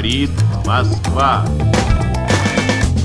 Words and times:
говорит 0.00 0.30
Москва. 0.64 1.44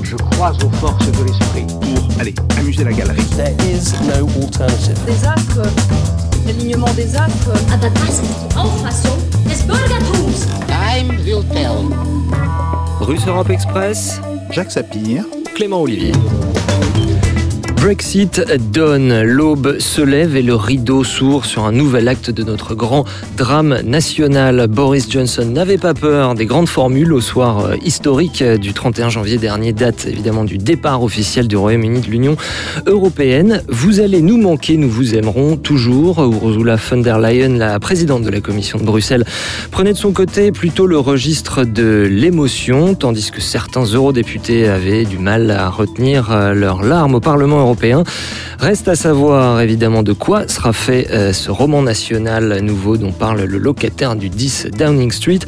Je 0.04 0.16
crois 0.16 0.54
aux 0.64 0.70
forces 0.78 1.12
de 1.12 1.24
l'esprit. 1.26 1.66
Pour, 1.82 2.20
allez, 2.22 2.34
amuser 2.58 2.86
la 2.86 2.94
galerie. 2.94 3.22
There 3.36 3.54
is 3.70 3.92
no 4.08 4.28
alternative. 4.42 4.98
Des 5.06 5.26
astres, 5.26 5.68
l'alignement 6.46 6.94
des 6.96 7.14
astres. 7.16 7.52
Aber 7.74 7.90
das 7.90 8.20
ist 8.20 8.24
die 8.24 8.56
Auffassung 8.58 9.18
des 9.50 9.62
Bürgertums. 9.64 10.48
Time 10.68 11.18
will 11.26 11.44
tell. 11.52 11.90
Russe 13.02 13.28
Europe 13.28 13.50
Express, 13.50 14.22
Jacques 14.52 14.72
Sapir. 14.72 15.26
Clément 15.56 15.82
Olivier. 15.82 16.14
Brexit 17.87 18.43
donne, 18.73 19.23
l'aube 19.23 19.79
se 19.79 20.03
lève 20.03 20.35
et 20.35 20.43
le 20.43 20.57
rideau 20.57 21.05
s'ouvre 21.05 21.45
sur 21.45 21.67
un 21.67 21.71
nouvel 21.71 22.09
acte 22.09 22.33
de 22.33 22.43
notre 22.43 22.75
grand 22.75 23.05
drame 23.37 23.79
national. 23.85 24.67
Boris 24.67 25.09
Johnson 25.09 25.45
n'avait 25.45 25.79
pas 25.79 25.95
peur 25.95 26.35
des 26.35 26.47
grandes 26.47 26.69
formules 26.69 27.13
au 27.13 27.21
soir 27.21 27.61
euh, 27.61 27.77
historique 27.85 28.43
du 28.43 28.73
31 28.73 29.09
janvier 29.11 29.39
dernier, 29.39 29.73
date 29.73 30.05
évidemment 30.09 30.43
du 30.43 30.59
départ 30.59 31.05
officiel 31.05 31.47
du 31.47 31.57
Royaume-Uni 31.57 32.01
de 32.01 32.07
l'Union 32.09 32.37
européenne. 32.87 33.63
Vous 33.69 34.01
allez 34.01 34.21
nous 34.21 34.37
manquer, 34.37 34.77
nous 34.79 34.91
vous 34.91 35.15
aimerons 35.15 35.57
toujours. 35.57 36.25
Ursula 36.25 36.75
von 36.75 36.97
der 36.97 37.21
Leyen, 37.21 37.57
la 37.57 37.79
présidente 37.79 38.25
de 38.25 38.31
la 38.31 38.41
Commission 38.41 38.81
de 38.81 38.85
Bruxelles, 38.85 39.25
prenait 39.71 39.93
de 39.93 39.99
son 39.99 40.11
côté 40.11 40.51
plutôt 40.51 40.89
le 40.89 40.99
registre 40.99 41.63
de 41.63 42.05
l'émotion, 42.11 42.97
tandis 42.97 43.31
que 43.31 43.41
certains 43.41 43.85
eurodéputés 43.85 44.67
avaient 44.67 45.05
du 45.05 45.19
mal 45.19 45.53
à 45.53 45.69
retenir 45.69 46.33
euh, 46.33 46.53
leurs 46.53 46.83
larmes 46.83 47.15
au 47.15 47.21
Parlement 47.21 47.61
européen. 47.61 47.76
Reste 48.59 48.89
à 48.89 48.97
savoir 48.97 49.61
évidemment 49.61 50.03
de 50.03 50.13
quoi 50.13 50.49
sera 50.49 50.73
fait 50.73 51.09
euh, 51.11 51.33
ce 51.33 51.51
roman 51.51 51.83
national 51.83 52.61
nouveau 52.63 52.97
dont 52.97 53.13
parle 53.13 53.43
le 53.43 53.59
locataire 53.59 54.17
du 54.17 54.29
10 54.29 54.69
Downing 54.79 55.11
Street 55.11 55.41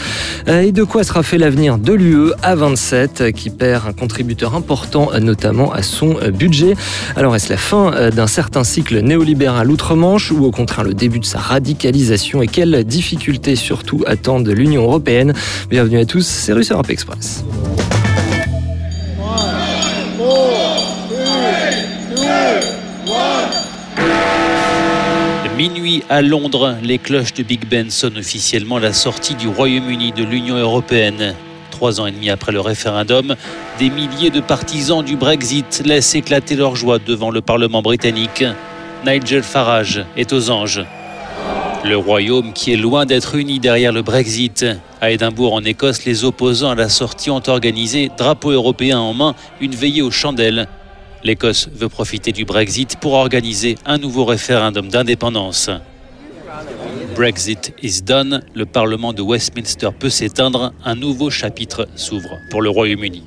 euh, 0.47 0.61
et 0.61 0.73
de 0.73 0.85
quoi 0.85 1.05
sera 1.05 1.23
fait 1.23 1.39
l'avenir 1.39 1.79
de 1.79 1.93
l'UE 1.93 2.33
à 2.43 2.55
27 2.55 3.21
euh, 3.21 3.31
qui 3.31 3.51
perd 3.51 3.87
un 3.89 3.93
contributeur 3.93 4.55
important 4.55 5.11
notamment 5.21 5.73
à 5.73 5.83
son 5.83 6.17
budget. 6.33 6.75
Alors 7.17 7.35
est-ce 7.35 7.51
la 7.51 7.57
fin 7.57 8.11
d'un 8.11 8.27
certain 8.27 8.65
cycle 8.65 9.01
néolibéral 9.01 9.71
outre-Manche 9.71 10.31
ou 10.31 10.45
au 10.45 10.51
contraire 10.51 10.85
le 10.85 10.95
début 10.95 11.21
de 11.21 11.25
sa 11.25 11.39
radicalisation 11.39 12.43
et 12.43 12.47
quelles 12.47 12.85
difficultés 12.85 13.57
surtout 13.57 14.05
attendent 14.07 14.49
l'Union 14.49 14.83
européenne? 14.83 15.33
Bienvenue 15.71 15.99
à 15.99 16.05
tous, 16.05 16.27
c'est 16.27 16.53
Russe 16.53 16.71
Europe 16.71 16.91
Express. 16.91 17.45
Minuit 25.59 26.05
à 26.09 26.23
Londres, 26.23 26.77
les 26.85 26.99
cloches 26.99 27.35
de 27.35 27.43
Big 27.43 27.69
Ben 27.69 27.91
sonnent 27.91 28.19
officiellement 28.19 28.79
la 28.79 28.93
sortie 28.93 29.35
du 29.35 29.49
Royaume-Uni 29.49 30.13
de 30.13 30.23
l'Union 30.23 30.55
européenne. 30.55 31.35
Trois 31.73 32.01
ans 32.01 32.07
et 32.07 32.13
demi 32.13 32.31
après 32.31 32.53
le 32.53 32.61
référendum, 32.61 33.35
des 33.81 33.91
milliers 33.91 34.31
de 34.31 34.39
partisans 34.39 35.05
du 35.05 35.17
Brexit 35.17 35.83
laissent 35.85 36.15
éclater 36.15 36.55
leur 36.55 36.77
joie 36.77 37.01
devant 37.01 37.33
le 37.33 37.41
Parlement 37.41 37.83
britannique. 37.83 38.45
Nigel 39.05 39.43
Farage 39.43 40.05
est 40.17 40.33
aux 40.33 40.49
anges. 40.51 40.85
Le 41.85 41.97
Royaume 41.97 42.53
qui 42.53 42.73
est 42.73 42.77
loin 42.77 43.05
d'être 43.05 43.35
uni 43.35 43.59
derrière 43.59 43.91
le 43.93 44.03
Brexit. 44.03 44.65
À 45.01 45.11
Édimbourg, 45.11 45.55
en 45.55 45.65
Écosse, 45.65 46.05
les 46.05 46.23
opposants 46.23 46.71
à 46.71 46.77
la 46.77 46.89
sortie 46.89 47.31
ont 47.31 47.43
organisé, 47.49 48.13
drapeau 48.17 48.53
européen 48.53 49.01
en 49.01 49.13
main, 49.13 49.35
une 49.61 49.75
veillée 49.75 50.03
aux 50.03 50.13
chandelles. 50.13 50.69
L'Écosse 51.25 51.69
veut 51.75 51.89
profiter 51.89 52.33
du 52.33 52.45
Brexit 52.45 52.97
pour 52.97 53.15
organiser 53.15 53.77
un 53.85 53.99
nouveau 53.99 54.25
référendum 54.25 54.89
d'indépendance. 54.89 55.71
Brexit 57.15 57.75
is 57.83 58.03
done, 58.03 58.43
le 58.55 58.65
Parlement 58.65 59.13
de 59.13 59.23
Westminster 59.23 59.91
peut 59.99 60.11
s'éteindre, 60.11 60.73
un 60.85 60.95
nouveau 60.95 61.31
chapitre 61.31 61.89
s'ouvre 61.97 62.39
pour 62.51 62.63
le 62.63 62.71
Royaume-Uni. 62.71 63.25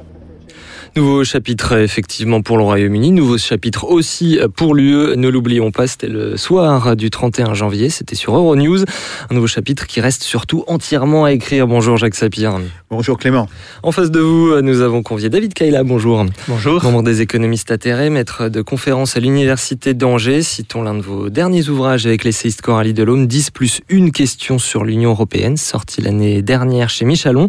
Nouveau 0.97 1.24
chapitre 1.24 1.78
effectivement 1.78 2.41
pour 2.41 2.57
le 2.57 2.66
Royaume-Uni, 2.66 3.12
nouveau 3.12 3.38
chapitre 3.38 3.85
aussi 3.85 4.38
pour 4.57 4.75
l'UE, 4.75 5.16
ne 5.16 5.29
l'oublions 5.29 5.72
pas, 5.72 5.88
c'était 5.88 6.07
le 6.07 6.35
soir 6.35 6.97
du 6.97 7.09
31 7.09 7.53
janvier, 7.53 7.90
c'était 7.90 8.18
sur 8.18 8.35
Euronews, 8.35 8.84
un 9.29 9.34
nouveau 9.34 9.47
chapitre 9.47 9.88
qui 9.88 10.02
reste 10.02 10.22
surtout 10.22 10.66
entièrement 10.68 11.24
à 11.24 11.31
écrire. 11.31 11.66
Bonjour 11.66 11.96
Jacques 11.96 12.16
Sapir. 12.16 12.59
Bonjour 12.90 13.18
Clément. 13.18 13.47
En 13.84 13.94
face 13.94 14.12
de 14.12 14.19
vous, 14.19 14.59
nous 14.62 14.81
avons 14.81 15.02
convié 15.02 15.29
David 15.29 15.53
Kaila, 15.53 15.85
bonjour. 15.85 16.25
Bonjour. 16.50 16.84
Membre 16.84 17.03
des 17.03 17.22
économistes 17.22 17.72
atterrés, 17.72 18.09
maître 18.09 18.50
de 18.50 18.62
conférence 18.62 19.16
à 19.16 19.22
l'Université 19.22 19.94
d'Angers, 19.94 20.41
citons 20.41 20.81
l'un 20.81 20.96
de 20.96 21.02
vos 21.02 21.29
derniers 21.29 21.69
ouvrages 21.69 22.06
avec 22.06 22.25
l'essayiste 22.25 22.62
Coralie 22.62 22.94
Delhomme, 22.94 23.28
10 23.28 23.52
plus 23.52 23.79
une 23.88 24.12
question 24.12 24.59
sur 24.59 24.84
l'Union 24.84 25.12
Européenne, 25.12 25.56
sorti 25.56 26.02
l'année 26.02 26.41
dernière 26.41 26.90
chez 26.90 27.06
Michalon, 27.06 27.47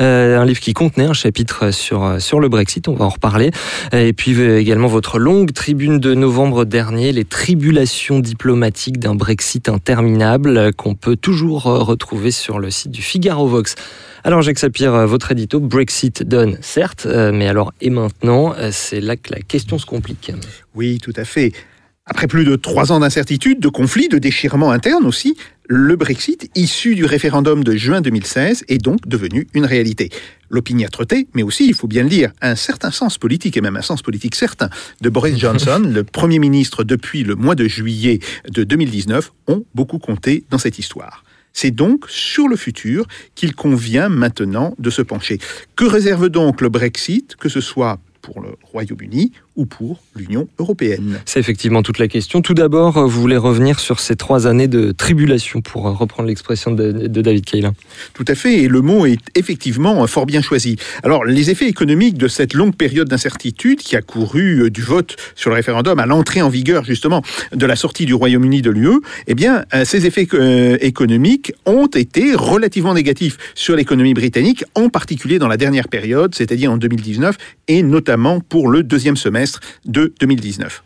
euh, 0.00 0.38
un 0.38 0.44
livre 0.44 0.60
qui 0.60 0.74
contenait 0.74 1.06
un 1.06 1.12
chapitre 1.12 1.72
sur, 1.72 2.20
sur 2.20 2.38
le 2.38 2.48
Brexit, 2.48 2.83
on 2.88 2.94
va 2.94 3.04
en 3.04 3.10
reparler, 3.10 3.50
et 3.92 4.12
puis 4.12 4.34
euh, 4.34 4.58
également 4.58 4.88
votre 4.88 5.18
longue 5.18 5.52
tribune 5.52 5.98
de 5.98 6.14
novembre 6.14 6.64
dernier, 6.64 7.12
les 7.12 7.24
tribulations 7.24 8.18
diplomatiques 8.18 8.98
d'un 8.98 9.14
Brexit 9.14 9.68
interminable, 9.68 10.56
euh, 10.56 10.70
qu'on 10.72 10.94
peut 10.94 11.16
toujours 11.16 11.66
euh, 11.66 11.78
retrouver 11.78 12.30
sur 12.30 12.58
le 12.58 12.70
site 12.70 12.90
du 12.90 13.02
Figaro 13.02 13.46
Vox. 13.46 13.74
Alors 14.24 14.42
Jacques 14.42 14.58
Sapir, 14.58 15.06
votre 15.06 15.32
édito, 15.32 15.60
Brexit 15.60 16.22
donne, 16.22 16.56
certes, 16.62 17.06
mais 17.06 17.46
alors 17.46 17.74
et 17.82 17.90
maintenant, 17.90 18.54
c'est 18.70 19.02
là 19.02 19.16
que 19.16 19.34
la 19.34 19.40
question 19.40 19.78
se 19.78 19.84
complique. 19.84 20.32
Oui, 20.74 20.98
tout 21.02 21.12
à 21.16 21.24
fait. 21.24 21.52
Après 22.06 22.26
plus 22.26 22.44
de 22.44 22.56
trois 22.56 22.92
ans 22.92 23.00
d'incertitude, 23.00 23.60
de 23.60 23.68
conflits, 23.68 24.08
de 24.08 24.18
déchirements 24.18 24.72
internes 24.72 25.06
aussi, 25.06 25.36
le 25.66 25.96
Brexit, 25.96 26.50
issu 26.54 26.94
du 26.94 27.06
référendum 27.06 27.64
de 27.64 27.74
juin 27.74 28.02
2016, 28.02 28.64
est 28.68 28.78
donc 28.78 29.08
devenu 29.08 29.46
une 29.54 29.64
réalité. 29.64 30.10
L'opiniâtreté, 30.50 31.26
mais 31.34 31.42
aussi, 31.42 31.66
il 31.66 31.74
faut 31.74 31.88
bien 31.88 32.02
le 32.02 32.10
dire, 32.10 32.32
un 32.42 32.54
certain 32.54 32.90
sens 32.90 33.16
politique, 33.16 33.56
et 33.56 33.62
même 33.62 33.76
un 33.76 33.82
sens 33.82 34.02
politique 34.02 34.34
certain, 34.34 34.68
de 35.00 35.08
Boris 35.08 35.38
Johnson, 35.38 35.82
le 35.90 36.04
Premier 36.04 36.38
ministre 36.38 36.84
depuis 36.84 37.24
le 37.24 37.34
mois 37.34 37.54
de 37.54 37.66
juillet 37.66 38.18
de 38.50 38.62
2019, 38.62 39.32
ont 39.46 39.64
beaucoup 39.74 39.98
compté 39.98 40.44
dans 40.50 40.58
cette 40.58 40.78
histoire. 40.78 41.24
C'est 41.54 41.70
donc 41.70 42.06
sur 42.08 42.48
le 42.48 42.56
futur 42.56 43.06
qu'il 43.34 43.54
convient 43.54 44.10
maintenant 44.10 44.74
de 44.78 44.90
se 44.90 45.00
pencher. 45.00 45.38
Que 45.76 45.84
réserve 45.84 46.28
donc 46.28 46.60
le 46.60 46.68
Brexit, 46.68 47.36
que 47.36 47.48
ce 47.48 47.60
soit 47.60 48.00
pour 48.20 48.40
le 48.40 48.56
Royaume-Uni 48.64 49.32
ou 49.56 49.66
pour 49.66 50.02
l'Union 50.16 50.48
européenne 50.58 51.20
C'est 51.26 51.40
effectivement 51.40 51.82
toute 51.82 51.98
la 51.98 52.08
question. 52.08 52.42
Tout 52.42 52.54
d'abord, 52.54 53.06
vous 53.06 53.20
voulez 53.20 53.36
revenir 53.36 53.80
sur 53.80 54.00
ces 54.00 54.16
trois 54.16 54.46
années 54.46 54.68
de 54.68 54.92
tribulation, 54.92 55.60
pour 55.60 55.84
reprendre 55.84 56.28
l'expression 56.28 56.72
de, 56.72 56.92
de, 56.92 57.22
David 57.22 57.44
Kaila. 57.44 57.72
Tout 58.14 58.24
à 58.28 58.34
fait, 58.34 58.62
et 58.62 58.68
le 58.68 58.80
mot 58.80 59.06
est 59.06 59.18
effectivement 59.34 60.06
fort 60.06 60.26
bien 60.26 60.42
choisi. 60.42 60.76
Alors, 61.02 61.24
les 61.24 61.50
effets 61.50 61.68
économiques 61.68 62.18
de 62.18 62.28
cette 62.28 62.54
longue 62.54 62.74
période 62.74 63.08
d'incertitude 63.08 63.78
qui 63.78 63.96
a 63.96 64.02
couru 64.02 64.70
du 64.70 64.82
vote 64.82 65.16
sur 65.34 65.50
le 65.50 65.56
référendum 65.56 65.98
à 65.98 66.06
l'entrée 66.06 66.42
en 66.42 66.48
vigueur, 66.48 66.84
justement, 66.84 67.22
de 67.54 67.66
la 67.66 67.76
sortie 67.76 68.06
du 68.06 68.14
Royaume-Uni 68.14 68.62
de 68.62 68.70
l'UE, 68.70 69.00
eh 69.26 69.34
bien, 69.34 69.64
ces 69.84 70.06
effets 70.06 70.26
euh, 70.34 70.76
économiques 70.80 71.52
ont 71.66 71.86
été 71.86 72.34
relativement 72.34 72.94
négatifs 72.94 73.36
sur 73.54 73.76
l'économie 73.76 74.14
britannique, 74.14 74.64
en 74.74 74.88
particulier 74.88 75.38
dans 75.38 75.48
la 75.48 75.56
dernière 75.56 75.88
période, 75.88 76.34
c'est-à-dire 76.34 76.72
en 76.72 76.76
2019, 76.76 77.36
et 77.68 77.82
notamment 77.82 78.40
pour 78.40 78.68
le 78.68 78.82
deuxième 78.82 79.16
semestre 79.16 79.43
de 79.84 80.12
2019. 80.20 80.82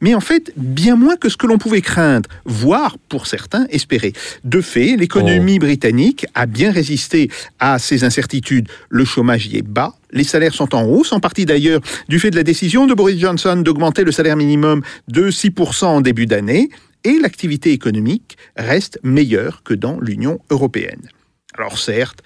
Mais 0.00 0.14
en 0.14 0.20
fait, 0.20 0.52
bien 0.56 0.96
moins 0.96 1.16
que 1.16 1.28
ce 1.28 1.36
que 1.36 1.46
l'on 1.46 1.58
pouvait 1.58 1.80
craindre, 1.80 2.28
voire 2.44 2.98
pour 3.08 3.26
certains 3.26 3.66
espérer. 3.70 4.12
De 4.44 4.60
fait, 4.60 4.96
l'économie 4.96 5.56
oh. 5.56 5.64
britannique 5.64 6.26
a 6.34 6.46
bien 6.46 6.70
résisté 6.70 7.30
à 7.58 7.78
ces 7.78 8.04
incertitudes. 8.04 8.68
Le 8.90 9.04
chômage 9.04 9.46
y 9.46 9.56
est 9.56 9.62
bas, 9.62 9.94
les 10.10 10.24
salaires 10.24 10.54
sont 10.54 10.74
en 10.74 10.84
hausse, 10.84 11.12
en 11.12 11.20
partie 11.20 11.46
d'ailleurs 11.46 11.80
du 12.08 12.18
fait 12.18 12.30
de 12.30 12.36
la 12.36 12.42
décision 12.42 12.86
de 12.86 12.94
Boris 12.94 13.18
Johnson 13.18 13.56
d'augmenter 13.56 14.04
le 14.04 14.12
salaire 14.12 14.36
minimum 14.36 14.82
de 15.08 15.30
6% 15.30 15.84
en 15.86 16.00
début 16.00 16.26
d'année, 16.26 16.68
et 17.04 17.18
l'activité 17.20 17.70
économique 17.70 18.36
reste 18.56 18.98
meilleure 19.02 19.62
que 19.62 19.74
dans 19.74 20.00
l'Union 20.00 20.40
européenne. 20.50 21.08
Alors 21.56 21.78
certes, 21.78 22.22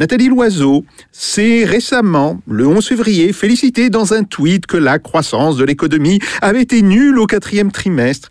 Nathalie 0.00 0.26
Loiseau 0.26 0.84
s'est 1.12 1.64
récemment, 1.64 2.40
le 2.48 2.66
11 2.66 2.84
février, 2.84 3.32
félicité 3.32 3.90
dans 3.90 4.12
un 4.12 4.24
tweet 4.24 4.66
que 4.66 4.76
la 4.76 4.98
croissance 4.98 5.56
de 5.56 5.62
l'économie 5.62 6.18
avait 6.42 6.62
été 6.62 6.82
nulle 6.82 7.16
au 7.20 7.26
quatrième 7.26 7.70
trimestre. 7.70 8.28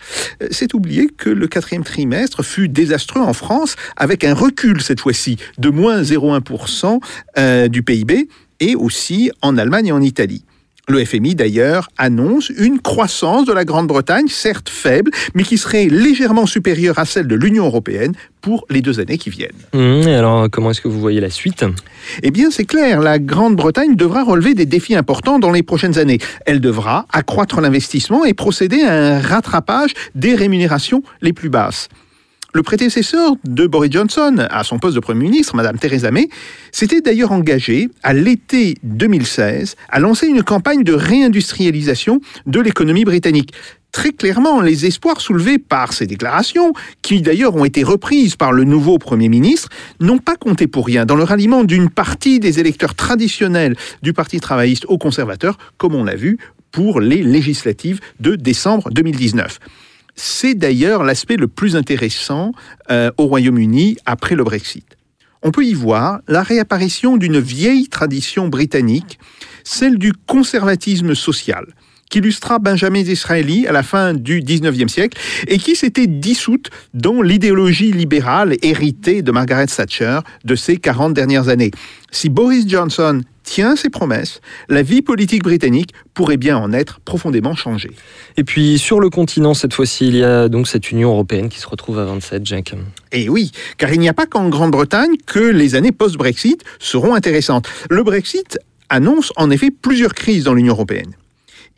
C'est 0.51 0.73
oublier 0.73 1.07
que 1.07 1.29
le 1.29 1.47
quatrième 1.47 1.85
trimestre 1.85 2.43
fut 2.43 2.67
désastreux 2.67 3.21
en 3.21 3.31
France, 3.31 3.77
avec 3.95 4.25
un 4.25 4.33
recul 4.33 4.81
cette 4.81 4.99
fois-ci 4.99 5.37
de 5.57 5.69
moins 5.69 6.01
0,1% 6.01 6.99
euh, 7.37 7.69
du 7.69 7.81
PIB, 7.81 8.27
et 8.59 8.75
aussi 8.75 9.31
en 9.41 9.57
Allemagne 9.57 9.87
et 9.87 9.91
en 9.93 10.01
Italie. 10.01 10.43
Le 10.89 11.05
FMI, 11.05 11.33
d'ailleurs, 11.35 11.87
annonce 11.97 12.49
une 12.49 12.81
croissance 12.81 13.45
de 13.45 13.53
la 13.53 13.63
Grande-Bretagne, 13.63 14.27
certes 14.27 14.67
faible, 14.67 15.11
mais 15.33 15.43
qui 15.43 15.57
serait 15.57 15.85
légèrement 15.85 16.45
supérieure 16.45 16.99
à 16.99 17.05
celle 17.05 17.25
de 17.25 17.35
l'Union 17.35 17.65
européenne 17.65 18.11
pour 18.41 18.65
les 18.69 18.81
deux 18.81 18.99
années 18.99 19.17
qui 19.17 19.29
viennent. 19.29 19.51
Mmh, 19.71 20.09
alors, 20.09 20.49
comment 20.51 20.71
est-ce 20.71 20.81
que 20.81 20.89
vous 20.89 20.99
voyez 20.99 21.21
la 21.21 21.29
suite? 21.29 21.63
Eh 22.21 22.31
bien, 22.31 22.51
c'est 22.51 22.65
clair, 22.65 22.99
la 22.99 23.17
Grande-Bretagne 23.17 23.95
devra 23.95 24.25
relever 24.25 24.55
des 24.55 24.65
défis 24.65 24.93
importants 24.93 25.39
dans 25.39 25.51
les 25.51 25.63
prochaines 25.63 25.97
années. 25.97 26.19
Elle 26.45 26.59
devra 26.59 27.05
accroître 27.13 27.61
l'investissement 27.61 28.25
et 28.25 28.33
procéder 28.33 28.81
à 28.81 28.93
un 28.93 29.21
rattrapage 29.21 29.93
des 30.15 30.35
rémunérations 30.35 31.01
les 31.21 31.31
plus 31.31 31.49
basses. 31.49 31.87
Le 32.55 32.61
prédécesseur 32.61 33.33
de 33.45 33.65
Boris 33.65 33.91
Johnson 33.91 34.45
à 34.51 34.63
son 34.63 34.77
poste 34.77 34.93
de 34.93 34.99
Premier 34.99 35.23
ministre, 35.23 35.55
Madame 35.55 35.79
Theresa 35.79 36.11
May, 36.11 36.29
s'était 36.71 37.01
d'ailleurs 37.01 37.31
engagé 37.31 37.89
à 38.03 38.13
l'été 38.13 38.75
2016 38.83 39.75
à 39.89 39.99
lancer 39.99 40.27
une 40.27 40.43
campagne 40.43 40.83
de 40.83 40.93
réindustrialisation 40.93 42.21
de 42.45 42.59
l'économie 42.59 43.05
britannique. 43.05 43.53
Très 43.91 44.11
clairement, 44.11 44.61
les 44.61 44.85
espoirs 44.85 45.19
soulevés 45.19 45.57
par 45.57 45.93
ces 45.93 46.05
déclarations, 46.05 46.73
qui 47.01 47.23
d'ailleurs 47.23 47.55
ont 47.55 47.65
été 47.65 47.81
reprises 47.81 48.35
par 48.35 48.51
le 48.51 48.65
nouveau 48.65 48.99
Premier 48.99 49.29
ministre, 49.29 49.69
n'ont 49.99 50.19
pas 50.19 50.35
compté 50.35 50.67
pour 50.67 50.85
rien 50.85 51.07
dans 51.07 51.15
le 51.15 51.23
ralliement 51.23 51.63
d'une 51.63 51.89
partie 51.89 52.39
des 52.39 52.59
électeurs 52.59 52.93
traditionnels 52.93 53.75
du 54.03 54.13
Parti 54.13 54.39
travailliste 54.39 54.85
aux 54.89 54.99
conservateurs, 54.99 55.57
comme 55.77 55.95
on 55.95 56.03
l'a 56.03 56.15
vu 56.15 56.37
pour 56.71 56.99
les 56.99 57.23
législatives 57.23 57.99
de 58.19 58.35
décembre 58.35 58.91
2019. 58.91 59.59
C'est 60.15 60.53
d'ailleurs 60.53 61.03
l'aspect 61.03 61.37
le 61.37 61.47
plus 61.47 61.75
intéressant 61.75 62.51
euh, 62.91 63.11
au 63.17 63.25
Royaume-Uni 63.25 63.97
après 64.05 64.35
le 64.35 64.43
Brexit. 64.43 64.85
On 65.41 65.51
peut 65.51 65.65
y 65.65 65.73
voir 65.73 66.21
la 66.27 66.41
réapparition 66.41 67.17
d'une 67.17 67.39
vieille 67.39 67.89
tradition 67.89 68.47
britannique, 68.47 69.19
celle 69.63 69.97
du 69.97 70.13
conservatisme 70.13 71.15
social, 71.15 71.65
qu'illustra 72.13 72.59
Benjamin 72.59 73.01
Disraeli 73.01 73.65
à 73.65 73.71
la 73.71 73.81
fin 73.81 74.13
du 74.13 74.41
19e 74.41 74.87
siècle 74.87 75.19
et 75.47 75.57
qui 75.57 75.75
s'était 75.75 76.05
dissoute 76.05 76.69
dans 76.93 77.23
l'idéologie 77.23 77.91
libérale 77.91 78.55
héritée 78.61 79.23
de 79.23 79.31
Margaret 79.31 79.65
Thatcher 79.65 80.19
de 80.45 80.53
ces 80.53 80.77
40 80.77 81.15
dernières 81.15 81.49
années. 81.49 81.71
Si 82.11 82.29
Boris 82.29 82.69
Johnson 82.69 83.21
tient 83.41 83.75
ses 83.75 83.89
promesses, 83.89 84.41
la 84.69 84.83
vie 84.83 85.01
politique 85.01 85.41
britannique 85.41 85.89
pourrait 86.13 86.37
bien 86.37 86.55
en 86.55 86.71
être 86.71 86.99
profondément 86.99 87.55
changée. 87.55 87.89
Et 88.37 88.43
puis 88.43 88.77
sur 88.77 88.99
le 88.99 89.09
continent, 89.09 89.55
cette 89.55 89.73
fois-ci, 89.73 90.07
il 90.07 90.17
y 90.17 90.23
a 90.23 90.49
donc 90.49 90.67
cette 90.67 90.91
Union 90.91 91.09
européenne 91.09 91.49
qui 91.49 91.59
se 91.59 91.67
retrouve 91.67 91.97
à 91.97 92.05
27, 92.05 92.45
Jack. 92.45 92.75
Et 93.11 93.27
oui, 93.27 93.51
car 93.79 93.91
il 93.91 93.99
n'y 93.99 94.07
a 94.07 94.13
pas 94.13 94.27
qu'en 94.27 94.49
Grande-Bretagne 94.49 95.15
que 95.25 95.39
les 95.39 95.73
années 95.73 95.91
post-Brexit 95.91 96.63
seront 96.77 97.15
intéressantes. 97.15 97.67
Le 97.89 98.03
Brexit 98.03 98.59
annonce 98.89 99.33
en 99.35 99.49
effet 99.49 99.71
plusieurs 99.71 100.13
crises 100.13 100.43
dans 100.43 100.53
l'Union 100.53 100.73
européenne. 100.73 101.15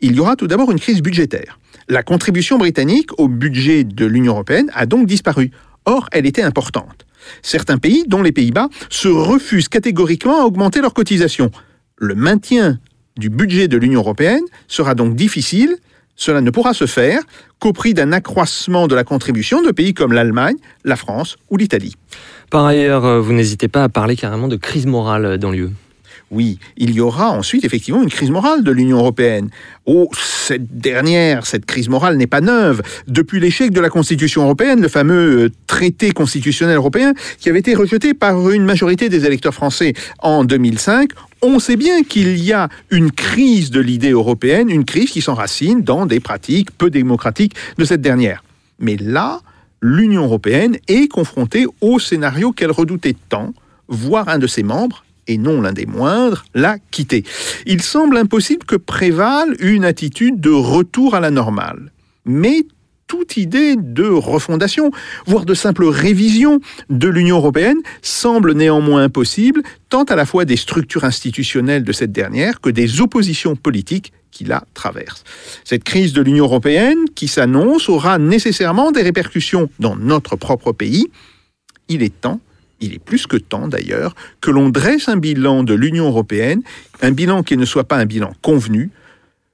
Il 0.00 0.14
y 0.14 0.20
aura 0.20 0.36
tout 0.36 0.46
d'abord 0.46 0.70
une 0.70 0.80
crise 0.80 1.02
budgétaire. 1.02 1.58
La 1.88 2.02
contribution 2.02 2.58
britannique 2.58 3.10
au 3.18 3.28
budget 3.28 3.84
de 3.84 4.04
l'Union 4.04 4.32
européenne 4.32 4.70
a 4.74 4.86
donc 4.86 5.06
disparu. 5.06 5.50
Or, 5.84 6.08
elle 6.12 6.26
était 6.26 6.42
importante. 6.42 7.06
Certains 7.42 7.78
pays, 7.78 8.04
dont 8.06 8.22
les 8.22 8.32
Pays-Bas, 8.32 8.68
se 8.90 9.08
refusent 9.08 9.68
catégoriquement 9.68 10.42
à 10.42 10.44
augmenter 10.44 10.80
leurs 10.80 10.94
cotisations. 10.94 11.50
Le 11.96 12.14
maintien 12.14 12.78
du 13.16 13.30
budget 13.30 13.68
de 13.68 13.76
l'Union 13.76 14.00
européenne 14.00 14.42
sera 14.68 14.94
donc 14.94 15.16
difficile. 15.16 15.76
Cela 16.16 16.40
ne 16.40 16.50
pourra 16.50 16.74
se 16.74 16.86
faire 16.86 17.22
qu'au 17.58 17.72
prix 17.72 17.94
d'un 17.94 18.12
accroissement 18.12 18.88
de 18.88 18.94
la 18.94 19.04
contribution 19.04 19.62
de 19.62 19.70
pays 19.70 19.94
comme 19.94 20.12
l'Allemagne, 20.12 20.56
la 20.84 20.96
France 20.96 21.36
ou 21.50 21.56
l'Italie. 21.56 21.94
Par 22.50 22.64
ailleurs, 22.64 23.04
euh, 23.04 23.20
vous 23.20 23.32
n'hésitez 23.32 23.68
pas 23.68 23.84
à 23.84 23.88
parler 23.88 24.16
carrément 24.16 24.48
de 24.48 24.56
crise 24.56 24.86
morale 24.86 25.38
dans 25.38 25.50
l'UE. 25.50 25.70
Oui, 26.32 26.58
il 26.76 26.90
y 26.90 27.00
aura 27.00 27.30
ensuite 27.30 27.64
effectivement 27.64 28.02
une 28.02 28.10
crise 28.10 28.30
morale 28.30 28.64
de 28.64 28.72
l'Union 28.72 28.98
européenne. 28.98 29.48
Oh, 29.84 30.10
cette 30.12 30.76
dernière, 30.76 31.46
cette 31.46 31.66
crise 31.66 31.88
morale 31.88 32.16
n'est 32.16 32.26
pas 32.26 32.40
neuve. 32.40 32.82
Depuis 33.06 33.38
l'échec 33.38 33.70
de 33.70 33.80
la 33.80 33.90
Constitution 33.90 34.42
européenne, 34.42 34.80
le 34.80 34.88
fameux 34.88 35.44
euh, 35.44 35.50
traité 35.68 36.10
constitutionnel 36.10 36.76
européen 36.76 37.14
qui 37.38 37.48
avait 37.48 37.60
été 37.60 37.76
rejeté 37.76 38.12
par 38.12 38.50
une 38.50 38.64
majorité 38.64 39.08
des 39.08 39.24
électeurs 39.24 39.54
français 39.54 39.92
en 40.18 40.42
2005, 40.42 41.10
on 41.42 41.60
sait 41.60 41.76
bien 41.76 42.02
qu'il 42.02 42.38
y 42.38 42.52
a 42.52 42.68
une 42.90 43.12
crise 43.12 43.70
de 43.70 43.78
l'idée 43.80 44.10
européenne, 44.10 44.68
une 44.68 44.84
crise 44.84 45.10
qui 45.10 45.22
s'enracine 45.22 45.82
dans 45.82 46.06
des 46.06 46.18
pratiques 46.18 46.76
peu 46.76 46.90
démocratiques 46.90 47.54
de 47.78 47.84
cette 47.84 48.00
dernière. 48.00 48.42
Mais 48.80 48.96
là, 48.96 49.42
l'Union 49.80 50.24
européenne 50.24 50.76
est 50.88 51.06
confrontée 51.06 51.66
au 51.80 52.00
scénario 52.00 52.50
qu'elle 52.50 52.72
redoutait 52.72 53.14
tant, 53.28 53.54
voire 53.86 54.28
un 54.28 54.38
de 54.38 54.48
ses 54.48 54.64
membres, 54.64 55.04
et 55.26 55.38
non 55.38 55.60
l'un 55.60 55.72
des 55.72 55.86
moindres, 55.86 56.44
l'a 56.54 56.78
quitté. 56.90 57.24
Il 57.66 57.82
semble 57.82 58.16
impossible 58.16 58.64
que 58.64 58.76
prévale 58.76 59.56
une 59.60 59.84
attitude 59.84 60.40
de 60.40 60.50
retour 60.50 61.14
à 61.14 61.20
la 61.20 61.30
normale. 61.30 61.92
Mais 62.24 62.64
toute 63.06 63.36
idée 63.36 63.76
de 63.76 64.04
refondation, 64.04 64.90
voire 65.26 65.44
de 65.44 65.54
simple 65.54 65.84
révision 65.84 66.60
de 66.90 67.08
l'Union 67.08 67.36
européenne 67.36 67.78
semble 68.02 68.52
néanmoins 68.52 69.04
impossible, 69.04 69.62
tant 69.88 70.04
à 70.04 70.16
la 70.16 70.26
fois 70.26 70.44
des 70.44 70.56
structures 70.56 71.04
institutionnelles 71.04 71.84
de 71.84 71.92
cette 71.92 72.12
dernière 72.12 72.60
que 72.60 72.70
des 72.70 73.00
oppositions 73.00 73.54
politiques 73.54 74.12
qui 74.32 74.44
la 74.44 74.64
traversent. 74.74 75.24
Cette 75.64 75.84
crise 75.84 76.12
de 76.12 76.20
l'Union 76.20 76.44
européenne 76.44 77.04
qui 77.14 77.28
s'annonce 77.28 77.88
aura 77.88 78.18
nécessairement 78.18 78.90
des 78.90 79.02
répercussions 79.02 79.70
dans 79.78 79.96
notre 79.96 80.36
propre 80.36 80.72
pays. 80.72 81.06
Il 81.88 82.02
est 82.02 82.20
temps 82.20 82.40
il 82.80 82.94
est 82.94 82.98
plus 82.98 83.26
que 83.26 83.36
temps 83.36 83.68
d'ailleurs 83.68 84.14
que 84.40 84.50
l'on 84.50 84.68
dresse 84.68 85.08
un 85.08 85.16
bilan 85.16 85.62
de 85.62 85.74
l'Union 85.74 86.06
européenne, 86.06 86.62
un 87.02 87.12
bilan 87.12 87.42
qui 87.42 87.56
ne 87.56 87.64
soit 87.64 87.84
pas 87.84 87.96
un 87.96 88.06
bilan 88.06 88.32
convenu, 88.42 88.90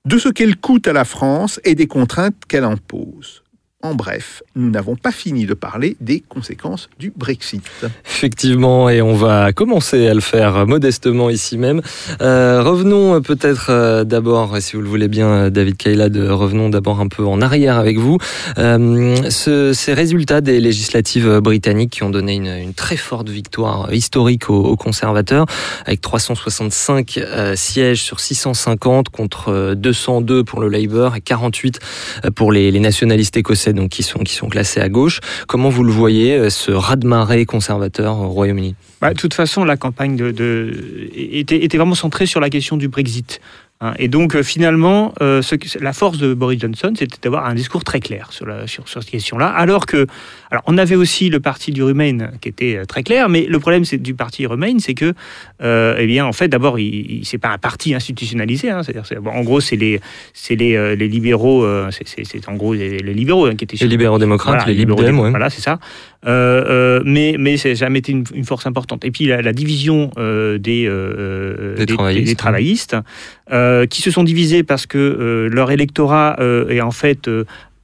de 0.05 0.19
ce 0.19 0.29
qu'elle 0.29 0.57
coûte 0.57 0.89
à 0.89 0.93
la 0.93 1.05
France 1.05 1.61
et 1.65 1.75
des 1.75 1.87
contraintes 1.87 2.35
qu'elle 2.49 2.65
impose. 2.65 3.43
En 3.85 3.97
bref, 3.97 4.45
nous 4.55 4.71
n'avons 4.71 4.95
pas 4.95 5.11
fini 5.11 5.45
de 5.45 5.55
parler 5.55 5.97
des 6.01 6.21
conséquences 6.21 6.89
du 7.01 7.13
Brexit. 7.17 7.65
Effectivement, 8.07 8.89
et 8.89 9.03
on 9.03 9.15
va 9.15 9.53
commencer 9.53 10.07
à 10.07 10.15
le 10.15 10.21
faire 10.21 10.69
modestement 10.69 11.31
ici 11.31 11.59
même. 11.59 11.83
Euh, 12.21 12.63
revenons 12.63 13.21
peut-être 13.21 13.71
euh, 13.71 14.05
d'abord, 14.05 14.57
si 14.61 14.77
vous 14.77 14.83
le 14.83 14.89
voulez 14.89 15.09
bien, 15.09 15.51
David 15.51 15.77
Kaylad, 15.79 16.17
revenons 16.17 16.69
d'abord 16.69 17.01
un 17.01 17.09
peu 17.09 17.25
en 17.27 17.41
arrière 17.41 17.77
avec 17.77 17.99
vous. 17.99 18.19
Euh, 18.59 19.17
ce, 19.31 19.73
ces 19.73 19.95
résultats 19.95 20.41
des 20.41 20.61
législatives 20.61 21.41
britanniques 21.41 21.91
qui 21.91 22.05
ont 22.05 22.11
donné 22.11 22.35
une, 22.37 22.75
très 22.75 22.97
forte 22.97 23.31
victoire 23.31 23.93
historique 23.93 24.49
aux, 24.49 24.77
conservateurs, 24.77 25.47
avec 25.87 26.01
365 26.01 27.19
euh, 27.19 27.57
sièges 27.57 28.05
sur 28.05 28.21
650 28.21 29.09
contre 29.09 29.75
202 29.75 30.45
pour 30.45 30.61
le 30.61 30.69
Labour 30.69 31.17
et 31.17 31.21
48 31.21 31.81
pour 32.37 32.53
les 32.53 32.79
nationalistes 32.79 33.37
écossais 33.37 33.72
donc 33.73 33.91
qui 33.91 34.03
sont, 34.03 34.21
qui 34.21 34.35
sont 34.35 34.49
classés 34.49 34.81
à 34.81 34.89
gauche. 34.89 35.21
Comment 35.47 35.69
vous 35.69 35.85
le 35.85 35.93
voyez, 35.93 36.37
euh, 36.37 36.51
ce 36.51 36.71
raz-de-marée 36.71 37.45
conservateur 37.47 38.19
au 38.19 38.29
Royaume-Uni? 38.29 38.75
Bah, 39.01 39.13
De 39.13 39.19
toute 39.19 39.35
façon, 39.35 39.65
la 39.65 39.77
campagne 39.77 40.19
était, 41.15 41.65
était 41.65 41.77
vraiment 41.77 41.95
centrée 41.95 42.27
sur 42.27 42.41
la 42.41 42.51
question 42.51 42.77
du 42.77 42.89
Brexit. 42.89 43.41
Hein. 43.83 43.95
Et 43.99 44.07
donc 44.09 44.37
euh, 44.37 44.43
finalement, 44.43 45.13
euh, 45.21 45.43
ce, 45.43 45.57
la 45.81 45.93
force 45.93 46.19
de 46.19 46.35
Boris 46.35 46.61
Johnson, 46.61 46.93
c'était 46.97 47.19
d'avoir 47.21 47.47
un 47.47 47.55
discours 47.55 47.83
très 47.83 47.99
clair 47.99 48.29
sur, 48.31 48.47
la, 48.47 48.67
sur, 48.69 48.89
sur 48.89 49.03
cette 49.03 49.11
question-là. 49.11 49.49
Alors 49.49 49.87
que, 49.87 50.07
alors 50.51 50.63
on 50.69 50.79
avait 50.79 50.95
aussi 50.95 51.29
le 51.29 51.41
parti 51.41 51.73
du 51.73 51.83
Remain 51.83 52.31
qui 52.41 52.49
était 52.49 52.77
euh, 52.77 52.85
très 52.85 53.03
clair, 53.03 53.29
mais 53.29 53.45
le 53.45 53.59
problème 53.59 53.85
c'est 53.85 53.99
du 53.99 54.15
parti 54.15 54.47
Remain, 54.47 54.79
c'est 54.79 54.95
que, 54.95 55.13
euh, 55.63 55.97
eh 55.99 56.07
bien, 56.07 56.25
en 56.25 56.33
fait, 56.33 56.49
d'abord, 56.49 56.79
il, 56.79 57.19
il 57.19 57.27
c'est 57.27 57.39
pas 57.39 57.51
un 57.51 57.59
parti 57.59 57.93
institutionnalisé. 57.93 58.71
Hein, 58.71 58.83
c'est-à-dire, 58.83 59.21
bon, 59.21 59.31
en 59.31 59.43
gros, 59.43 59.61
c'est 59.61 59.77
les, 59.77 60.01
c'est 60.33 60.55
les, 60.55 60.77
euh, 60.77 60.95
les 60.95 61.09
libéraux, 61.09 61.67
c'est 61.91 62.49
en 62.49 62.55
gros 62.55 62.75
les, 62.75 62.99
les 62.99 63.15
libéraux 63.15 63.47
hein, 63.47 63.57
qui 63.57 63.65
étaient 63.65 63.77
les 63.77 63.89
libéraux 63.89 64.19
démocrates, 64.19 64.55
voilà, 64.55 64.67
les 64.67 64.75
libéraux, 64.75 65.03
ouais. 65.03 65.31
voilà, 65.31 65.51
c'est 65.51 65.61
ça. 65.61 65.79
Euh, 66.25 67.03
mais 67.05 67.37
mais 67.39 67.57
c'est 67.57 67.75
jamais 67.75 67.99
été 67.99 68.13
une, 68.13 68.25
une, 68.33 68.45
force 68.45 68.67
importante. 68.67 69.05
Et 69.05 69.11
puis 69.11 69.27
la, 69.27 69.43
la 69.43 69.53
division 69.53 70.11
des, 70.17 70.59
des, 70.59 71.75
des, 71.77 71.87
travaillistes, 71.87 72.27
des 72.27 72.37
travaillistes 72.37 72.97
qui 73.91 74.03
se 74.03 74.11
sont 74.11 74.25
divisés 74.25 74.63
parce 74.63 74.87
que 74.87 75.49
leur 75.53 75.71
électorat 75.71 76.39
est 76.69 76.81
en 76.81 76.91
fait 76.91 77.29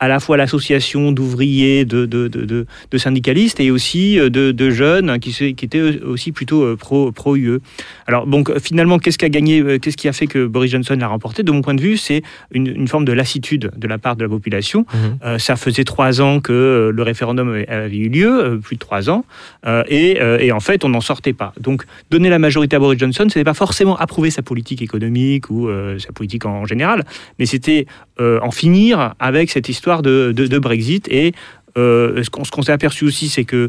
à 0.00 0.08
la 0.08 0.20
fois 0.20 0.36
l'association 0.36 1.12
d'ouvriers, 1.12 1.84
de, 1.84 2.06
de, 2.06 2.28
de, 2.28 2.66
de, 2.90 2.98
syndicalistes 2.98 3.60
et 3.60 3.70
aussi 3.70 4.16
de, 4.16 4.52
de 4.52 4.70
jeunes 4.70 5.18
qui, 5.18 5.32
qui, 5.32 5.64
étaient 5.64 6.00
aussi 6.02 6.32
plutôt 6.32 6.76
pro, 6.76 7.12
pro 7.12 7.36
UE. 7.36 7.58
Alors 8.06 8.26
donc 8.26 8.56
finalement, 8.58 8.98
qu'est-ce 8.98 9.18
qui 9.18 9.24
a 9.24 9.28
gagné, 9.28 9.78
qu'est-ce 9.80 9.96
qui 9.96 10.08
a 10.08 10.12
fait 10.12 10.26
que 10.26 10.46
Boris 10.46 10.70
Johnson 10.70 10.96
l'a 10.98 11.08
remporté? 11.08 11.42
De 11.42 11.52
mon 11.52 11.62
point 11.62 11.74
de 11.74 11.80
vue, 11.80 11.96
c'est 11.96 12.22
une, 12.52 12.66
une, 12.66 12.88
forme 12.88 13.04
de 13.04 13.12
lassitude 13.12 13.70
de 13.76 13.88
la 13.88 13.98
part 13.98 14.16
de 14.16 14.22
la 14.22 14.28
population. 14.28 14.80
Mmh. 14.80 14.96
Euh, 15.24 15.38
ça 15.38 15.56
faisait 15.56 15.84
trois 15.84 16.20
ans 16.20 16.40
que 16.40 16.90
le 16.94 17.02
référendum 17.02 17.64
avait 17.68 17.96
eu 17.96 18.08
lieu, 18.08 18.60
plus 18.62 18.76
de 18.76 18.80
trois 18.80 19.10
ans, 19.10 19.24
euh, 19.66 19.82
et, 19.88 20.18
et, 20.40 20.52
en 20.52 20.60
fait, 20.60 20.84
on 20.84 20.88
n'en 20.88 21.00
sortait 21.00 21.32
pas. 21.32 21.52
Donc 21.60 21.84
donner 22.10 22.30
la 22.30 22.38
majorité 22.38 22.76
à 22.76 22.78
Boris 22.78 22.98
Johnson, 22.98 23.26
ce 23.28 23.38
n'est 23.38 23.44
pas 23.44 23.54
forcément 23.54 23.96
approuver 23.96 24.30
sa 24.30 24.42
politique 24.42 24.82
économique 24.82 25.50
ou 25.50 25.68
euh, 25.68 25.98
sa 25.98 26.12
politique 26.12 26.46
en 26.46 26.66
général, 26.66 27.04
mais 27.38 27.46
c'était 27.46 27.86
en 28.20 28.50
finir 28.50 29.14
avec 29.20 29.48
cette 29.48 29.68
histoire 29.68 29.87
de, 30.02 30.32
de, 30.34 30.46
de 30.46 30.58
Brexit. 30.58 31.08
Et 31.10 31.32
euh, 31.76 32.22
ce 32.22 32.30
qu'on 32.30 32.42
qu 32.42 32.62
s'est 32.62 32.72
aperçu 32.72 33.04
aussi, 33.04 33.28
c'est 33.28 33.44
que 33.44 33.68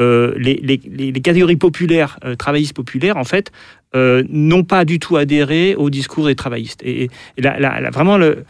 euh, 0.00 0.34
les, 0.36 0.60
les, 0.62 0.80
les, 1.12 1.20
catégories 1.20 1.56
populaires, 1.56 2.18
euh, 2.24 2.34
travaillistes 2.34 2.74
populaires, 2.74 3.16
en 3.16 3.24
fait, 3.24 3.52
n'ont 3.94 4.64
pas 4.64 4.84
du 4.84 4.98
tout 4.98 5.16
adhéré 5.16 5.76
au 5.76 5.88
discours 5.88 6.26
des 6.26 6.34
travaillistes. 6.34 6.82
Et, 6.82 7.10
et 7.36 7.42
là, 7.42 7.60
là, 7.60 7.80
là, 7.80 7.90
vraiment, 7.90 8.18
le, 8.18 8.44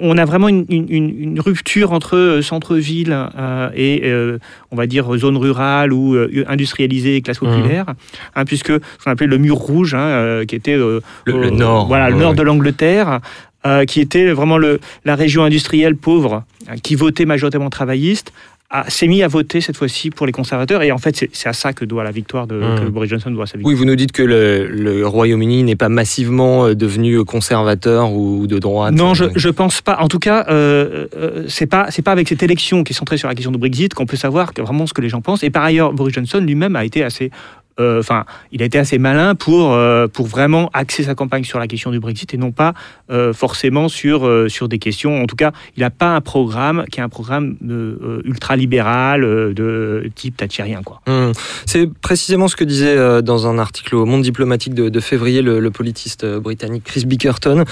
on 0.00 0.18
a 0.18 0.24
vraiment 0.24 0.48
une, 0.48 0.64
une, 0.68 0.88
une 0.88 1.40
rupture 1.40 1.92
entre 1.92 2.40
centre-ville 2.42 3.16
euh, 3.36 3.70
et, 3.74 4.02
euh, 4.04 4.38
on 4.70 4.76
va 4.76 4.86
dire, 4.86 5.16
zone 5.16 5.36
rurale 5.36 5.92
ou 5.92 6.14
euh, 6.14 6.44
industrialisée 6.48 7.16
et 7.16 7.22
classe 7.22 7.38
populaire, 7.38 7.84
mmh. 7.86 7.94
hein, 8.36 8.44
puisque 8.44 8.72
ce 8.72 9.04
qu'on 9.04 9.10
appelait 9.10 9.26
le 9.26 9.38
mur 9.38 9.56
rouge, 9.56 9.94
hein, 9.94 10.42
qui 10.46 10.54
était 10.54 10.76
le, 10.76 11.02
le, 11.24 11.50
nord, 11.50 11.86
voilà, 11.86 12.10
le 12.10 12.16
nord 12.16 12.34
de 12.34 12.42
l'Angleterre, 12.42 13.20
euh, 13.68 13.84
qui 13.84 14.00
était 14.00 14.32
vraiment 14.32 14.58
le, 14.58 14.80
la 15.04 15.14
région 15.14 15.44
industrielle 15.44 15.94
pauvre, 15.96 16.42
qui 16.82 16.94
votait 16.96 17.26
majoritairement 17.26 17.70
travailliste, 17.70 18.32
a- 18.70 18.88
s'est 18.90 19.06
mis 19.06 19.22
à 19.22 19.28
voter 19.28 19.60
cette 19.62 19.78
fois-ci 19.78 20.10
pour 20.10 20.26
les 20.26 20.32
conservateurs. 20.32 20.82
Et 20.82 20.92
en 20.92 20.98
fait, 20.98 21.24
c'est 21.32 21.48
à 21.48 21.54
ça 21.54 21.72
que 21.72 21.86
doit 21.86 22.04
la 22.04 22.10
victoire 22.10 22.46
de 22.46 22.56
Mm. 22.56 22.80
que 22.80 22.84
Boris 22.90 23.08
Johnson 23.10 23.30
doit 23.30 23.46
sa 23.46 23.56
victoire. 23.56 23.72
Oui, 23.72 23.78
vous 23.78 23.86
nous 23.86 23.96
dites 23.96 24.12
que 24.12 24.22
le, 24.22 24.66
le 24.68 25.06
Royaume-Uni 25.06 25.62
n'est 25.62 25.76
pas 25.76 25.88
massivement 25.88 26.66
euh, 26.66 26.74
devenu 26.74 27.24
conservateur 27.24 28.12
ou 28.12 28.46
de 28.46 28.58
droite. 28.58 28.92
Non, 28.94 29.14
je, 29.14 29.24
Euh, 29.24 29.30
je 29.36 29.48
pense 29.48 29.80
pas. 29.80 29.96
En 30.00 30.08
tout 30.08 30.18
cas, 30.18 30.44
euh, 30.50 31.06
euh, 31.16 31.44
c'est 31.48 31.66
pas 31.66 31.86
c'est 31.90 32.02
pas 32.02 32.12
avec 32.12 32.28
cette 32.28 32.42
élection 32.42 32.84
qui 32.84 32.92
est 32.92 32.96
centrée 32.96 33.16
sur 33.16 33.28
la 33.28 33.34
question 33.34 33.52
du 33.52 33.58
Brexit 33.58 33.94
qu'on 33.94 34.04
peut 34.06 34.16
savoir 34.18 34.52
que- 34.52 34.60
vraiment 34.60 34.86
ce 34.86 34.92
que 34.92 35.00
les 35.00 35.08
gens 35.08 35.22
pensent. 35.22 35.42
Et 35.42 35.50
par 35.50 35.64
ailleurs, 35.64 35.92
Boris 35.94 36.14
Johnson 36.14 36.40
lui-même 36.46 36.76
a 36.76 36.84
été 36.84 37.02
assez 37.02 37.26
euh, 37.26 37.28
Enfin, 37.78 38.24
il 38.52 38.62
a 38.62 38.64
été 38.64 38.78
assez 38.78 38.98
malin 38.98 39.34
pour, 39.34 39.72
euh, 39.72 40.06
pour 40.08 40.26
vraiment 40.26 40.70
axer 40.72 41.04
sa 41.04 41.14
campagne 41.14 41.44
sur 41.44 41.58
la 41.58 41.66
question 41.66 41.90
du 41.90 42.00
Brexit 42.00 42.32
et 42.34 42.36
non 42.36 42.52
pas 42.52 42.74
euh, 43.10 43.32
forcément 43.32 43.88
sur, 43.88 44.26
euh, 44.26 44.48
sur 44.48 44.68
des 44.68 44.78
questions. 44.78 45.22
En 45.22 45.26
tout 45.26 45.36
cas, 45.36 45.52
il 45.76 45.80
n'a 45.80 45.90
pas 45.90 46.14
un 46.14 46.20
programme 46.20 46.84
qui 46.90 47.00
est 47.00 47.02
un 47.02 47.08
programme 47.08 47.56
euh, 47.68 48.20
ultra-libéral 48.24 49.24
euh, 49.24 49.52
de 49.52 50.10
type 50.14 50.36
thatcherien. 50.36 50.82
Quoi. 50.84 51.00
Hum. 51.06 51.32
C'est 51.66 51.88
précisément 51.92 52.48
ce 52.48 52.56
que 52.56 52.64
disait 52.64 52.96
euh, 52.96 53.22
dans 53.22 53.46
un 53.46 53.58
article 53.58 53.94
au 53.94 54.04
Monde 54.04 54.22
diplomatique 54.22 54.74
de, 54.74 55.00
février 55.00 55.42
le, 55.42 55.70
politiste 55.70 56.24
euh, 56.24 56.40
britannique 56.40 56.84
Chris 56.84 57.04
Bickerton, 57.06 57.64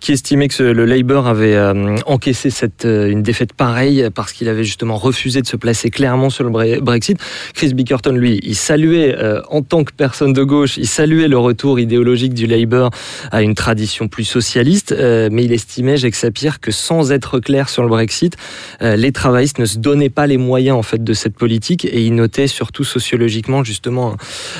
qui 0.00 0.12
estimait 0.12 0.48
que 0.48 0.62
le 0.62 0.84
Labour 0.84 1.26
avait 1.26 1.54
euh, 1.54 1.96
encaissé 2.06 2.50
cette, 2.50 2.84
euh, 2.84 3.08
une 3.08 3.22
défaite 3.22 3.52
pareille 3.52 4.08
parce 4.14 4.32
qu'il 4.32 4.48
avait 4.48 4.64
justement 4.64 4.96
refusé 4.96 5.40
de 5.40 5.46
se 5.46 5.56
placer 5.56 5.90
clairement 5.90 6.30
sur 6.30 6.44
le 6.44 6.50
Bre- 6.50 6.80
Brexit. 6.80 7.18
Chris 7.54 7.72
Bickerton, 7.74 8.12
lui, 8.12 8.40
il 8.42 8.56
saluait, 8.56 9.14
euh, 9.18 9.40
en 9.54 9.62
tant 9.62 9.84
que 9.84 9.92
personne 9.92 10.32
de 10.32 10.42
gauche, 10.42 10.78
il 10.78 10.88
saluait 10.88 11.28
le 11.28 11.38
retour 11.38 11.78
idéologique 11.78 12.34
du 12.34 12.48
Labour 12.48 12.90
à 13.30 13.40
une 13.42 13.54
tradition 13.54 14.08
plus 14.08 14.24
socialiste, 14.24 14.90
euh, 14.90 15.28
mais 15.30 15.44
il 15.44 15.52
estimait, 15.52 15.96
Jacques 15.96 16.16
Sapir, 16.16 16.58
que 16.58 16.72
sans 16.72 17.12
être 17.12 17.38
clair 17.38 17.68
sur 17.68 17.84
le 17.84 17.88
Brexit, 17.88 18.36
euh, 18.82 18.96
les 18.96 19.12
travaillistes 19.12 19.60
ne 19.60 19.64
se 19.64 19.78
donnaient 19.78 20.10
pas 20.10 20.26
les 20.26 20.38
moyens 20.38 20.76
en 20.76 20.82
fait 20.82 21.04
de 21.04 21.12
cette 21.12 21.36
politique 21.36 21.84
et 21.84 22.00
il 22.00 22.16
notait 22.16 22.48
surtout 22.48 22.82
sociologiquement 22.82 23.62
justement 23.62 24.16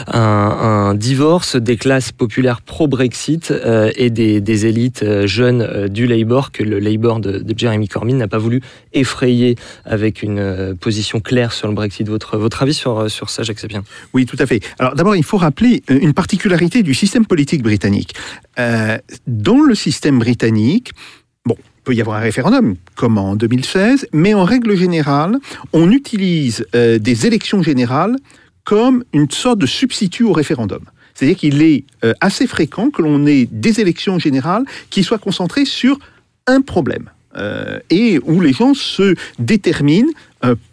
un, 0.07 0.95
divorce 0.95 1.57
des 1.57 1.77
classes 1.77 2.13
populaires 2.13 2.61
pro-Brexit 2.61 3.51
euh, 3.51 3.91
et 3.97 4.11
des, 4.11 4.67
élites 4.67 5.05
jeunes 5.27 5.89
du 5.89 6.07
Labour 6.07 6.53
que 6.53 6.63
le 6.63 6.79
Labour 6.79 7.19
de, 7.19 7.45
Jeremy 7.57 7.89
Corbyn 7.89 8.15
n'a 8.15 8.29
pas 8.29 8.39
voulu 8.39 8.61
effrayer 8.93 9.57
avec 9.85 10.23
une 10.23 10.77
position 10.81 11.19
claire 11.19 11.53
sur 11.53 11.67
le 11.67 11.75
Brexit. 11.75 12.09
Votre, 12.09 12.39
votre 12.39 12.63
avis 12.63 12.75
sur, 12.75 13.11
sur 13.11 13.31
ça, 13.31 13.43
Jacques 13.43 13.59
Sapien 13.59 13.83
Oui, 14.13 14.25
tout 14.25 14.37
à 14.39 14.47
fait. 14.47 14.61
D'abord, 14.95 15.17
il 15.17 15.25
faut 15.25 15.39
rappeler 15.39 15.83
euh, 15.91 15.99
une 16.01 16.13
particularité 16.13 16.83
du 16.83 16.95
système 16.95 17.25
politique 17.25 17.63
britannique. 17.63 18.15
Euh, 18.59 18.99
dans 19.27 19.61
le 19.61 19.75
système 19.75 20.19
britannique, 20.19 20.93
bon, 21.47 21.57
il 21.59 21.83
peut 21.85 21.95
y 21.95 22.01
avoir 22.01 22.19
un 22.19 22.21
référendum, 22.21 22.77
comme 22.95 23.19
en 23.19 23.37
2016, 23.37 24.09
mais 24.13 24.35
en 24.35 24.45
règle 24.45 24.77
générale, 24.77 25.39
on 25.73 25.91
utilise 25.91 26.67
euh, 26.75 26.99
des 26.99 27.27
élections 27.27 27.63
générales 27.63 28.17
comme 28.65 29.05
une 29.13 29.31
sorte 29.31 29.59
de 29.59 29.67
substitut 29.67 30.25
au 30.25 30.33
référendum. 30.33 30.81
C'est-à-dire 31.15 31.37
qu'il 31.37 31.63
est 31.63 31.85
assez 32.21 32.49
fréquent 32.49 32.91
que 32.91 33.01
l'on 33.01 33.25
ait 33.25 33.47
des 33.53 33.81
élections 33.81 34.19
générales 34.19 34.65
qui 34.91 35.05
soient 35.05 35.19
concentrées 35.19 35.65
sur 35.65 35.97
un 36.49 36.61
problème 36.61 37.09
et 37.91 38.19
où 38.25 38.41
les 38.41 38.53
gens 38.53 38.75
se 38.75 39.15
déterminent 39.39 40.11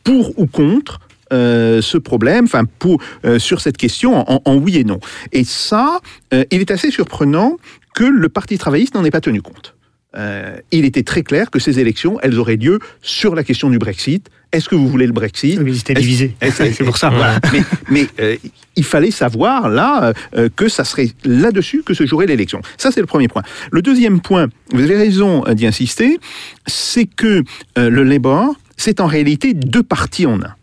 pour 0.03 0.39
ou 0.39 0.48
contre 0.48 1.00
euh, 1.31 1.81
ce 1.81 1.97
problème, 1.97 2.45
enfin 2.45 2.65
pour 2.79 3.01
euh, 3.25 3.39
sur 3.39 3.61
cette 3.61 3.77
question 3.77 4.15
en, 4.29 4.41
en 4.45 4.55
oui 4.57 4.77
et 4.77 4.83
non. 4.83 5.00
Et 5.31 5.43
ça, 5.43 6.00
euh, 6.33 6.43
il 6.51 6.61
est 6.61 6.71
assez 6.71 6.91
surprenant 6.91 7.57
que 7.95 8.03
le 8.03 8.29
Parti 8.29 8.57
travailliste 8.57 8.95
n'en 8.95 9.03
ait 9.03 9.11
pas 9.11 9.21
tenu 9.21 9.41
compte. 9.41 9.75
Euh, 10.17 10.57
il 10.71 10.83
était 10.83 11.03
très 11.03 11.23
clair 11.23 11.50
que 11.50 11.57
ces 11.59 11.79
élections, 11.79 12.19
elles 12.21 12.38
auraient 12.38 12.57
lieu 12.57 12.79
sur 13.01 13.33
la 13.33 13.45
question 13.45 13.69
du 13.69 13.79
Brexit. 13.79 14.27
Est-ce 14.51 14.67
que 14.67 14.75
vous 14.75 14.89
voulez 14.89 15.07
le 15.07 15.13
Brexit? 15.13 15.57
C'était 15.73 15.93
Est-ce- 15.93 16.01
divisé. 16.01 16.35
C'est 16.51 16.83
pour 16.83 16.97
ça. 16.97 17.09
Voilà. 17.09 17.39
Mais, 17.53 17.61
mais, 17.89 18.07
euh, 18.19 18.35
il 18.75 18.83
fallait 18.83 19.11
savoir 19.11 19.69
là 19.69 20.11
euh, 20.35 20.50
que 20.53 20.67
ça 20.67 20.83
serait 20.83 21.11
là-dessus 21.23 21.83
que 21.85 21.93
se 21.93 22.05
jouerait 22.05 22.25
l'élection. 22.25 22.61
Ça, 22.77 22.91
c'est 22.91 23.00
le 23.00 23.05
premier 23.05 23.29
point. 23.29 23.43
Le 23.71 23.81
deuxième 23.81 24.19
point, 24.19 24.47
vous 24.71 24.81
avez 24.81 24.97
raison 24.97 25.43
d'y 25.53 25.65
insister, 25.65 26.19
c'est 26.67 27.05
que 27.05 27.43
le 27.77 28.03
Labour, 28.03 28.55
c'est 28.77 29.00
en 29.00 29.07
réalité 29.07 29.53
deux 29.53 29.83
partis 29.83 30.25
en 30.25 30.41
un. 30.41 30.53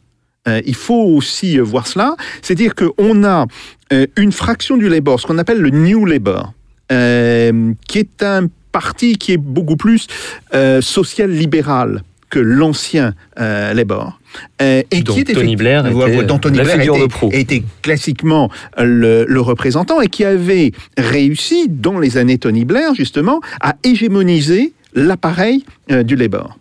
Euh, 0.47 0.61
il 0.64 0.75
faut 0.75 1.04
aussi 1.16 1.59
euh, 1.59 1.62
voir 1.62 1.87
cela, 1.87 2.16
c'est-à-dire 2.42 2.75
qu'on 2.75 3.25
a 3.25 3.47
euh, 3.92 4.07
une 4.16 4.33
fraction 4.33 4.76
du 4.76 4.88
Labour, 4.88 5.21
ce 5.21 5.26
qu'on 5.26 5.38
appelle 5.38 5.59
le 5.61 5.71
New 5.71 6.04
Labour, 6.07 6.52
euh, 6.92 7.73
qui 7.88 7.99
est 7.99 8.23
un 8.23 8.47
parti 8.73 9.16
qui 9.16 9.33
est 9.33 9.37
beaucoup 9.38 9.76
plus 9.76 10.07
euh, 10.54 10.80
social-libéral 10.80 12.02
que 12.30 12.38
l'ancien 12.38 13.14
euh, 13.40 13.73
Labour. 13.75 14.18
euh, 14.62 14.83
et 14.90 15.02
qui 15.02 15.21
est 15.21 15.35
Tony 15.35 15.57
Blair 15.57 15.87
était, 15.87 16.25
dont 16.25 16.38
Tony 16.38 16.59
la 16.59 16.64
Blair 16.64 16.80
était, 16.83 17.07
de 17.07 17.35
était 17.35 17.62
classiquement 17.83 18.50
le, 18.78 19.25
le 19.26 19.40
représentant 19.40 20.00
et 20.00 20.09
qui 20.09 20.25
avait 20.25 20.73
réussi, 20.99 21.68
dans 21.68 21.99
les 21.99 22.16
années 22.18 22.38
Tony 22.38 22.64
Blair, 22.64 22.95
justement, 22.95 23.40
à 23.61 23.76
hégémoniser 23.83 24.73
l'appareil 24.95 25.64
du 26.04 26.16
Labour. 26.16 26.59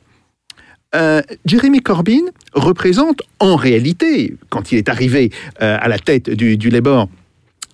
Euh, 0.97 1.21
Jeremy 1.45 1.81
Corbyn 1.81 2.25
représente 2.53 3.21
en 3.39 3.55
réalité, 3.55 4.35
quand 4.49 4.71
il 4.71 4.77
est 4.77 4.89
arrivé 4.89 5.31
euh, 5.61 5.77
à 5.79 5.87
la 5.87 5.99
tête 5.99 6.29
du, 6.29 6.57
du 6.57 6.69
Labour 6.69 7.07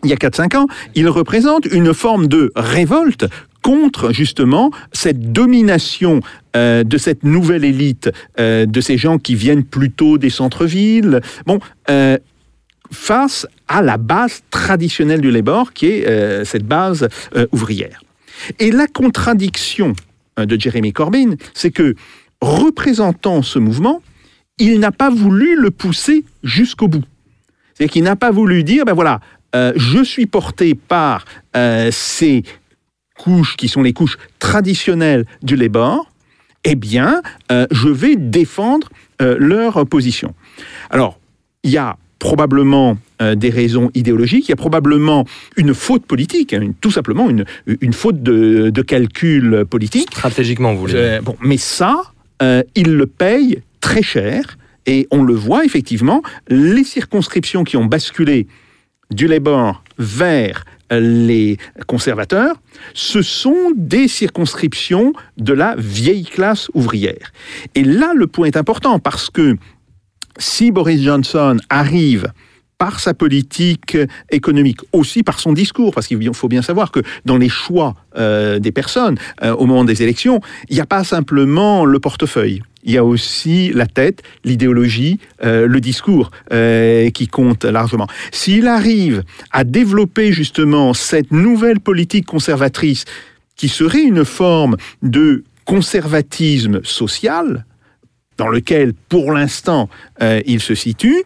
il 0.04 0.10
y 0.10 0.14
a 0.14 0.18
4-5 0.18 0.58
ans, 0.58 0.68
il 0.96 1.08
représente 1.08 1.66
une 1.66 1.94
forme 1.94 2.28
de 2.28 2.52
révolte 2.58 3.26
contre 3.62 4.12
justement 4.12 4.70
cette 4.92 5.32
domination 5.32 6.20
euh, 6.58 6.84
de 6.84 6.98
cette 6.98 7.24
nouvelle 7.24 7.64
élite, 7.64 8.12
euh, 8.38 8.66
de 8.66 8.82
ces 8.82 8.98
gens 8.98 9.18
qui 9.18 9.36
viennent 9.36 9.64
plutôt 9.64 10.18
des 10.18 10.30
centres-villes, 10.30 11.22
bon, 11.46 11.60
face 12.92 13.48
à 13.70 13.82
la 13.82 13.96
base 13.96 14.42
traditionnelle 14.52 15.22
du 15.22 15.32
Labour, 15.32 15.72
qui 15.72 15.86
est 15.86 16.44
cette 16.44 16.66
base 16.66 17.08
ouvrière. 17.54 18.04
Et 18.60 18.72
la 18.72 18.88
contradiction 18.88 19.94
de 20.38 20.60
Jeremy 20.60 20.92
Corbyn, 20.92 21.36
c'est 21.54 21.72
que 21.72 21.96
représentant 22.44 23.42
ce 23.42 23.58
mouvement, 23.60 24.02
il 24.60 24.80
n'a 24.80 24.92
pas 24.92 25.10
voulu 25.10 25.56
le 25.60 25.72
pousser 25.72 26.24
jusqu'au 26.44 26.88
bout. 26.88 27.04
C'est-à-dire 27.74 27.92
qu'il 27.94 28.04
n'a 28.04 28.16
pas 28.16 28.32
voulu 28.32 28.64
dire, 28.64 28.86
ben 28.86 28.94
voilà, 28.94 29.20
euh, 29.56 29.74
je 29.76 30.04
suis 30.04 30.26
porté 30.28 30.76
par 30.76 31.26
euh, 31.56 31.90
ces 31.92 32.44
couches 33.18 33.56
qui 33.58 33.68
sont 33.68 33.82
les 33.82 33.94
couches 33.94 34.18
traditionnelles 34.40 35.26
du 35.42 35.56
Labour, 35.56 36.10
eh 36.66 36.76
bien, 36.76 37.22
euh, 37.52 37.66
je 37.72 37.88
vais 37.90 38.16
défendre 38.16 38.90
leur 39.20 39.86
position. 39.88 40.34
Alors, 40.90 41.18
il 41.64 41.72
y 41.72 41.78
a 41.78 41.96
probablement 42.20 42.98
des 43.36 43.50
raisons 43.50 43.90
idéologiques, 43.94 44.48
il 44.48 44.52
y 44.52 44.54
a 44.54 44.58
probablement 44.58 45.26
une 45.56 45.74
faute 45.74 46.06
politique, 46.06 46.54
hein, 46.54 46.62
une- 46.62 46.74
tout 46.74 46.92
simplement 46.92 47.30
une, 47.30 47.46
une 47.80 47.94
faute 47.94 48.22
de, 48.22 48.70
de 48.70 48.82
calcul 48.82 49.66
politique. 49.70 50.10
Stratégiquement, 50.12 50.74
vous 50.74 50.82
voulez 50.82 50.94
dire. 50.94 51.24
Bon, 51.24 51.38
mais 51.42 51.56
ça, 51.58 52.02
euh, 52.44 52.62
il 52.76 52.96
le 52.96 53.08
paye 53.08 53.62
très 53.80 54.04
cher. 54.04 54.58
Et 54.86 55.08
on 55.12 55.24
le 55.24 55.34
voit 55.34 55.64
effectivement, 55.64 56.22
les 56.50 56.84
circonscriptions 56.84 57.64
qui 57.64 57.78
ont 57.78 57.86
basculé 57.86 58.48
du 59.12 59.28
Labour 59.28 59.82
vers 59.98 60.66
euh, 60.92 61.00
les 61.00 61.58
conservateurs, 61.88 62.56
ce 62.94 63.22
sont 63.22 63.72
des 63.76 64.10
circonscriptions 64.10 65.14
de 65.38 65.54
la 65.54 65.76
vieille 65.78 66.26
classe 66.26 66.70
ouvrière. 66.74 67.32
Et 67.76 67.84
là, 67.84 68.14
le 68.14 68.28
point 68.28 68.48
est 68.48 68.58
important 68.58 69.00
parce 69.00 69.30
que 69.30 69.56
si 70.38 70.72
Boris 70.72 71.02
Johnson 71.02 71.58
arrive 71.70 72.28
par 72.84 73.00
sa 73.00 73.14
politique 73.14 73.98
économique, 74.30 74.82
aussi 74.92 75.24
par 75.24 75.40
son 75.40 75.54
discours, 75.54 75.94
parce 75.94 76.06
qu'il 76.06 76.34
faut 76.34 76.50
bien 76.50 76.62
savoir 76.62 76.92
que 76.92 77.00
dans 77.24 77.38
les 77.38 77.48
choix 77.48 77.96
euh, 78.18 78.60
des 78.60 78.74
personnes 78.74 79.18
euh, 79.42 79.56
au 79.56 79.66
moment 79.68 79.86
des 79.86 80.04
élections, 80.04 80.42
il 80.68 80.76
n'y 80.76 80.82
a 80.82 80.86
pas 80.86 81.06
simplement 81.06 81.86
le 81.86 81.98
portefeuille. 82.00 82.62
Il 82.84 82.92
y 82.92 82.98
a 82.98 83.06
aussi 83.06 83.72
la 83.74 83.86
tête, 83.86 84.22
l'idéologie, 84.44 85.18
euh, 85.46 85.66
le 85.66 85.80
discours 85.80 86.30
qui 87.14 87.28
compte 87.28 87.64
largement. 87.64 88.08
S'il 88.34 88.68
arrive 88.68 89.24
à 89.52 89.64
développer 89.64 90.34
justement 90.34 90.94
cette 90.94 91.32
nouvelle 91.32 91.80
politique 91.80 92.26
conservatrice 92.26 93.06
qui 93.56 93.70
serait 93.70 94.04
une 94.04 94.26
forme 94.26 94.76
de 95.02 95.46
conservatisme 95.64 96.82
social, 96.84 97.66
dans 98.38 98.50
lequel 98.50 98.94
pour 99.08 99.32
l'instant 99.32 99.88
il 100.46 100.60
se 100.60 100.76
situe, 100.76 101.24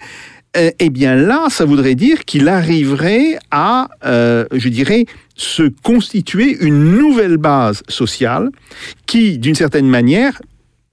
euh, 0.58 0.72
eh 0.80 0.90
bien 0.90 1.16
là, 1.16 1.48
ça 1.50 1.66
voudrait 1.66 1.96
dire 1.96 2.26
qu'il 2.26 2.48
arriverait 2.48 3.38
à, 3.52 3.90
euh, 4.06 4.46
je 4.52 4.70
dirais, 4.70 5.06
se 5.36 5.64
constituer 5.84 6.58
une 6.60 6.98
nouvelle 6.98 7.38
base 7.38 7.84
sociale 7.88 8.50
qui, 9.06 9.38
d'une 9.38 9.56
certaine 9.56 9.88
manière, 9.88 10.42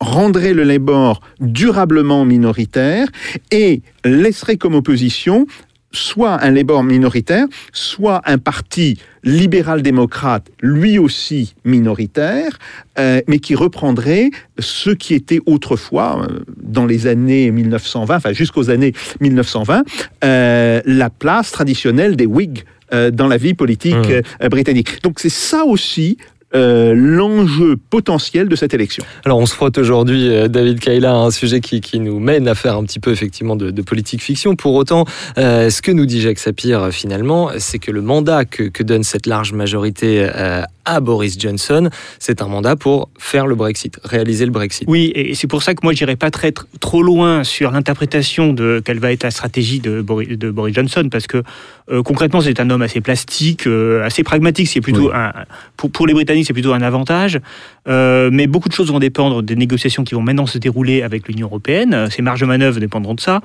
rendrait 0.01 0.53
le 0.53 0.65
Labour 0.65 1.21
durablement 1.41 2.25
minoritaire 2.25 3.07
et 3.51 3.81
laisserait 4.05 4.57
comme 4.57 4.75
opposition 4.75 5.47
soit 5.95 6.43
un 6.43 6.51
Labour 6.51 6.83
minoritaire, 6.83 7.47
soit 7.73 8.21
un 8.27 8.39
parti 8.39 8.99
libéral-démocrate, 9.23 10.49
lui 10.61 10.99
aussi 10.99 11.55
minoritaire, 11.65 12.59
euh, 12.99 13.21
mais 13.27 13.39
qui 13.39 13.55
reprendrait 13.55 14.31
ce 14.59 14.91
qui 14.91 15.15
était 15.15 15.41
autrefois, 15.47 16.27
euh, 16.29 16.41
dans 16.63 16.85
les 16.85 17.07
années 17.07 17.51
1920, 17.51 18.17
enfin 18.17 18.33
jusqu'aux 18.33 18.71
années 18.71 18.93
1920, 19.21 19.83
euh, 20.25 20.83
la 20.85 21.11
place 21.11 21.53
traditionnelle 21.53 22.17
des 22.17 22.27
Whigs 22.27 22.65
dans 23.13 23.27
la 23.27 23.39
vie 23.39 23.55
politique 23.55 23.97
Mmh. 23.97 24.49
britannique. 24.49 25.03
Donc 25.03 25.19
c'est 25.19 25.29
ça 25.29 25.65
aussi 25.65 26.17
euh, 26.55 26.95
l'enjeu 26.95 27.77
potentiel 27.91 28.49
de 28.49 28.57
cette 28.57 28.75
élection. 28.75 29.05
Alors 29.25 29.39
on 29.39 29.47
se 29.47 29.55
frotte 29.55 29.79
aujourd'hui, 29.79 30.29
euh, 30.29 30.49
David 30.49 30.81
Kaila, 30.81 31.13
à 31.13 31.17
un 31.17 31.31
sujet 31.31 31.61
qui, 31.61 31.81
qui 31.81 32.01
nous 32.01 32.21
mène 32.21 32.49
à 32.49 32.55
faire 32.55 32.77
un 32.77 32.85
petit 32.85 33.01
peu 33.01 33.11
effectivement 33.11 33.57
de, 33.57 33.71
de 33.71 33.83
politique 33.83 34.23
fiction. 34.23 34.57
Pour 34.57 34.75
autant, 34.75 35.05
euh, 35.39 35.71
ce 35.71 35.83
que 35.83 35.93
nous 35.93 36.07
dit 36.07 36.21
Jacques 36.21 36.39
Sapir 36.39 36.91
finalement, 36.93 37.51
c'est 37.59 37.79
que 37.79 37.91
le 37.91 38.03
mandat 38.03 38.45
que, 38.45 38.65
que 38.65 38.83
donne 38.83 39.05
cette 39.05 39.27
large 39.27 39.53
majorité 39.53 40.27
euh, 40.35 40.63
à 40.85 41.01
Boris 41.01 41.39
Johnson, 41.39 41.89
c'est 42.19 42.43
un 42.43 42.47
mandat 42.49 42.77
pour 42.77 43.09
faire 43.19 43.47
le 43.47 43.55
Brexit, 43.55 43.99
réaliser 44.05 44.45
le 44.45 44.51
Brexit. 44.51 44.85
Oui, 44.87 45.13
et 45.15 45.35
c'est 45.35 45.47
pour 45.47 45.63
ça 45.63 45.75
que 45.75 45.81
moi, 45.83 45.95
j'irai 45.95 46.17
pas 46.17 46.31
très, 46.31 46.51
tr- 46.51 46.65
trop 46.79 47.03
loin 47.03 47.43
sur 47.43 47.71
l'interprétation 47.71 48.53
de 48.53 48.83
quelle 48.85 48.99
va 48.99 49.11
être 49.11 49.23
la 49.23 49.31
stratégie 49.31 49.81
de 49.81 50.03
Boris, 50.03 50.29
de 50.29 50.51
Boris 50.51 50.75
Johnson, 50.75 51.09
parce 51.11 51.27
que 51.27 51.43
euh, 51.91 52.03
concrètement, 52.03 52.41
c'est 52.41 52.61
un 52.61 52.71
homme 52.71 52.83
assez 52.83 53.01
plastique, 53.01 53.67
euh, 53.67 54.03
assez 54.05 54.23
pragmatique. 54.23 54.69
C'est 54.69 54.81
plutôt 54.81 55.11
un, 55.13 55.33
pour, 55.77 55.91
pour 55.91 56.07
les 56.07 56.15
Britanniques, 56.15 56.47
c'est 56.47 56.53
plutôt 56.55 56.73
un 56.73 56.81
avantage. 56.83 57.41
Euh, 57.87 58.31
mais 58.33 58.47
beaucoup 58.47 58.71
de 58.71 58.75
choses 58.75 58.91
vont 58.91 58.99
dépendre 58.99 59.43
des 59.43 59.57
négociations 59.57 60.05
qui 60.05 60.15
vont 60.15 60.23
maintenant 60.23 60.47
se 60.47 60.57
dérouler 60.57 61.03
avec 61.03 61.29
l'Union 61.29 61.47
européenne. 61.49 62.09
Ces 62.11 62.23
marges 62.23 62.41
de 62.41 62.47
manœuvre 62.47 62.81
dépendront 62.81 63.15
de 63.15 63.21
ça. 63.21 63.43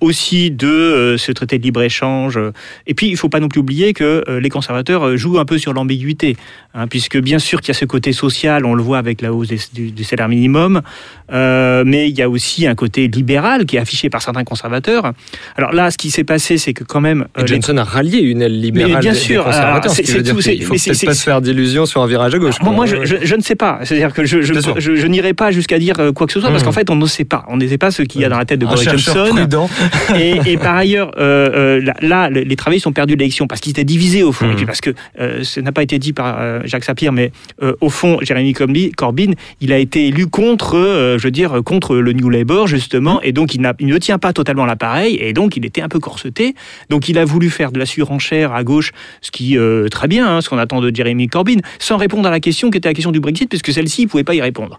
Aussi 0.00 0.50
de 0.50 1.16
ce 1.18 1.32
traité 1.32 1.58
de 1.58 1.62
libre-échange. 1.62 2.38
Et 2.86 2.92
puis, 2.94 3.06
il 3.08 3.12
ne 3.12 3.16
faut 3.16 3.28
pas 3.30 3.40
non 3.40 3.48
plus 3.48 3.60
oublier 3.60 3.94
que 3.94 4.22
les 4.40 4.48
conservateurs 4.50 5.16
jouent 5.16 5.38
un 5.38 5.44
peu 5.46 5.56
sur 5.58 5.72
l'ambiguïté. 5.72 6.36
hein, 6.74 6.86
puisque 6.86 7.18
bien 7.18 7.38
sûr 7.38 7.60
qu'il 7.60 7.68
y 7.68 7.76
a 7.76 7.78
ce 7.78 7.84
côté 7.86 8.12
social, 8.12 8.64
on 8.66 8.74
le 8.74 8.82
voit 8.82 8.98
avec 8.98 9.20
la 9.22 9.32
hausse 9.32 9.48
des- 9.48 9.58
du, 9.72 9.90
du 9.92 10.04
salaire 10.04 10.28
minimum, 10.28 10.82
mais 11.30 12.08
il 12.10 12.16
y 12.18 12.22
a 12.22 12.28
aussi 12.28 12.66
un 12.66 12.74
côté 12.74 13.08
libéral 13.08 13.64
qui 13.66 13.76
est 13.76 13.80
affiché 13.80 14.10
par 14.10 14.22
certains 14.22 14.44
conservateurs. 14.44 15.12
Alors 15.56 15.72
là, 15.72 15.90
ce 15.90 15.98
qui 15.98 16.10
s'est 16.10 16.24
passé, 16.24 16.58
c'est 16.58 16.74
que 16.74 16.84
quand 16.84 17.00
même... 17.00 17.26
Et 17.36 17.40
les- 17.54 17.61
Johnson 17.62 17.78
a 17.78 17.84
rallié 17.84 18.18
une 18.20 18.42
aile 18.42 18.60
libérale 18.60 18.92
Mais 18.94 19.00
bien 19.00 19.14
sûr, 19.14 19.46
alors, 19.46 19.84
ce 19.90 20.00
qui 20.00 20.06
c'est- 20.06 20.22
tout, 20.22 20.40
c'est- 20.40 20.60
faut 20.62 20.74
peut-être 20.74 21.04
pas 21.06 21.14
se 21.14 21.22
faire 21.22 21.40
d'illusions 21.40 21.86
sur 21.86 22.02
un 22.02 22.06
virage 22.06 22.34
à 22.34 22.38
gauche. 22.38 22.56
Moi, 22.60 22.68
quoi. 22.68 22.76
moi, 22.76 22.86
je, 22.86 23.04
je- 23.04 23.24
je 23.24 23.34
ne 23.36 23.40
sais 23.40 23.54
pas. 23.54 23.78
C'est-à-dire 23.84 24.12
que 24.12 24.24
je, 24.24 24.40
je, 24.42 25.06
n'irai 25.06 25.32
pas 25.34 25.50
jusqu'à 25.52 25.78
dire 25.78 25.94
euh, 26.00 26.12
quoi 26.12 26.26
que 26.26 26.32
ce 26.32 26.40
soit, 26.40 26.50
parce 26.50 26.62
Mhm. 26.62 26.66
qu'en 26.66 26.72
fait, 26.72 26.90
on 26.90 26.96
ne 26.96 27.06
sait 27.06 27.24
pas. 27.24 27.44
On 27.48 27.56
ne 27.56 27.66
sait 27.66 27.78
pas 27.78 27.90
ce 27.90 28.02
qu'il 28.02 28.20
y 28.20 28.24
a 28.24 28.28
dans 28.28 28.38
la 28.38 28.44
tête 28.44 28.58
de 28.58 28.66
Boris 28.66 28.82
Johnson. 28.88 29.26
prudent. 29.30 29.68
et, 30.18 30.40
et 30.46 30.56
par 30.56 30.74
ailleurs, 30.76 31.12
euh, 31.18 31.78
euh, 31.78 31.80
là, 31.80 31.94
là, 32.02 32.30
les 32.30 32.56
travaillistes 32.56 32.86
ont 32.86 32.92
perdu 32.92 33.14
l'élection 33.14 33.46
parce 33.46 33.60
qu'ils 33.60 33.70
étaient 33.70 33.84
divisés 33.84 34.22
au 34.22 34.32
fond. 34.32 34.46
Mhm. 34.46 34.52
Et 34.52 34.56
puis 34.56 34.66
parce 34.66 34.80
que 34.80 34.90
euh, 35.20 35.40
ce 35.44 35.60
n'a 35.60 35.72
pas 35.72 35.82
été 35.82 35.98
dit 35.98 36.12
par 36.12 36.36
euh, 36.40 36.60
Jacques 36.64 36.84
Sapir, 36.84 37.12
mais 37.12 37.30
euh, 37.62 37.74
au 37.80 37.90
fond, 37.90 38.18
Jérémy 38.22 38.52
Corbyn, 38.96 39.32
il 39.60 39.72
a 39.72 39.78
été 39.78 40.08
élu 40.08 40.26
contre, 40.26 40.76
euh, 40.76 41.18
je 41.18 41.24
veux 41.24 41.30
dire, 41.30 41.60
contre 41.64 41.96
le 41.96 42.12
New 42.12 42.28
Labour 42.30 42.66
justement, 42.66 43.20
et 43.22 43.32
donc 43.32 43.54
il, 43.54 43.70
il 43.78 43.86
ne 43.86 43.98
tient 43.98 44.18
pas 44.18 44.32
totalement 44.32 44.64
l'appareil, 44.66 45.16
et 45.20 45.32
donc 45.32 45.56
il 45.56 45.64
était 45.64 45.82
un 45.82 45.88
peu 45.88 46.00
corseté. 46.00 46.54
Donc 46.90 47.08
il 47.08 47.18
a 47.18 47.24
voulu 47.24 47.50
faire 47.52 47.72
de 47.72 47.78
la 47.78 47.86
surenchère 47.86 48.52
à 48.52 48.64
gauche, 48.64 48.92
ce 49.20 49.30
qui 49.30 49.56
euh, 49.56 49.88
très 49.88 50.08
bien, 50.08 50.26
hein, 50.26 50.40
ce 50.40 50.48
qu'on 50.48 50.58
attend 50.58 50.80
de 50.80 50.94
Jérémy 50.94 51.28
Corbyn, 51.28 51.58
sans 51.78 51.96
répondre 51.96 52.26
à 52.26 52.30
la 52.30 52.40
question 52.40 52.70
qui 52.70 52.78
était 52.78 52.88
la 52.88 52.94
question 52.94 53.12
du 53.12 53.20
Brexit, 53.20 53.48
puisque 53.48 53.72
celle-ci, 53.72 54.04
ne 54.04 54.08
pouvait 54.08 54.24
pas 54.24 54.34
y 54.34 54.40
répondre. 54.40 54.78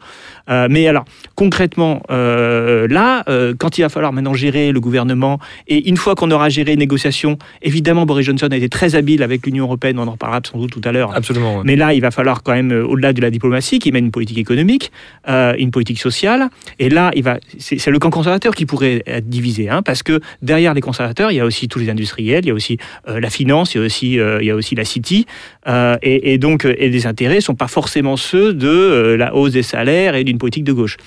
Euh, 0.49 0.67
mais 0.69 0.87
alors, 0.87 1.05
concrètement, 1.35 2.01
euh, 2.11 2.87
là, 2.87 3.23
euh, 3.29 3.53
quand 3.57 3.77
il 3.77 3.81
va 3.81 3.89
falloir 3.89 4.11
maintenant 4.11 4.33
gérer 4.33 4.71
le 4.71 4.79
gouvernement, 4.79 5.39
et 5.67 5.87
une 5.87 5.97
fois 5.97 6.15
qu'on 6.15 6.31
aura 6.31 6.49
géré 6.49 6.71
les 6.71 6.77
négociations, 6.77 7.37
évidemment, 7.61 8.05
Boris 8.05 8.25
Johnson 8.25 8.47
a 8.51 8.55
été 8.55 8.69
très 8.69 8.95
habile 8.95 9.23
avec 9.23 9.45
l'Union 9.45 9.65
européenne, 9.65 9.99
on 9.99 10.07
en 10.07 10.11
reparlera 10.11 10.41
sans 10.49 10.57
doute 10.57 10.71
tout 10.71 10.81
à 10.83 10.91
l'heure. 10.91 11.15
Absolument. 11.15 11.57
ouais. 11.57 11.61
Mais 11.65 11.75
là, 11.75 11.93
il 11.93 12.01
va 12.01 12.11
falloir 12.11 12.43
quand 12.43 12.53
même, 12.53 12.71
au-delà 12.71 13.13
de 13.13 13.21
la 13.21 13.29
diplomatie, 13.29 13.79
qu'il 13.79 13.93
mène 13.93 14.05
une 14.05 14.11
politique 14.11 14.37
économique, 14.37 14.91
une 15.27 15.71
politique 15.71 15.99
sociale. 15.99 16.49
Et 16.79 16.89
là, 16.89 17.11
il 17.15 17.23
va, 17.23 17.37
c'est 17.57 17.87
le 17.87 17.99
camp 17.99 18.09
conservateur 18.09 18.55
qui 18.55 18.65
pourrait 18.65 19.03
être 19.05 19.29
divisé, 19.29 19.69
hein, 19.69 19.81
parce 19.81 20.03
que 20.03 20.19
derrière 20.41 20.73
les 20.73 20.81
conservateurs, 20.81 21.31
il 21.31 21.35
y 21.35 21.39
a 21.39 21.45
aussi 21.45 21.67
tous 21.67 21.79
les 21.79 21.89
industriels, 21.89 22.43
il 22.43 22.47
y 22.47 22.51
a 22.51 22.53
aussi 22.53 22.77
la 23.07 23.29
finance, 23.29 23.75
il 23.75 23.77
y 23.77 23.81
a 23.81 23.85
aussi, 23.85 24.13
il 24.13 24.45
y 24.45 24.51
a 24.51 24.55
aussi 24.55 24.75
la 24.75 24.85
City, 24.85 25.25
et, 25.67 26.33
et 26.33 26.37
donc, 26.37 26.65
et 26.65 26.89
les 26.89 27.07
intérêts 27.07 27.41
sont 27.41 27.55
pas 27.55 27.67
forcément 27.67 28.17
ceux 28.17 28.53
de 28.53 29.15
la 29.17 29.35
hausse 29.35 29.53
des 29.53 29.63
salaires 29.63 30.15
et 30.15 30.23
d'une 30.33 30.39
politique 30.39 30.63
de 30.63 30.73
gauche. 30.73 30.97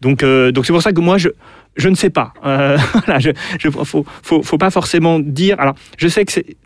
Donc, 0.00 0.22
euh, 0.22 0.52
donc 0.52 0.64
c'est 0.66 0.72
pour 0.72 0.82
ça 0.82 0.92
que 0.92 1.00
moi, 1.00 1.18
je 1.18 1.28
je 1.76 1.88
ne 1.90 1.94
sais 1.94 2.10
pas. 2.10 2.32
Euh, 2.46 2.78
voilà, 3.06 3.20
faut, 3.84 4.06
faut, 4.22 4.42
faut 4.42 4.58
pas 4.58 4.70
forcément 4.70 5.18
dire. 5.18 5.60
Alors, 5.60 5.74
je 5.98 6.08
sais 6.08 6.24
que 6.24 6.32
c'est 6.32 6.56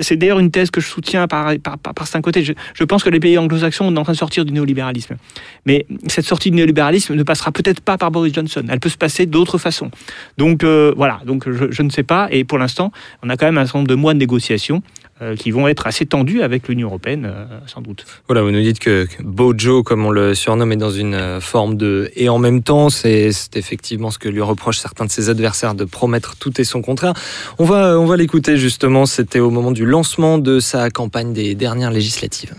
c'est 0.00 0.16
d'ailleurs 0.16 0.38
une 0.38 0.52
thèse 0.52 0.70
que 0.70 0.80
je 0.80 0.86
soutiens 0.86 1.26
par, 1.26 1.52
par, 1.58 1.78
par, 1.78 1.94
par 1.94 2.06
certains 2.06 2.22
côtés. 2.22 2.44
Je, 2.44 2.52
je 2.74 2.84
pense 2.84 3.02
que 3.02 3.10
les 3.10 3.18
pays 3.18 3.36
anglo-saxons 3.36 3.88
sont 3.88 3.96
en 3.96 4.02
train 4.04 4.12
de 4.12 4.18
sortir 4.18 4.44
du 4.44 4.52
néolibéralisme. 4.52 5.16
Mais 5.66 5.84
cette 6.06 6.24
sortie 6.26 6.52
du 6.52 6.56
néolibéralisme 6.56 7.14
ne 7.14 7.22
passera 7.24 7.50
peut-être 7.50 7.80
pas 7.80 7.98
par 7.98 8.12
Boris 8.12 8.32
Johnson. 8.32 8.62
Elle 8.68 8.78
peut 8.78 8.88
se 8.88 8.96
passer 8.96 9.26
d'autres 9.26 9.58
façons. 9.58 9.90
Donc 10.38 10.62
euh, 10.62 10.94
voilà, 10.96 11.20
donc 11.26 11.50
je, 11.50 11.72
je 11.72 11.82
ne 11.82 11.90
sais 11.90 12.04
pas. 12.04 12.28
Et 12.30 12.44
pour 12.44 12.58
l'instant, 12.58 12.92
on 13.24 13.30
a 13.30 13.36
quand 13.36 13.46
même 13.46 13.58
un 13.58 13.64
certain 13.64 13.80
nombre 13.80 13.88
de 13.88 13.96
mois 13.96 14.14
de 14.14 14.20
négociations 14.20 14.80
qui 15.36 15.52
vont 15.52 15.68
être 15.68 15.86
assez 15.86 16.06
tendus 16.06 16.42
avec 16.42 16.68
l'Union 16.68 16.88
européenne, 16.88 17.24
euh, 17.26 17.44
sans 17.66 17.80
doute. 17.80 18.04
Voilà, 18.26 18.42
vous 18.42 18.50
nous 18.50 18.60
dites 18.60 18.80
que, 18.80 19.06
Bojo, 19.20 19.84
comme 19.84 20.04
on 20.04 20.10
le 20.10 20.34
surnomme, 20.34 20.72
est 20.72 20.76
dans 20.76 20.90
une 20.90 21.14
euh, 21.14 21.40
forme 21.40 21.76
de 21.76 22.10
et 22.16 22.28
en 22.28 22.38
même 22.38 22.62
temps, 22.62 22.90
c'est 22.90 23.30
c'est 23.30 23.56
effectivement 23.56 24.10
ce 24.10 24.18
que 24.18 24.28
lui 24.28 24.40
reprochent 24.40 24.78
certains 24.78 25.04
de 25.04 25.10
ses 25.10 25.28
adversaires 25.28 25.74
de 25.74 25.84
promettre 25.84 26.36
tout 26.36 26.60
et 26.60 26.64
son 26.64 26.82
contraire. 26.82 27.14
On 27.58 27.64
va, 27.64 27.98
on 27.98 28.06
va 28.06 28.16
l'écouter 28.16 28.56
justement. 28.56 29.06
C'était 29.06 29.38
au 29.38 29.50
moment 29.50 29.70
du 29.70 29.86
lancement 29.86 30.38
de 30.38 30.58
sa 30.58 30.90
campagne 30.90 31.32
des 31.32 31.54
dernières 31.54 31.92
législatives. 31.92 32.54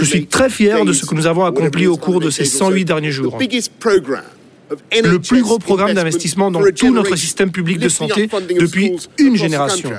Je 0.00 0.04
suis 0.04 0.26
très 0.26 0.48
fier 0.48 0.84
de 0.84 0.92
ce 0.92 1.04
que 1.04 1.14
nous 1.14 1.26
avons 1.26 1.44
accompli 1.44 1.86
au 1.86 1.96
cours 1.96 2.20
de 2.20 2.30
ces 2.30 2.44
108 2.44 2.84
derniers 2.84 3.10
jours. 3.10 3.36
Le 4.92 5.18
plus 5.18 5.42
gros 5.42 5.58
programme 5.58 5.94
d'investissement 5.94 6.50
dans 6.50 6.62
tout 6.74 6.92
notre 6.92 7.16
système 7.16 7.50
public 7.50 7.78
de 7.78 7.88
santé 7.88 8.28
depuis 8.58 8.92
une 9.18 9.36
génération. 9.36 9.90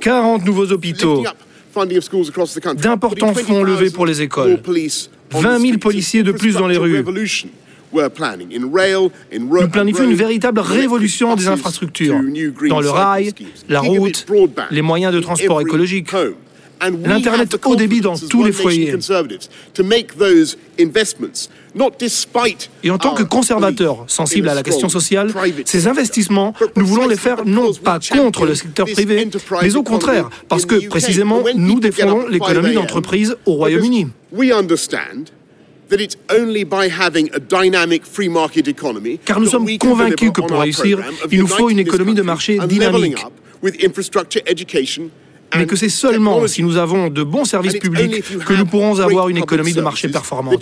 40 0.00 0.44
nouveaux 0.44 0.72
hôpitaux, 0.72 1.24
d'importants 2.76 3.34
fonds 3.34 3.62
levés 3.62 3.90
pour 3.90 4.06
les 4.06 4.22
écoles, 4.22 4.60
20 5.30 5.58
000 5.58 5.78
policiers 5.78 6.22
de 6.22 6.32
plus 6.32 6.54
dans 6.54 6.68
les 6.68 6.76
rues. 6.76 7.04
Nous 7.94 9.68
planifions 9.68 10.04
une 10.04 10.14
véritable 10.14 10.60
révolution 10.60 11.36
des 11.36 11.48
infrastructures, 11.48 12.20
dans 12.68 12.80
le 12.80 12.90
rail, 12.90 13.32
la 13.68 13.80
route, 13.80 14.26
les 14.70 14.82
moyens 14.82 15.14
de 15.14 15.20
transport 15.20 15.60
écologique, 15.60 16.08
l'Internet 17.04 17.56
haut 17.64 17.76
débit 17.76 18.00
dans 18.00 18.16
tous 18.16 18.44
les 18.44 18.52
foyers. 18.52 18.94
Et 22.84 22.90
en 22.90 22.98
tant 22.98 23.14
que 23.14 23.22
conservateurs 23.22 24.04
sensibles 24.06 24.48
à 24.48 24.54
la 24.54 24.62
question 24.62 24.88
sociale, 24.88 25.32
ces 25.64 25.86
investissements, 25.86 26.54
nous 26.76 26.86
voulons 26.86 27.08
les 27.08 27.16
faire 27.16 27.44
non 27.44 27.72
pas 27.74 27.98
contre 28.10 28.46
le 28.46 28.54
secteur 28.54 28.86
privé, 28.86 29.28
mais 29.62 29.76
au 29.76 29.82
contraire, 29.82 30.28
parce 30.48 30.66
que 30.66 30.86
précisément, 30.88 31.42
nous 31.54 31.80
défendons 31.80 32.26
l'économie 32.28 32.74
d'entreprise 32.74 33.36
au 33.46 33.52
Royaume-Uni. 33.54 34.08
Car 39.24 39.40
nous 39.40 39.46
sommes 39.46 39.78
convaincus 39.78 40.30
que 40.32 40.40
pour 40.40 40.60
réussir, 40.60 41.00
il 41.30 41.38
nous 41.38 41.46
faut 41.46 41.68
une 41.70 41.78
économie 41.78 42.14
de 42.14 42.22
marché 42.22 42.58
dynamique. 42.66 43.18
Mais 45.56 45.66
que 45.66 45.76
c'est 45.76 45.88
seulement 45.88 46.46
si 46.46 46.62
nous 46.62 46.76
avons 46.76 47.08
de 47.08 47.22
bons 47.22 47.44
services 47.44 47.78
publics 47.78 48.22
que 48.44 48.52
nous 48.54 48.66
pourrons 48.66 48.98
avoir 49.00 49.28
une 49.28 49.36
économie 49.38 49.74
de 49.74 49.80
marché 49.80 50.08
performante. 50.08 50.54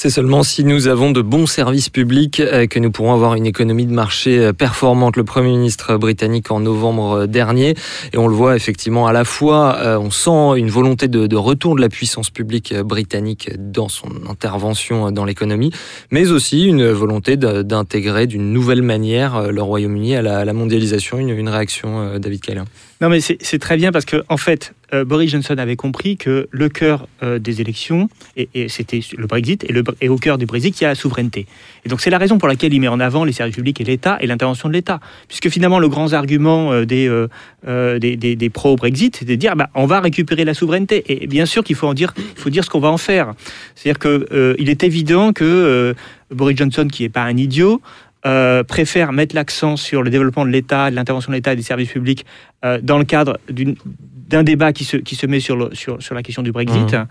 C'est 0.00 0.10
seulement 0.10 0.44
si 0.44 0.62
nous 0.62 0.86
avons 0.86 1.10
de 1.10 1.22
bons 1.22 1.48
services 1.48 1.88
publics 1.88 2.38
euh, 2.38 2.68
que 2.68 2.78
nous 2.78 2.92
pourrons 2.92 3.14
avoir 3.14 3.34
une 3.34 3.46
économie 3.46 3.84
de 3.84 3.92
marché 3.92 4.38
euh, 4.38 4.52
performante. 4.52 5.16
Le 5.16 5.24
Premier 5.24 5.48
ministre 5.48 5.96
britannique 5.96 6.52
en 6.52 6.60
novembre 6.60 7.22
euh, 7.22 7.26
dernier, 7.26 7.74
et 8.12 8.16
on 8.16 8.28
le 8.28 8.34
voit 8.36 8.54
effectivement 8.54 9.08
à 9.08 9.12
la 9.12 9.24
fois, 9.24 9.98
on 9.98 10.12
sent 10.12 10.60
une 10.60 10.70
volonté 10.70 11.08
de, 11.08 11.36
retour 11.36 11.74
de 11.74 11.80
la 11.80 11.88
puissance 11.88 12.30
publique 12.30 12.72
britannique 12.76 13.50
dans 13.58 13.88
son 13.88 14.08
intervention 14.30 15.10
dans 15.10 15.24
l'économie, 15.24 15.72
mais 16.12 16.30
aussi 16.30 16.66
une 16.66 16.88
volonté 16.92 17.36
d'intégrer 17.36 18.28
d'une 18.28 18.52
nouvelle 18.52 18.82
manière 18.82 19.50
le 19.50 19.62
Royaume-Uni 19.62 20.14
à 20.14 20.22
la, 20.22 20.52
mondialisation. 20.52 21.18
Une, 21.18 21.48
réaction, 21.48 22.18
David 22.20 22.40
Kaler. 22.40 22.62
Non, 23.00 23.08
mais 23.08 23.20
c'est 23.20 23.58
très 23.58 23.76
bien 23.76 23.90
parce 23.90 24.04
que, 24.04 24.22
en 24.28 24.36
fait, 24.36 24.74
euh, 24.94 25.04
Boris 25.04 25.30
Johnson 25.30 25.56
avait 25.58 25.76
compris 25.76 26.16
que 26.16 26.48
le 26.50 26.68
cœur 26.68 27.06
euh, 27.22 27.38
des 27.38 27.60
élections, 27.60 28.08
et, 28.36 28.68
c'était 28.68 29.00
le 29.16 29.26
Brexit, 29.26 29.64
et, 29.64 29.72
le, 29.72 29.82
au 30.08 30.16
cœur 30.16 30.38
du 30.38 30.46
Brexit, 30.46 30.80
il 30.80 30.84
y 30.84 30.86
a 30.86 30.88
la 30.88 30.94
souveraineté. 30.94 31.46
Et 31.84 31.88
donc 31.88 32.00
c'est 32.00 32.10
la 32.10 32.18
raison 32.18 32.38
pour 32.38 32.48
laquelle 32.48 32.72
il 32.72 32.80
met 32.80 32.88
en 32.88 33.00
avant 33.00 33.24
les 33.24 33.32
services 33.32 33.56
publics 33.56 33.80
et 33.80 33.84
l'État 33.84 34.18
et 34.20 34.26
l'intervention 34.26 34.68
de 34.68 34.74
l'État. 34.74 35.00
Puisque 35.28 35.48
finalement, 35.48 35.78
le 35.78 35.88
grand 35.88 36.12
argument 36.12 36.72
euh, 36.72 36.84
des, 36.84 38.16
des, 38.16 38.36
des, 38.36 38.50
pro-Brexit, 38.50 39.16
c'est 39.16 39.24
de 39.24 39.34
dire 39.34 39.56
bah, 39.56 39.68
on 39.74 39.86
va 39.86 40.00
récupérer 40.00 40.44
la 40.44 40.54
souveraineté. 40.54 41.04
Et 41.08 41.26
bien 41.26 41.46
sûr 41.46 41.64
qu'il 41.64 41.76
faut, 41.76 41.92
dire, 41.94 42.14
faut 42.36 42.50
dire 42.50 42.64
ce 42.64 42.70
qu'on 42.70 42.80
va 42.80 42.90
en 42.90 42.98
faire. 42.98 43.34
C'est-à-dire 43.74 43.98
qu'il 43.98 44.70
est 44.70 44.84
évident 44.84 45.32
que 45.32 45.94
Boris 46.30 46.56
Johnson, 46.56 46.88
qui 46.90 47.02
n'est 47.02 47.08
pas 47.08 47.22
un 47.22 47.36
idiot, 47.36 47.80
euh, 48.28 48.62
préfère 48.62 49.12
mettre 49.12 49.34
l'accent 49.34 49.76
sur 49.76 50.02
le 50.02 50.10
développement 50.10 50.44
de 50.44 50.50
l'État, 50.50 50.90
de 50.90 50.96
l'intervention 50.96 51.30
de 51.30 51.36
l'État 51.36 51.52
et 51.54 51.56
des 51.56 51.62
services 51.62 51.90
publics 51.90 52.24
euh, 52.64 52.78
dans 52.82 52.98
le 52.98 53.04
cadre 53.04 53.38
d'un 53.50 54.42
débat 54.42 54.72
qui 54.72 54.84
se, 54.84 54.98
qui 54.98 55.16
se 55.16 55.26
met 55.26 55.40
sur, 55.40 55.56
le, 55.56 55.74
sur, 55.74 56.00
sur 56.02 56.14
la 56.14 56.22
question 56.22 56.42
du 56.42 56.52
Brexit. 56.52 56.92
Mmh. 56.92 57.06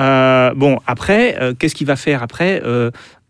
Euh, 0.00 0.52
bon, 0.54 0.78
après, 0.86 1.36
qu'est-ce 1.58 1.74
qu'il 1.74 1.86
va 1.86 1.96
faire 1.96 2.22
après? 2.22 2.62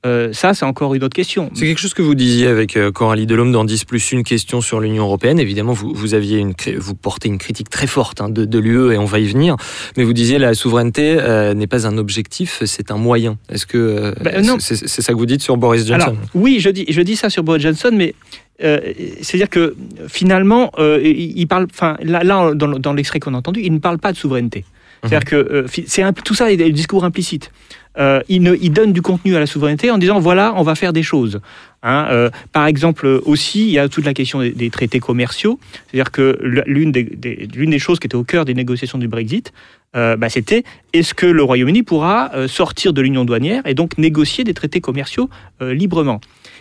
Euh, 0.09 0.33
ça, 0.33 0.55
c'est 0.55 0.65
encore 0.65 0.95
une 0.95 1.05
autre 1.05 1.15
question. 1.15 1.51
C'est 1.55 1.67
quelque 1.67 1.81
chose 1.81 1.95
que 1.95 2.03
vous 2.03 2.15
disiez 2.15 2.47
avec 2.47 2.77
euh, 2.77 2.91
Coralie 2.91 3.27
Delhomme 3.27 3.53
dans 3.53 3.65
10 3.65 3.85
plus 3.85 4.13
une 4.13 4.25
question 4.25 4.61
sur 4.61 4.81
l'Union 4.81 5.05
européenne. 5.05 5.39
Évidemment, 5.39 5.73
vous, 5.73 5.93
vous, 5.95 6.15
aviez 6.15 6.39
une, 6.39 6.55
vous 6.79 6.95
portez 6.95 7.29
une 7.29 7.39
critique 7.39 7.69
très 7.71 7.87
forte 7.87 8.21
hein, 8.21 8.29
de, 8.29 8.45
de 8.45 8.59
l'UE 8.59 8.93
et 8.93 8.99
on 8.99 9.05
va 9.05 9.19
y 9.19 9.27
venir. 9.27 9.57
Mais 9.97 10.05
vous 10.05 10.13
disiez 10.13 10.39
la 10.39 10.55
souveraineté 10.55 11.17
euh, 11.19 11.55
n'est 11.55 11.67
pas 11.67 11.87
un 11.87 11.99
objectif, 11.99 12.63
c'est 12.65 12.91
un 12.91 12.97
moyen. 12.97 13.39
Est-ce 13.51 13.67
que 13.67 14.15
ben, 14.23 14.59
c'est 14.61 15.03
ça 15.03 15.13
que 15.13 15.19
vous 15.19 15.27
dites 15.27 15.43
sur 15.43 15.57
Boris 15.57 15.87
Johnson 15.87 16.17
Oui, 16.35 16.59
je 16.61 16.71
dis, 16.71 16.87
je 16.89 17.01
dis 17.03 17.17
ça 17.17 17.31
sur 17.31 17.43
Boris 17.43 17.63
Johnson, 17.63 17.91
mais 17.93 18.15
c'est-à-dire 18.61 19.51
que 19.51 19.77
finalement, 20.09 20.73
il 20.79 21.47
parle, 21.47 21.67
enfin, 21.71 21.97
là, 22.03 22.25
là 22.25 22.55
dans, 22.55 22.79
dans 22.79 22.93
l'extrait 22.93 23.21
qu'on 23.21 23.35
a 23.35 23.39
entendu, 23.39 23.61
il 23.63 23.73
ne 23.73 23.79
parle 23.79 23.99
pas 23.99 24.13
de 24.13 24.17
souveraineté. 24.17 24.65
C'est-à-dire 25.03 25.25
que 25.25 25.67
c'est 25.69 26.05
tout 26.25 26.35
ça 26.35 26.53
est 26.53 26.57
le 26.57 26.73
discours 26.73 27.05
implicite. 27.05 27.51
Euh, 27.99 28.21
il, 28.29 28.43
ne, 28.43 28.55
il, 28.55 28.73
donne 28.73 28.93
du 28.93 29.03
contenu 29.03 29.35
à 29.35 29.41
la 29.41 29.47
souveraineté 29.47 29.91
en 29.91 29.99
disant 29.99 30.21
voilà, 30.21 30.53
on 30.57 30.63
va 30.63 30.77
faire 30.77 30.93
des 30.93 31.03
choses. 31.03 31.41
Hein. 31.83 32.07
Euh, 32.11 32.31
par 32.53 32.67
exemple, 32.67 33.07
aussi, 33.25 33.67
il 33.67 33.73
y 33.73 33.79
a 33.79 33.89
toute 33.89 34.05
la 34.05 34.15
question 34.15 34.41
des, 34.41 34.71
traités 34.71 35.01
commerciaux. 35.01 35.59
C'est-à-dire 35.87 36.13
que 36.13 36.39
l'une 36.67 36.93
des, 36.93 37.03
des, 37.03 37.79
choses 37.79 37.99
qui 37.99 38.07
était 38.07 38.15
au 38.15 38.25
cœur 38.25 38.45
des 38.45 38.55
négociations 38.55 38.99
du 38.99 39.09
Brexit, 39.09 39.53
euh, 39.97 40.17
bah, 40.17 40.29
c'était 40.29 40.63
est-ce 40.93 41.13
que 41.13 41.27
le 41.27 41.43
Royaume-Uni 41.43 41.83
pourra 41.83 42.31
sortir 42.47 42.93
de 42.93 43.01
l'union 43.01 43.25
douanière 43.25 43.63
et 43.67 43.75
donc 43.75 43.99
négocier 43.99 44.45
des 44.45 44.55
traités 44.55 44.81
commerciaux 44.81 45.29
librement? 45.61 46.21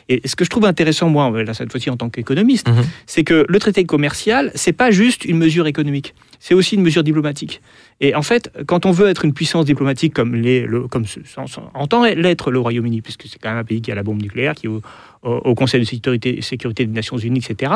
Et 0.09 0.21
ce 0.25 0.35
que 0.35 0.45
je 0.45 0.49
trouve 0.49 0.65
intéressant, 0.65 1.09
moi, 1.09 1.43
là, 1.43 1.53
cette 1.53 1.69
fois-ci 1.69 1.89
en 1.89 1.97
tant 1.97 2.09
qu'économiste, 2.09 2.69
mhm. 2.69 2.83
c'est 3.05 3.23
que 3.23 3.45
le 3.47 3.59
traité 3.59 3.83
commercial, 3.83 4.51
c'est 4.55 4.71
pas 4.71 4.89
juste 4.89 5.25
une 5.25 5.37
mesure 5.37 5.67
économique, 5.67 6.15
c'est 6.39 6.53
aussi 6.53 6.75
une 6.75 6.81
mesure 6.81 7.03
diplomatique. 7.03 7.61
Et 7.99 8.13
en 8.13 8.21
fait, 8.21 8.51
quand 8.67 8.85
on 8.85 8.91
veut 8.91 9.07
être 9.07 9.25
une 9.25 9.33
puissance 9.33 9.65
diplomatique 9.65 10.13
comme, 10.13 10.35
les, 10.35 10.61
le, 10.61 10.87
comme 10.87 11.05
entend 11.73 12.05
l'être 12.05 12.51
le 12.51 12.59
Royaume-Uni, 12.59 13.01
puisque 13.01 13.23
c'est 13.27 13.39
quand 13.39 13.49
même 13.49 13.57
un 13.57 13.63
pays 13.63 13.81
qui 13.81 13.91
a 13.91 13.95
la 13.95 14.03
bombe 14.03 14.21
nucléaire, 14.21 14.53
qui 14.53 14.67
est 14.67 14.69
au, 14.69 15.55
Conseil 15.55 15.81
de 15.81 15.85
sécurité, 15.85 16.41
sécurité, 16.41 16.85
des 16.85 16.93
Nations 16.93 17.17
Unies, 17.17 17.39
etc., 17.39 17.73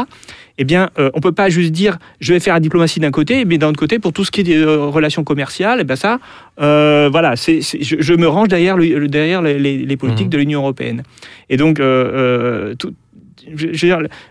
eh 0.60 0.64
bien, 0.64 0.92
euh, 1.00 1.10
on 1.16 1.18
ne 1.18 1.22
peut 1.22 1.32
pas 1.32 1.50
juste 1.50 1.72
dire 1.72 1.98
je 2.20 2.34
vais 2.34 2.40
faire 2.40 2.54
la 2.54 2.60
diplomatie 2.60 3.00
d'un 3.00 3.12
côté, 3.12 3.46
mais 3.46 3.58
d'un 3.58 3.70
autre 3.70 3.80
côté, 3.80 3.98
pour 3.98 4.14
tout 4.14 4.24
ce 4.24 4.32
qui 4.32 4.42
est 4.42 4.44
des 4.44 4.58
euh, 4.58 4.86
relations 4.86 5.24
commerciales, 5.24 5.80
eh 5.82 5.84
bien 5.84 5.96
ça, 5.96 6.20
euh, 6.62 7.10
voilà, 7.12 7.34
je, 7.36 8.14
me 8.14 8.28
range 8.28 8.48
derrière, 8.48 8.78
le, 8.78 9.08
derrière 9.08 9.42
les, 9.42 9.98
politiques 9.98 10.28
mmh. 10.28 10.30
de 10.30 10.38
l'Union 10.38 10.60
européenne. 10.62 11.04
Et 11.50 11.58
donc, 11.58 11.82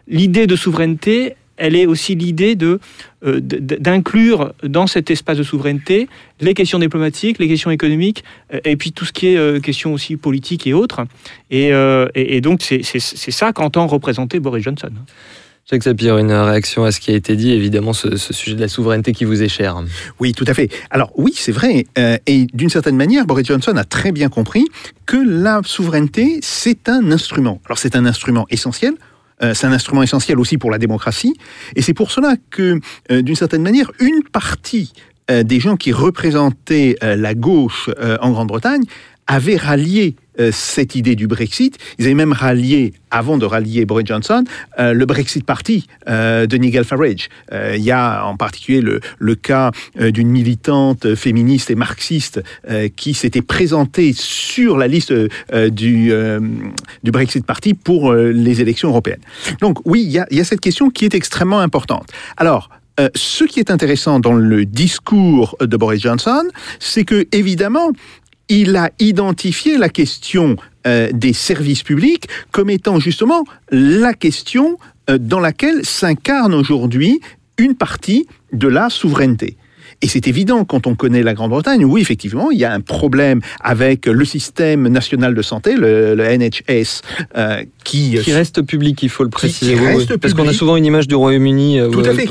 l'idée 0.06 0.46
de 0.46 0.56
souveraineté, 0.56 1.34
elle 1.60 1.76
est 1.76 1.86
aussi 1.86 2.14
l'idée 2.16 2.56
de, 2.56 2.80
euh, 3.24 3.38
d'inclure 3.40 4.52
dans 4.64 4.86
cet 4.86 5.10
espace 5.10 5.38
de 5.38 5.42
souveraineté 5.42 6.08
les 6.40 6.54
questions 6.54 6.78
diplomatiques, 6.78 7.38
les 7.38 7.48
questions 7.48 7.70
économiques, 7.70 8.24
euh, 8.52 8.60
et 8.64 8.76
puis 8.76 8.92
tout 8.92 9.04
ce 9.04 9.12
qui 9.12 9.28
est 9.28 9.36
euh, 9.36 9.60
questions 9.60 9.92
aussi 9.92 10.16
politiques 10.16 10.66
et 10.66 10.72
autres. 10.72 11.02
Et, 11.50 11.70
et, 12.14 12.40
donc, 12.40 12.62
c'est 12.62 13.00
ça 13.30 13.52
qu'entend 13.52 13.86
représenter 13.86 14.40
Boris 14.40 14.64
Johnson. 14.64 14.90
Jacques 15.70 15.82
Sapir, 15.82 16.16
une 16.18 16.32
réaction 16.32 16.84
à 16.84 16.90
ce 16.90 16.98
qui 17.00 17.10
a 17.10 17.14
été 17.14 17.36
dit, 17.36 17.52
évidemment, 17.52 17.92
ce, 17.92 18.16
sujet 18.16 18.56
de 18.56 18.60
la 18.60 18.68
souveraineté 18.68 19.12
qui 19.12 19.24
vous 19.24 19.42
est 19.42 19.48
cher. 19.48 19.76
Oui, 20.18 20.32
tout 20.32 20.44
à 20.46 20.54
fait. 20.54 20.70
Alors 20.90 21.12
oui, 21.16 21.32
c'est 21.34 21.52
vrai. 21.52 21.86
et 22.26 22.46
d'une 22.54 22.70
certaine 22.70 22.96
manière, 22.96 23.26
Boris 23.26 23.46
Johnson 23.46 23.76
a 23.76 23.84
très 23.84 24.12
bien 24.12 24.28
compris 24.28 24.66
que 25.06 25.16
la 25.16 25.60
souveraineté, 25.64 26.38
c'est 26.40 26.88
un 26.88 27.12
instrument. 27.12 27.60
Alors 27.66 27.78
c'est 27.78 27.94
un 27.94 28.06
instrument 28.06 28.46
essentiel 28.50 28.94
euh, 28.94 29.09
c'est 29.54 29.66
un 29.66 29.72
instrument 29.72 30.02
essentiel 30.02 30.38
aussi 30.38 30.58
pour 30.58 30.70
la 30.70 30.78
démocratie. 30.78 31.34
Et 31.76 31.82
c'est 31.82 31.94
pour 31.94 32.10
cela 32.10 32.36
que, 32.50 32.80
euh, 33.10 33.22
d'une 33.22 33.34
certaine 33.34 33.62
manière, 33.62 33.90
une 34.00 34.22
partie 34.22 34.92
euh, 35.30 35.42
des 35.42 35.60
gens 35.60 35.76
qui 35.76 35.92
représentaient 35.92 36.96
la 37.02 37.34
gauche 37.34 37.90
en 38.20 38.30
Grande-Bretagne 38.30 38.82
avaient 39.26 39.56
rallié 39.56 40.16
euh, 40.40 40.50
cette 40.52 40.94
idée 40.94 41.16
du 41.16 41.26
Brexit. 41.26 41.76
Ils 41.98 42.06
avaient 42.06 42.14
même 42.14 42.32
rallié, 42.32 42.94
avant 43.10 43.36
de 43.36 43.44
rallier 43.44 43.84
Boris 43.84 44.06
Johnson, 44.06 44.44
euh, 44.78 44.94
le 44.94 45.04
Brexit 45.04 45.44
Party 45.44 45.86
euh, 46.08 46.46
de 46.46 46.56
Nigel 46.56 46.84
Farage. 46.84 47.28
il 47.52 47.82
y 47.82 47.90
a 47.90 48.24
en 48.24 48.36
particulier 48.36 48.80
le, 48.80 49.00
le 49.18 49.34
cas 49.34 49.70
d'une 49.98 50.28
militante 50.28 51.14
féministe 51.14 51.70
et 51.70 51.74
marxiste 51.74 52.42
qui 52.96 53.14
s'était 53.14 53.42
présentée 53.42 54.12
sur 54.14 54.78
la 54.78 54.86
liste 54.86 55.12
du, 55.52 56.12
Brexit 57.04 57.44
Party 57.44 57.74
pour 57.74 58.12
les 58.12 58.60
élections 58.60 58.88
européennes. 58.88 59.20
Donc 59.60 59.78
oui, 59.84 60.02
il 60.02 60.36
y 60.36 60.40
a 60.40 60.44
cette 60.44 60.60
question 60.60 60.90
qui 60.90 61.04
est 61.04 61.14
extrêmement 61.14 61.60
importante. 61.60 62.08
Alors, 62.36 62.70
ce 63.14 63.44
qui 63.44 63.60
est 63.60 63.70
intéressant 63.70 64.20
dans 64.20 64.34
le 64.34 64.64
discours 64.64 65.56
de 65.60 65.76
Boris 65.76 66.02
Johnson, 66.02 66.44
c'est 66.78 67.04
que 67.04 67.26
évidemment, 67.32 67.90
il 68.50 68.76
a 68.76 68.90
identifié 68.98 69.78
la 69.78 69.88
question 69.88 70.56
euh, 70.86 71.08
des 71.12 71.32
services 71.32 71.82
publics 71.82 72.28
comme 72.50 72.68
étant 72.68 72.98
justement 72.98 73.44
la 73.70 74.12
question 74.12 74.76
euh, 75.08 75.16
dans 75.18 75.40
laquelle 75.40 75.86
s'incarne 75.86 76.52
aujourd'hui 76.52 77.20
une 77.56 77.76
partie 77.76 78.26
de 78.52 78.68
la 78.68 78.90
souveraineté. 78.90 79.56
Et 80.02 80.08
c'est 80.08 80.28
évident 80.28 80.64
quand 80.64 80.86
on 80.86 80.94
connaît 80.94 81.22
la 81.22 81.34
Grande-Bretagne, 81.34 81.84
oui, 81.84 82.00
effectivement, 82.00 82.50
il 82.50 82.58
y 82.58 82.64
a 82.64 82.72
un 82.72 82.80
problème 82.80 83.40
avec 83.62 84.06
le 84.06 84.24
système 84.24 84.88
national 84.88 85.34
de 85.34 85.42
santé, 85.42 85.74
le, 85.76 86.14
NHS, 86.16 87.02
euh, 87.36 87.62
qui, 87.84 88.18
qui 88.18 88.32
reste 88.32 88.62
public, 88.62 89.02
il 89.02 89.10
faut 89.10 89.24
le 89.24 89.30
préciser. 89.30 89.76
Parce 90.20 90.32
qu'on 90.32 90.48
a 90.48 90.54
souvent 90.54 90.76
une 90.76 90.86
image 90.86 91.06
du 91.06 91.14
Royaume-Uni 91.14 91.80
euh, 91.80 91.90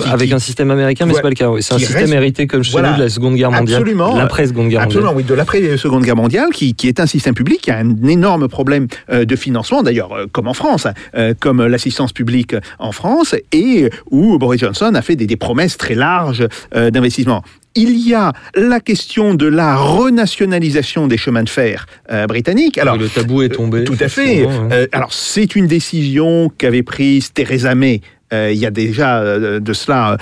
avec 0.10 0.32
un 0.32 0.40
système 0.40 0.72
américain, 0.72 1.06
mais 1.06 1.14
c'est 1.14 1.22
pas 1.22 1.30
le 1.30 1.36
cas. 1.36 1.52
C'est 1.60 1.76
un 1.76 1.80
système 1.80 2.12
hérité 2.12 2.48
comme 2.48 2.64
chez 2.64 2.82
nous 2.82 2.96
de 2.96 3.04
la 3.04 3.10
Seconde 3.10 3.36
Guerre 3.36 3.52
mondiale, 3.52 3.82
absolument, 3.82 4.16
l'après-Seconde 4.16 4.70
Guerre 4.70 4.82
absolument, 4.82 5.14
oui, 5.16 5.24
de 5.24 5.34
l'après-Seconde 5.36 6.04
Guerre 6.04 6.16
mondiale, 6.16 6.50
qui, 6.52 6.74
qui, 6.74 6.88
est 6.88 7.00
un 7.00 7.06
système 7.06 7.36
public 7.36 7.62
qui 7.62 7.70
a 7.70 7.78
un 7.78 8.08
énorme 8.08 8.48
problème 8.48 8.88
euh, 9.12 9.26
de 9.26 9.36
financement, 9.36 9.84
d'ailleurs, 9.84 10.10
comme 10.32 10.48
en 10.48 10.56
France, 10.56 10.88
hein, 10.88 11.34
comme 11.40 11.64
l'assistance 11.64 12.14
publique 12.14 12.56
en 12.80 12.92
France, 12.92 13.36
et 13.52 13.92
où 14.10 14.40
Boris 14.40 14.60
Johnson 14.60 14.92
a 14.96 15.02
fait 15.04 15.16
des, 15.16 15.28
des 15.28 15.38
promesses 15.38 15.78
très 15.78 15.96
larges 15.96 16.48
d'investissement 16.74 17.44
il 17.76 17.98
y 18.08 18.14
a 18.14 18.34
la 18.56 18.80
question 18.80 19.34
de 19.34 19.46
la 19.46 19.76
renationalisation 19.76 21.08
des 21.08 21.18
chemins 21.18 21.44
de 21.44 21.50
fer 21.50 21.86
euh, 22.12 22.26
britanniques. 22.28 22.78
Alors, 22.78 22.98
le 22.98 23.08
tabou 23.08 23.42
est 23.42 23.50
tombé. 23.50 23.80
Euh, 23.80 23.84
tout 23.84 23.98
à 24.00 24.08
fait. 24.08 24.46
Euh, 24.72 24.88
alors, 24.92 25.14
c'est 25.14 25.56
une 25.56 25.68
décision 25.68 26.52
qu'avait 26.58 26.84
prise 26.84 27.32
Theresa 27.34 27.76
May 27.76 28.02
il 28.32 28.58
y 28.58 28.68
a 28.68 28.70
déjà 28.70 29.40
de 29.40 29.74
cela 29.74 30.16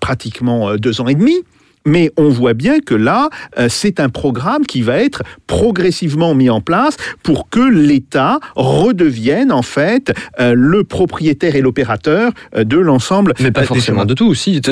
pratiquement 0.00 0.76
deux 0.76 1.02
ans 1.02 1.08
et 1.08 1.14
demi. 1.14 1.34
Mais 1.86 2.10
on 2.16 2.30
voit 2.30 2.54
bien 2.54 2.80
que 2.80 2.94
là, 2.94 3.28
euh, 3.58 3.68
c'est 3.68 4.00
un 4.00 4.08
programme 4.08 4.64
qui 4.64 4.80
va 4.80 4.98
être 4.98 5.22
progressivement 5.46 6.34
mis 6.34 6.48
en 6.48 6.62
place 6.62 6.96
pour 7.22 7.50
que 7.50 7.60
l'État 7.60 8.40
redevienne 8.56 9.52
en 9.52 9.62
fait 9.62 10.12
euh, 10.40 10.54
le 10.56 10.84
propriétaire 10.84 11.56
et 11.56 11.60
l'opérateur 11.60 12.32
euh, 12.56 12.64
de 12.64 12.78
l'ensemble. 12.78 13.34
Mais 13.40 13.50
pas 13.50 13.64
forcément 13.64 14.06
de 14.06 14.14
tout 14.14 14.26
aussi. 14.26 14.62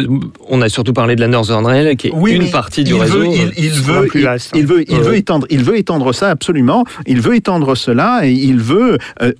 On 0.48 0.62
a 0.62 0.70
surtout 0.70 0.94
parlé 0.94 1.14
de 1.14 1.20
la 1.20 1.28
Northern 1.28 1.64
Rail 1.66 1.96
qui 1.96 2.08
est 2.08 2.10
une 2.10 2.50
partie 2.50 2.84
du 2.84 2.94
réseau. 2.94 3.24
il, 3.24 3.70
veut, 3.70 4.08
il, 4.54 4.66
veut, 4.66 4.90
il 4.90 5.00
veut 5.00 5.16
étendre, 5.16 5.46
il 5.50 5.62
veut 5.62 5.76
étendre 5.76 6.14
ça 6.14 6.30
absolument. 6.30 6.84
Il 7.06 7.20
veut 7.20 7.36
étendre 7.36 7.76
cela 7.76 8.20
et 8.24 8.32
il 8.32 8.58
veut 8.58 8.96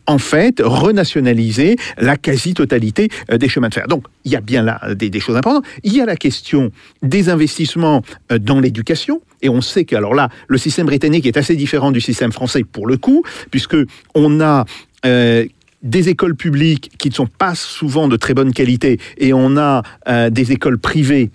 en 0.07 0.19
fait 0.19 0.61
renationaliser 0.63 1.77
la 1.99 2.17
quasi-totalité 2.17 3.09
des 3.31 3.49
chemins 3.49 3.69
de 3.69 3.75
fer. 3.75 3.89
Donc 3.89 4.05
il 4.25 4.33
y 4.33 4.37
a 4.37 4.41
bien 4.41 4.63
là 4.63 4.81
des, 4.95 5.09
des 5.09 5.21
choses 5.21 5.37
importantes. 5.37 5.65
Il 5.85 5.97
y 5.97 6.01
a 6.01 6.07
la 6.07 6.17
question 6.17 6.71
des 7.03 7.31
investissements 7.31 7.62
euh, 7.77 8.39
dans 8.39 8.61
l'éducation. 8.61 9.21
Et 9.41 9.49
on 9.49 9.61
sait 9.61 9.85
que, 9.85 9.97
alors 9.97 10.15
là, 10.15 10.29
le 10.49 10.59
système 10.59 10.87
britannique 10.87 11.27
est 11.27 11.37
assez 11.37 11.57
différent 11.57 11.91
du 11.91 12.01
système 12.01 12.33
français 12.33 12.65
pour 12.65 12.87
le 12.87 12.97
coup, 12.97 13.23
puisque 13.51 13.77
on 14.15 14.41
a 14.41 14.65
euh, 15.05 15.45
des 15.83 16.09
écoles 16.09 16.37
publiques 16.37 16.91
qui 16.99 17.09
ne 17.09 17.15
sont 17.15 17.27
pas 17.27 17.55
souvent 17.55 18.09
de 18.09 18.17
très 18.17 18.35
bonne 18.35 18.53
qualité, 18.53 19.01
et 19.19 19.33
on 19.33 19.57
a 19.57 19.83
euh, 20.09 20.31
des 20.31 20.53
écoles 20.53 20.79
privées, 20.79 21.31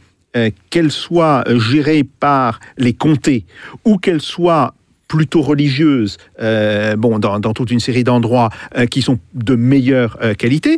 qu'elles 0.70 0.92
soient 0.92 1.44
gérées 1.56 2.04
par 2.04 2.60
les 2.78 2.94
comtés 2.94 3.46
ou 3.86 3.98
qu'elles 3.98 4.22
soient 4.22 4.76
plutôt 5.08 5.42
religieuses, 5.42 6.18
bon, 6.40 7.18
dans, 7.18 7.54
toute 7.54 7.72
une 7.72 7.80
série 7.80 8.04
d'endroits 8.04 8.50
qui 8.92 9.02
sont 9.02 9.18
de 9.34 9.56
meilleure 9.56 10.20
qualité 10.38 10.78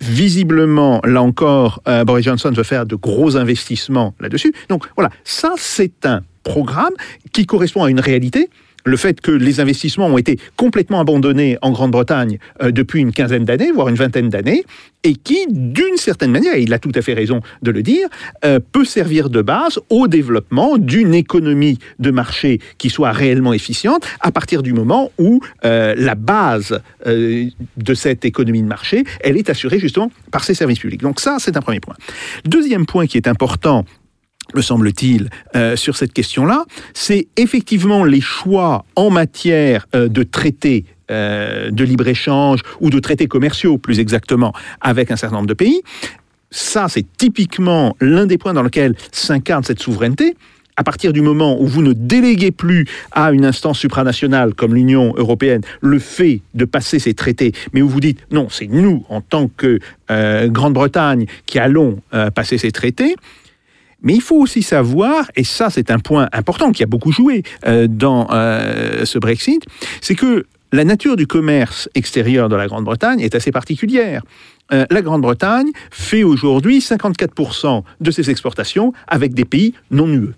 Visiblement, 0.00 1.00
là 1.04 1.22
encore, 1.22 1.82
euh, 1.88 2.04
Boris 2.04 2.24
Johnson 2.24 2.52
veut 2.52 2.62
faire 2.62 2.86
de 2.86 2.94
gros 2.94 3.36
investissements 3.36 4.14
là-dessus. 4.20 4.52
Donc 4.68 4.88
voilà, 4.96 5.10
ça 5.24 5.54
c'est 5.56 6.06
un 6.06 6.22
programme 6.44 6.94
qui 7.32 7.46
correspond 7.46 7.84
à 7.84 7.90
une 7.90 8.00
réalité 8.00 8.48
le 8.84 8.96
fait 8.96 9.20
que 9.20 9.30
les 9.30 9.60
investissements 9.60 10.06
ont 10.06 10.18
été 10.18 10.38
complètement 10.56 11.00
abandonnés 11.00 11.58
en 11.62 11.70
Grande-Bretagne 11.70 12.38
euh, 12.62 12.70
depuis 12.70 13.00
une 13.00 13.12
quinzaine 13.12 13.44
d'années, 13.44 13.70
voire 13.72 13.88
une 13.88 13.96
vingtaine 13.96 14.28
d'années, 14.28 14.64
et 15.04 15.14
qui, 15.14 15.46
d'une 15.48 15.96
certaine 15.96 16.30
manière, 16.30 16.54
et 16.54 16.62
il 16.62 16.72
a 16.72 16.78
tout 16.78 16.92
à 16.94 17.02
fait 17.02 17.14
raison 17.14 17.40
de 17.62 17.70
le 17.70 17.82
dire, 17.82 18.08
euh, 18.44 18.58
peut 18.72 18.84
servir 18.84 19.30
de 19.30 19.42
base 19.42 19.78
au 19.90 20.08
développement 20.08 20.78
d'une 20.78 21.14
économie 21.14 21.78
de 21.98 22.10
marché 22.10 22.60
qui 22.78 22.90
soit 22.90 23.12
réellement 23.12 23.52
efficiente 23.52 24.06
à 24.20 24.32
partir 24.32 24.62
du 24.62 24.72
moment 24.72 25.10
où 25.18 25.40
euh, 25.64 25.94
la 25.96 26.14
base 26.14 26.80
de 27.06 27.94
cette 27.94 28.24
économie 28.24 28.62
de 28.62 28.66
marché, 28.66 29.04
elle 29.20 29.36
est 29.36 29.50
assurée 29.50 29.78
justement 29.78 30.10
par 30.30 30.44
ces 30.44 30.54
services 30.54 30.78
publics. 30.78 31.00
Donc 31.00 31.20
ça, 31.20 31.36
c'est 31.38 31.56
un 31.56 31.60
premier 31.60 31.80
point. 31.80 31.94
Deuxième 32.44 32.86
point 32.86 33.06
qui 33.06 33.16
est 33.16 33.28
important 33.28 33.84
me 34.54 34.62
semble-t-il, 34.62 35.28
euh, 35.56 35.76
sur 35.76 35.96
cette 35.96 36.12
question-là, 36.12 36.64
c'est 36.94 37.28
effectivement 37.36 38.04
les 38.04 38.20
choix 38.20 38.84
en 38.96 39.10
matière 39.10 39.86
euh, 39.94 40.08
de 40.08 40.22
traités 40.22 40.84
euh, 41.10 41.70
de 41.70 41.84
libre-échange 41.84 42.60
ou 42.80 42.90
de 42.90 42.98
traités 42.98 43.26
commerciaux, 43.26 43.78
plus 43.78 43.98
exactement, 43.98 44.52
avec 44.80 45.10
un 45.10 45.16
certain 45.16 45.36
nombre 45.36 45.48
de 45.48 45.54
pays. 45.54 45.82
Ça, 46.50 46.86
c'est 46.88 47.04
typiquement 47.16 47.94
l'un 48.00 48.26
des 48.26 48.38
points 48.38 48.54
dans 48.54 48.62
lesquels 48.62 48.94
s'incarne 49.12 49.64
cette 49.64 49.80
souveraineté. 49.80 50.36
À 50.76 50.84
partir 50.84 51.12
du 51.12 51.20
moment 51.22 51.60
où 51.60 51.66
vous 51.66 51.82
ne 51.82 51.92
déléguez 51.92 52.52
plus 52.52 52.86
à 53.10 53.32
une 53.32 53.44
instance 53.44 53.80
supranationale 53.80 54.54
comme 54.54 54.74
l'Union 54.74 55.12
européenne 55.16 55.62
le 55.80 55.98
fait 55.98 56.40
de 56.54 56.64
passer 56.64 57.00
ces 57.00 57.14
traités, 57.14 57.52
mais 57.72 57.82
où 57.82 57.88
vous 57.88 58.00
dites 58.00 58.20
non, 58.30 58.48
c'est 58.48 58.68
nous, 58.68 59.04
en 59.08 59.20
tant 59.20 59.48
que 59.48 59.80
Grande-Bretagne, 60.08 61.26
qui 61.46 61.58
allons 61.58 61.98
passer 62.32 62.58
ces 62.58 62.70
traités, 62.70 63.16
mais 64.02 64.14
il 64.14 64.20
faut 64.20 64.36
aussi 64.36 64.62
savoir, 64.62 65.30
et 65.36 65.44
ça 65.44 65.70
c'est 65.70 65.90
un 65.90 65.98
point 65.98 66.28
important 66.32 66.72
qui 66.72 66.82
a 66.82 66.86
beaucoup 66.86 67.12
joué 67.12 67.42
euh, 67.66 67.86
dans 67.88 68.28
euh, 68.30 69.04
ce 69.04 69.18
Brexit, 69.18 69.64
c'est 70.00 70.14
que 70.14 70.46
la 70.72 70.84
nature 70.84 71.16
du 71.16 71.26
commerce 71.26 71.88
extérieur 71.94 72.48
de 72.48 72.56
la 72.56 72.66
Grande-Bretagne 72.66 73.20
est 73.20 73.34
assez 73.34 73.50
particulière. 73.50 74.22
Euh, 74.72 74.84
la 74.90 75.00
Grande-Bretagne 75.00 75.70
fait 75.90 76.22
aujourd'hui 76.22 76.80
54% 76.80 77.82
de 78.00 78.10
ses 78.10 78.30
exportations 78.30 78.92
avec 79.06 79.32
des 79.32 79.46
pays 79.46 79.74
non 79.90 80.08
UE. 80.08 80.34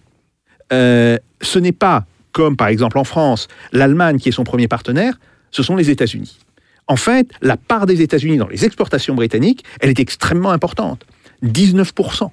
ce 0.70 1.58
n'est 1.58 1.72
pas 1.72 2.04
comme 2.32 2.56
par 2.56 2.68
exemple 2.68 2.96
en 2.96 3.04
France, 3.04 3.48
l'Allemagne 3.72 4.18
qui 4.18 4.28
est 4.28 4.32
son 4.32 4.44
premier 4.44 4.68
partenaire, 4.68 5.18
ce 5.50 5.64
sont 5.64 5.74
les 5.74 5.90
États-Unis. 5.90 6.38
En 6.86 6.96
fait, 6.96 7.28
la 7.42 7.56
part 7.56 7.86
des 7.86 8.02
États-Unis 8.02 8.36
dans 8.36 8.48
les 8.48 8.64
exportations 8.64 9.14
britanniques, 9.14 9.64
elle 9.80 9.90
est 9.90 10.00
extrêmement 10.00 10.50
importante. 10.50 11.04
19%. 11.42 12.30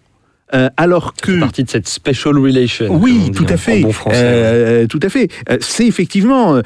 Euh, 0.53 0.69
alors 0.77 1.13
que 1.13 1.41
partie 1.41 1.65
de 1.65 1.69
cette 1.69 1.89
special 1.89 2.37
relation. 2.37 2.87
Oui, 2.89 3.31
tout 3.35 3.45
à, 3.49 3.57
fait, 3.57 3.83
euh, 4.13 4.87
tout 4.87 4.99
à 5.03 5.09
fait. 5.09 5.29
Euh, 5.49 5.57
c'est 5.59 5.85
effectivement, 5.85 6.61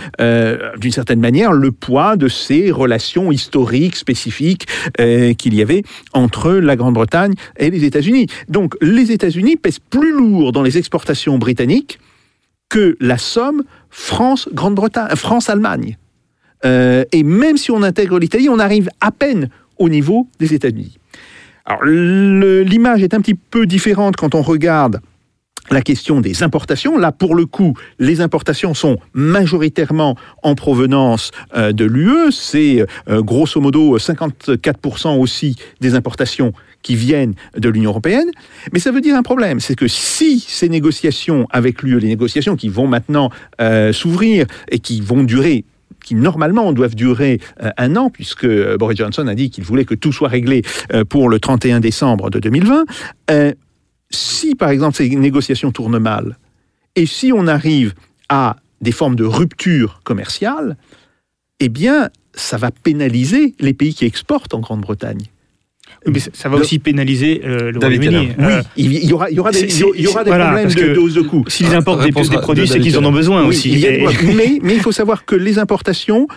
d'une 0.77 0.91
certaine 0.91 1.19
manière, 1.19 1.51
le 1.51 1.71
poids 1.71 2.15
de 2.15 2.27
ces 2.27 2.69
relations 2.69 3.31
historiques 3.31 3.95
spécifiques 3.95 4.67
qu'il 4.97 5.55
y 5.55 5.61
avait 5.61 5.83
entre 6.13 6.51
la 6.51 6.75
Grande-Bretagne 6.75 7.33
et 7.57 7.71
les 7.71 7.83
États-Unis. 7.83 8.27
Donc, 8.49 8.75
les 8.81 9.11
États-Unis 9.11 9.55
pèsent 9.55 9.79
plus 9.79 10.11
lourd 10.15 10.51
dans 10.51 10.61
les 10.61 10.77
exportations 10.77 11.37
britanniques 11.39 11.99
que 12.69 12.95
la 12.99 13.17
somme 13.17 13.63
France-Grande-Bretagne, 13.89 15.15
France-Allemagne. 15.15 15.97
et 16.63 17.23
même 17.23 17.57
si 17.57 17.71
on 17.71 17.81
intègre 17.81 18.19
l'Italie, 18.19 18.47
on 18.47 18.59
arrive 18.59 18.89
à 18.99 19.11
peine 19.11 19.49
au 19.79 19.89
niveau 19.89 20.27
des 20.39 20.53
États-Unis. 20.53 21.00
Alors 21.65 21.83
l'image 21.83 23.03
est 23.03 23.13
un 23.13 23.21
petit 23.21 23.35
peu 23.35 23.65
différente 23.65 24.15
quand 24.15 24.35
on 24.35 24.41
regarde 24.41 25.01
la 25.69 25.81
question 25.81 26.21
des 26.21 26.43
importations. 26.43 26.97
Là, 26.97 27.11
pour 27.11 27.35
le 27.35 27.45
coup, 27.45 27.77
les 27.99 28.21
importations 28.21 28.73
sont 28.73 28.97
majoritairement 29.13 30.17
en 30.43 30.55
provenance 30.55 31.31
euh, 31.55 31.71
de 31.71 31.85
l'UE. 31.85 32.31
C'est 32.31 32.85
euh, 33.09 33.21
grosso 33.21 33.61
modo 33.61 33.97
54% 33.97 35.19
aussi 35.19 35.55
des 35.79 35.95
importations 35.95 36.51
qui 36.81 36.95
viennent 36.95 37.35
de 37.55 37.69
l'Union 37.69 37.91
européenne. 37.91 38.29
Mais 38.73 38.79
ça 38.79 38.91
veut 38.91 39.01
dire 39.01 39.15
un 39.15 39.23
problème, 39.23 39.59
c'est 39.59 39.75
que 39.75 39.87
si 39.87 40.39
ces 40.39 40.67
négociations 40.67 41.47
avec 41.51 41.83
l'UE, 41.83 41.99
les 41.99 42.07
négociations 42.07 42.55
qui 42.55 42.69
vont 42.69 42.87
maintenant 42.87 43.29
euh, 43.61 43.93
s'ouvrir 43.93 44.47
et 44.69 44.79
qui 44.79 44.99
vont 44.99 45.23
durer 45.23 45.63
qui 46.03 46.15
normalement 46.15 46.73
doivent 46.73 46.95
durer 46.95 47.39
euh, 47.61 47.69
un 47.77 47.95
an, 47.95 48.09
puisque 48.09 48.45
euh, 48.45 48.77
Boris 48.77 48.97
Johnson 48.97 49.27
a 49.27 49.35
dit 49.35 49.49
qu'il 49.49 49.63
voulait 49.63 49.85
que 49.85 49.95
tout 49.95 50.11
soit 50.11 50.29
réglé 50.29 50.63
euh, 50.93 51.05
pour 51.05 51.29
le 51.29 51.39
31 51.39 51.79
décembre 51.79 52.29
de 52.29 52.39
2020. 52.39 52.85
si, 54.09 54.55
par 54.55 54.69
exemple, 54.69 54.97
ces 54.97 55.09
négociations 55.09 55.71
tournent 55.71 55.99
mal, 55.99 56.37
et 56.95 57.05
si 57.05 57.31
on 57.33 57.47
arrive 57.47 57.93
à 58.27 58.57
des 58.81 58.91
formes 58.91 59.15
de 59.15 59.23
rupture 59.23 60.01
commerciale, 60.03 60.75
eh 61.59 61.69
bien, 61.69 62.09
ça 62.33 62.57
va 62.57 62.71
pénaliser 62.71 63.55
les 63.59 63.73
pays 63.73 63.93
qui 63.93 64.05
exportent 64.05 64.53
en 64.53 64.59
Grande-Bretagne. 64.59 65.30
Mais 66.07 66.19
ça 66.19 66.49
va 66.49 66.57
aussi 66.57 66.79
pénaliser 66.79 67.41
euh, 67.45 67.71
le 67.71 67.79
Royaume-Uni. 67.79 68.29
Oui, 68.37 68.45
euh, 68.45 68.61
il 68.75 69.05
y 69.05 69.13
aura, 69.13 69.29
il 69.29 69.35
y 69.35 69.39
aura 69.39 69.51
des, 69.51 69.59
il 69.61 70.01
y 70.01 70.07
aura 70.07 70.23
des 70.23 70.31
problèmes 70.31 70.69
de, 70.69 70.97
hausse 70.97 71.13
de 71.13 71.21
coûts. 71.21 71.45
S'ils 71.47 71.73
importent 71.75 72.03
des, 72.03 72.11
des, 72.11 72.37
produits, 72.37 72.67
c'est 72.67 72.79
qu'ils 72.79 72.97
en 72.97 73.05
ont 73.05 73.11
besoin 73.11 73.45
aussi. 73.45 73.85
mais, 74.35 74.59
mais 74.63 74.73
il 74.73 74.81
faut 74.81 74.91
savoir 74.91 75.25
que 75.25 75.35
les 75.35 75.59
importations 75.59 76.27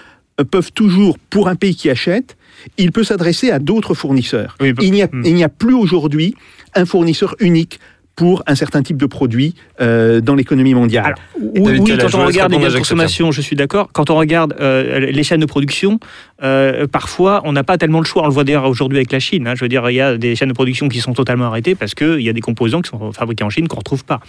euh, 0.41 0.45
peuvent 0.45 0.73
toujours, 0.73 1.19
pour 1.31 1.49
un 1.49 1.55
pays 1.55 1.77
qui 1.77 1.89
achète, 1.89 2.37
il 2.77 2.93
peut 2.93 3.05
s'adresser 3.05 3.51
à 3.51 3.59
d'autres 3.59 3.95
fournisseurs. 3.95 4.57
il 4.61 4.91
n'y 4.91 5.03
a, 5.03 5.09
hmm. 5.11 5.43
a, 5.43 5.49
plus 5.49 5.75
aujourd'hui 5.75 6.35
un 6.75 6.87
fournisseur 6.87 7.37
unique 7.39 7.79
pour 8.17 8.43
un 8.47 8.55
certain 8.55 8.83
type 8.83 8.97
de 8.97 9.07
produit 9.07 9.55
euh, 9.81 10.21
dans 10.21 10.35
l'économie 10.35 10.75
mondiale. 10.75 11.15
oui, 11.41 11.81
quand 12.01 12.15
on 12.15 12.27
regarde 12.27 12.53
les 12.53 12.59
biens 12.59 12.71
de 12.71 12.79
consommation, 12.79 13.33
je 13.33 13.41
suis 13.41 13.57
d'accord. 13.57 13.91
Quand 13.93 14.11
on 14.11 14.17
regarde 14.17 14.55
euh, 14.61 15.01
les 15.01 15.23
chaînes 15.23 15.41
de 15.41 15.47
production, 15.47 15.99
euh, 16.43 16.87
parfois, 16.87 17.43
on 17.45 17.53
n'a 17.53 17.65
pas 17.65 17.79
tellement 17.79 18.01
le 18.01 18.05
choix. 18.05 18.23
On 18.23 18.27
le 18.27 18.33
voit 18.33 18.45
d'ailleurs 18.45 18.67
aujourd'hui 18.67 18.99
avec 18.99 19.13
la 19.13 19.21
Chine. 19.21 19.47
Hein. 19.47 19.55
Je 19.55 19.61
veux 19.65 19.69
dire, 19.69 19.89
il 19.91 19.95
y 19.95 20.01
a 20.01 20.17
des 20.17 20.35
chaînes 20.35 20.49
de 20.49 20.55
production 20.55 20.89
qui 20.89 21.01
sont 21.01 21.13
totalement 21.13 21.47
arrêtées 21.47 21.75
parce 21.75 21.95
qu'il 21.95 22.21
y 22.21 22.29
a 22.29 22.33
des 22.33 22.41
composants 22.41 22.83
qui 22.83 22.91
sont 22.91 23.13
fabriqués 23.13 23.45
en 23.45 23.51
Chine 23.51 23.69
qu'on 23.69 23.77
ne 23.77 23.81
retrouve 23.81 24.05
pas. 24.05 24.21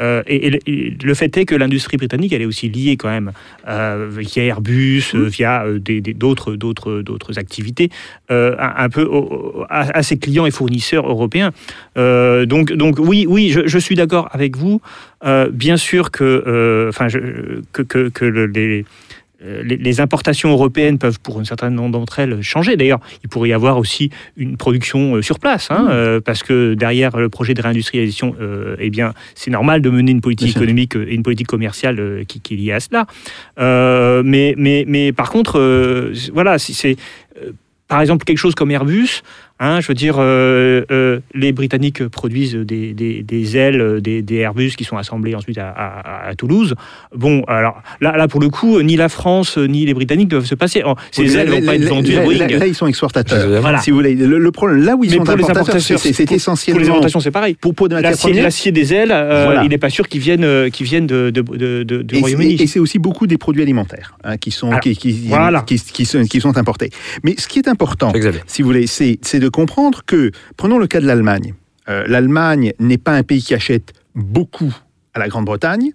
Et, 0.00 0.60
le 1.02 1.14
fait 1.14 1.36
est 1.36 1.44
que 1.44 1.54
l'industrie 1.54 1.96
britannique, 1.96 2.32
elle 2.32 2.42
est 2.42 2.46
aussi 2.46 2.68
liée 2.68 2.96
quand 2.96 3.08
même 3.08 3.32
via 3.66 4.44
Airbus, 4.44 5.04
via 5.14 5.64
d'autres 6.16 6.56
d'autres 6.56 7.38
activités, 7.38 7.90
un, 8.28 8.88
peu 8.88 9.08
à, 9.68 9.98
à, 9.98 10.02
ses 10.02 10.18
clients 10.18 10.46
et 10.46 10.50
fournisseurs 10.50 11.08
européens. 11.08 11.52
donc, 11.96 12.72
donc 12.72 12.96
oui, 12.98 13.26
oui, 13.28 13.50
je, 13.50 13.78
suis 13.78 13.94
d'accord 13.94 14.28
avec 14.32 14.56
vous. 14.56 14.80
Euh, 15.24 15.48
bien 15.52 15.76
sûr 15.76 16.10
que, 16.10 16.24
euh, 16.24 16.88
enfin, 16.88 17.06
que, 17.72 18.08
que, 18.08 18.24
les, 18.24 18.84
euh, 19.44 19.62
les, 19.62 20.00
importations 20.00 20.50
européennes 20.50 20.98
peuvent, 20.98 21.20
pour 21.20 21.38
un 21.38 21.44
certain 21.44 21.70
nombre 21.70 21.92
d'entre 21.92 22.18
elles, 22.18 22.42
changer. 22.42 22.76
D'ailleurs, 22.76 23.00
il 23.22 23.28
pourrait 23.28 23.50
y 23.50 23.52
avoir 23.52 23.78
aussi 23.78 24.10
une 24.36 24.56
production 24.56 25.20
sur 25.22 25.38
place, 25.38 25.70
hein, 25.70 26.16
mmh. 26.16 26.20
parce 26.22 26.42
que 26.42 26.74
derrière 26.74 27.16
le 27.16 27.28
projet 27.28 27.54
de 27.54 27.62
réindustrialisation, 27.62 28.34
eh 28.78 28.90
bien, 28.90 29.12
c'est 29.34 29.50
normal 29.50 29.82
de 29.82 29.90
mener 29.90 30.10
une 30.10 30.20
politique 30.20 30.56
économique 30.56 30.96
et 30.96 31.14
une 31.14 31.22
politique 31.22 31.46
commerciale 31.46 32.24
qui, 32.26 32.40
qui, 32.40 32.54
est 32.54 32.56
liée 32.56 32.72
à 32.72 32.80
cela. 32.80 33.06
mais, 34.22 34.54
mais, 34.56 34.84
mais 34.86 35.12
par 35.12 35.30
contre, 35.30 35.60
voilà, 36.32 36.58
c'est 36.58 36.96
par 37.88 38.00
exemple 38.00 38.24
quelque 38.24 38.38
chose 38.38 38.54
comme 38.54 38.70
Airbus 38.70 39.22
Hein, 39.64 39.80
je 39.80 39.86
veux 39.86 39.94
dire, 39.94 40.16
euh, 40.18 40.84
euh, 40.90 41.20
les 41.34 41.52
Britanniques 41.52 42.04
produisent 42.08 42.56
des, 42.56 42.92
des, 42.92 43.56
ailes, 43.56 44.00
des, 44.00 44.34
Airbus 44.34 44.70
qui 44.70 44.82
sont 44.82 44.96
assemblés 44.96 45.36
ensuite 45.36 45.56
à, 45.56 46.32
Toulouse. 46.36 46.74
Bon, 47.14 47.44
alors 47.46 47.80
là, 48.00 48.16
là, 48.16 48.26
pour 48.26 48.40
le 48.40 48.48
coup, 48.48 48.82
ni 48.82 48.96
la 48.96 49.08
France 49.08 49.58
ni 49.58 49.86
les 49.86 49.94
Britanniques 49.94 50.26
doivent 50.26 50.46
se 50.46 50.56
passer. 50.56 50.82
Oh, 50.84 50.94
ces 51.12 51.36
ailes 51.36 51.48
ne 51.48 51.60
vont 51.60 51.66
pas 51.66 51.76
être 51.76 51.84
vendues 51.84 52.16
à 52.16 52.22
Boeing. 52.22 52.48
Là, 52.48 52.66
ils 52.66 52.74
sont 52.74 52.88
exportateurs. 52.88 53.60
Voilà. 53.60 53.78
Si 53.78 53.92
vous 53.92 53.98
voulez, 53.98 54.16
le, 54.16 54.50
problème, 54.50 54.82
là 54.82 54.96
où 54.96 55.04
ils 55.04 55.12
sont 55.12 55.20
importateurs, 55.20 55.80
c'est 55.80 56.32
essentiellement. 56.32 56.80
Pour 56.80 56.84
les 56.84 56.90
importations, 56.90 57.20
c'est 57.20 57.30
pareil. 57.30 57.54
Pour, 57.54 57.72
pour 57.72 57.88
de 57.88 57.94
L'acier 57.94 58.72
des 58.72 58.92
ailes, 58.92 59.12
euh, 59.12 59.60
il 59.62 59.68
n'est 59.68 59.78
pas 59.78 59.90
sûr 59.90 60.08
qu'ils 60.08 60.20
viennent, 60.20 60.70
qu'ils 60.72 60.86
viennent 60.86 61.06
de, 61.06 61.30
de, 61.30 62.18
Royaume-Uni. 62.18 62.56
Et 62.60 62.66
c'est 62.66 62.80
aussi 62.80 62.98
beaucoup 62.98 63.28
des 63.28 63.38
produits 63.38 63.62
alimentaires 63.62 64.16
hein, 64.24 64.38
qui, 64.38 64.50
sont, 64.50 64.70
qui, 64.82 64.96
qui, 64.96 65.30
qui, 65.92 66.04
sont, 66.04 66.24
qui 66.24 66.40
sont 66.40 66.58
importés. 66.58 66.90
Mais 67.22 67.36
ce 67.38 67.46
qui 67.46 67.60
est 67.60 67.68
important, 67.68 68.12
si 68.48 68.62
vous 68.62 68.68
voulez, 68.68 68.88
c'est 68.88 69.38
de 69.38 69.51
comprendre 69.52 70.02
que, 70.04 70.32
prenons 70.56 70.78
le 70.78 70.88
cas 70.88 71.00
de 71.00 71.06
l'Allemagne. 71.06 71.54
Euh, 71.88 72.04
L'Allemagne 72.08 72.72
n'est 72.80 72.98
pas 72.98 73.12
un 73.12 73.22
pays 73.22 73.42
qui 73.42 73.54
achète 73.54 73.92
beaucoup 74.14 74.74
à 75.14 75.20
la 75.20 75.28
Grande-Bretagne, 75.28 75.92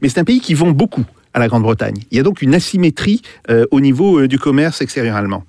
mais 0.00 0.08
c'est 0.08 0.20
un 0.20 0.24
pays 0.24 0.40
qui 0.40 0.54
vend 0.54 0.70
beaucoup 0.70 1.04
à 1.34 1.38
la 1.38 1.48
Grande-Bretagne. 1.48 1.98
Il 2.10 2.16
y 2.16 2.20
a 2.20 2.22
donc 2.22 2.42
une 2.42 2.54
asymétrie 2.54 3.22
euh, 3.50 3.66
au 3.70 3.80
niveau 3.80 4.20
euh, 4.20 4.28
du 4.28 4.38
commerce 4.38 4.80
extérieur 4.80 5.16
allemand. 5.16 5.44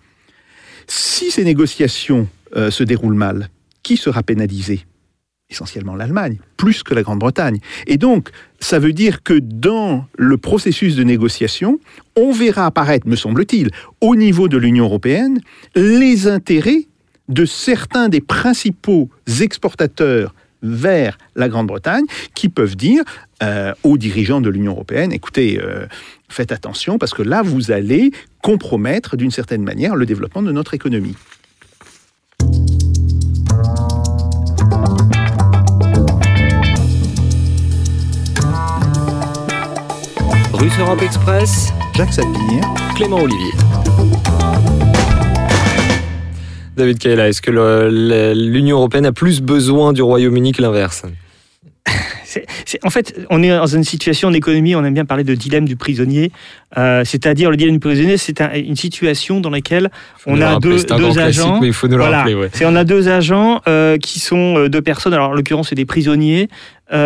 Si 0.87 1.31
ces 1.31 1.45
négociations 1.45 2.27
se 2.53 2.83
déroulent 2.83 3.13
mal, 3.13 3.47
qui 3.81 3.95
sera 3.95 4.23
pénalisé? 4.23 4.85
Essentiellement 5.49 5.95
l'Allemagne, 5.95 6.39
plus 6.57 6.83
que 6.83 6.93
la 6.93 7.01
Grande-Bretagne. 7.01 7.59
Et 7.87 7.97
donc, 7.97 8.29
ça 8.59 8.77
veut 8.79 8.91
dire 8.91 9.23
que 9.23 9.33
dans 9.33 10.05
le 10.17 10.37
processus 10.37 10.95
de 10.95 11.03
négociation, 11.03 11.79
on 12.17 12.33
verra 12.33 12.65
apparaître, 12.65 13.07
me 13.07 13.15
semble-t-il, 13.15 13.69
au 14.01 14.17
niveau 14.17 14.49
de 14.49 14.57
l'Union 14.57 14.85
européenne, 14.85 15.39
les 15.75 16.27
intérêts 16.27 16.87
de 17.31 17.45
certains 17.45 18.09
des 18.09 18.21
principaux 18.21 19.09
exportateurs 19.41 20.35
vers 20.61 21.17
la 21.35 21.49
Grande-Bretagne 21.49 22.03
qui 22.35 22.49
peuvent 22.49 22.75
dire 22.75 23.03
euh, 23.41 23.73
aux 23.83 23.97
dirigeants 23.97 24.41
de 24.41 24.49
l'Union 24.49 24.73
européenne, 24.73 25.11
écoutez, 25.11 25.59
euh, 25.59 25.87
faites 26.29 26.51
attention 26.51 26.99
parce 26.99 27.13
que 27.13 27.23
là, 27.23 27.41
vous 27.41 27.71
allez 27.71 28.11
compromettre 28.43 29.17
d'une 29.17 29.31
certaine 29.31 29.63
manière 29.63 29.95
le 29.95 30.05
développement 30.05 30.43
de 30.43 30.51
notre 30.51 30.73
économie. 30.73 31.15
Russe 40.53 40.77
Europe 40.79 41.01
Express, 41.01 41.73
Jacques 41.95 42.13
Sapir, 42.13 42.61
Clément 42.95 43.21
Olivier. 43.21 43.51
David 46.81 46.97
Kaela, 46.97 47.29
est-ce 47.29 47.43
que 47.43 47.51
l'Union 48.33 48.77
européenne 48.77 49.05
a 49.05 49.11
plus 49.11 49.39
besoin 49.39 49.93
du 49.93 50.01
Royaume-Uni 50.01 50.51
que 50.51 50.63
l'inverse? 50.63 51.03
En 52.83 52.89
fait, 52.89 53.19
on 53.29 53.43
est 53.43 53.49
dans 53.49 53.65
une 53.67 53.83
situation 53.83 54.29
en 54.29 54.33
économie, 54.33 54.75
on 54.75 54.83
aime 54.83 54.93
bien 54.93 55.05
parler 55.05 55.23
de 55.23 55.35
dilemme 55.35 55.65
du 55.65 55.75
prisonnier. 55.75 56.31
Euh, 56.77 57.03
c'est-à-dire, 57.03 57.49
le 57.49 57.57
dilemme 57.57 57.75
du 57.75 57.79
prisonnier, 57.79 58.17
c'est 58.17 58.39
une 58.41 58.75
situation 58.75 59.39
dans 59.39 59.49
laquelle 59.49 59.89
on 60.25 60.39
a 60.41 60.59
deux, 60.59 60.85
agents. 61.19 61.59
Mais 61.59 61.67
il 61.67 61.73
faut 61.73 61.87
le 61.87 62.01
rappeler, 62.01 62.35
On 62.63 62.75
a 62.75 62.83
deux 62.83 63.09
agents 63.09 63.61
euh, 63.67 63.97
qui 63.97 64.19
sont 64.19 64.57
euh, 64.57 64.69
deux 64.69 64.81
personnes, 64.81 65.13
alors 65.13 65.29
en 65.29 65.33
l'occurrence, 65.33 65.69
c'est 65.69 65.75
des 65.75 65.85
prisonniers. 65.85 66.49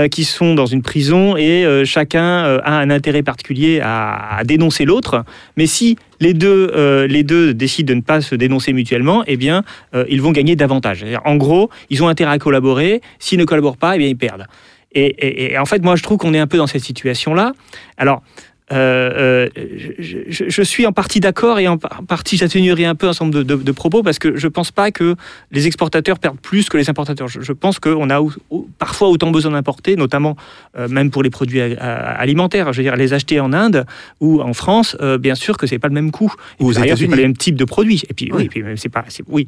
qui 0.09 0.23
sont 0.23 0.55
dans 0.55 0.65
une 0.65 0.81
prison 0.81 1.37
et 1.37 1.63
chacun 1.85 2.57
a 2.63 2.79
un 2.79 2.89
intérêt 2.89 3.21
particulier 3.21 3.81
à, 3.83 4.41
dénoncer 4.43 4.83
l'autre. 4.83 5.23
Mais 5.57 5.67
si 5.67 5.95
les 6.19 6.33
deux, 6.33 7.05
les 7.07 7.21
deux 7.21 7.53
décident 7.53 7.93
de 7.93 7.97
ne 7.97 8.01
pas 8.01 8.19
se 8.21 8.33
dénoncer 8.33 8.73
mutuellement, 8.73 9.23
eh 9.27 9.37
bien, 9.37 9.63
ils 10.09 10.23
vont 10.23 10.31
gagner 10.31 10.55
davantage. 10.55 11.05
En 11.23 11.35
gros, 11.35 11.69
ils 11.91 12.01
ont 12.03 12.07
intérêt 12.07 12.31
à 12.31 12.39
collaborer. 12.39 13.01
S'ils 13.19 13.37
ne 13.37 13.45
collaborent 13.45 13.77
pas, 13.77 13.93
eh 13.95 13.99
bien, 13.99 14.07
ils 14.07 14.17
perdent. 14.17 14.47
Et, 14.95 15.57
en 15.57 15.65
fait, 15.65 15.83
moi, 15.83 15.95
je 15.95 16.03
trouve 16.03 16.17
qu'on 16.17 16.33
est 16.33 16.39
un 16.39 16.47
peu 16.47 16.57
dans 16.57 16.67
cette 16.67 16.83
situation-là. 16.83 17.51
Alors, 17.97 18.23
euh, 18.71 19.47
euh, 19.55 19.95
je, 19.99 20.61
suis 20.63 20.87
en 20.87 20.91
partie 20.91 21.19
d'accord 21.19 21.59
et 21.59 21.67
en 21.67 21.77
partie 21.77 22.35
j'atténuerai 22.35 22.85
un 22.85 22.95
peu 22.95 23.07
un 23.07 23.13
certain 23.13 23.25
nombre 23.25 23.43
de, 23.43 23.71
propos 23.71 24.01
parce 24.01 24.17
que 24.17 24.37
je 24.37 24.47
ne 24.47 24.51
pense 24.51 24.71
pas 24.71 24.89
que 24.89 25.15
les 25.51 25.67
exportateurs 25.67 26.17
perdent 26.17 26.39
plus 26.39 26.67
que 26.67 26.77
les 26.77 26.89
importateurs. 26.89 27.27
Je, 27.27 27.53
pense 27.53 27.79
qu'on 27.79 28.09
a 28.09 28.19
parfois 28.79 29.09
autant 29.09 29.29
besoin 29.29 29.51
d'importer, 29.51 29.95
notamment 29.95 30.35
euh, 30.77 30.87
même 30.87 31.11
pour 31.11 31.21
les 31.21 31.29
produits 31.29 31.61
alimentaires. 31.61 32.73
Je 32.73 32.77
veux 32.77 32.83
dire, 32.83 32.95
les 32.95 33.13
acheter 33.13 33.39
en 33.39 33.53
Inde 33.53 33.85
ou 34.19 34.41
en 34.41 34.53
France, 34.53 34.97
bien 35.19 35.35
sûr 35.35 35.57
que 35.57 35.67
c'est 35.67 35.79
pas 35.79 35.87
le 35.87 35.93
même 35.93 36.11
coût. 36.11 36.33
Ou 36.59 36.69
aux 36.69 36.71
États-Unis, 36.71 37.09
pas 37.09 37.15
les 37.17 37.23
mêmes 37.23 37.37
types 37.37 37.55
de 37.55 37.65
produits. 37.65 38.03
Et 38.09 38.13
puis 38.13 38.31
oui, 38.33 38.49
c'est 38.77 38.89
pas, 38.89 39.05
oui, 39.27 39.47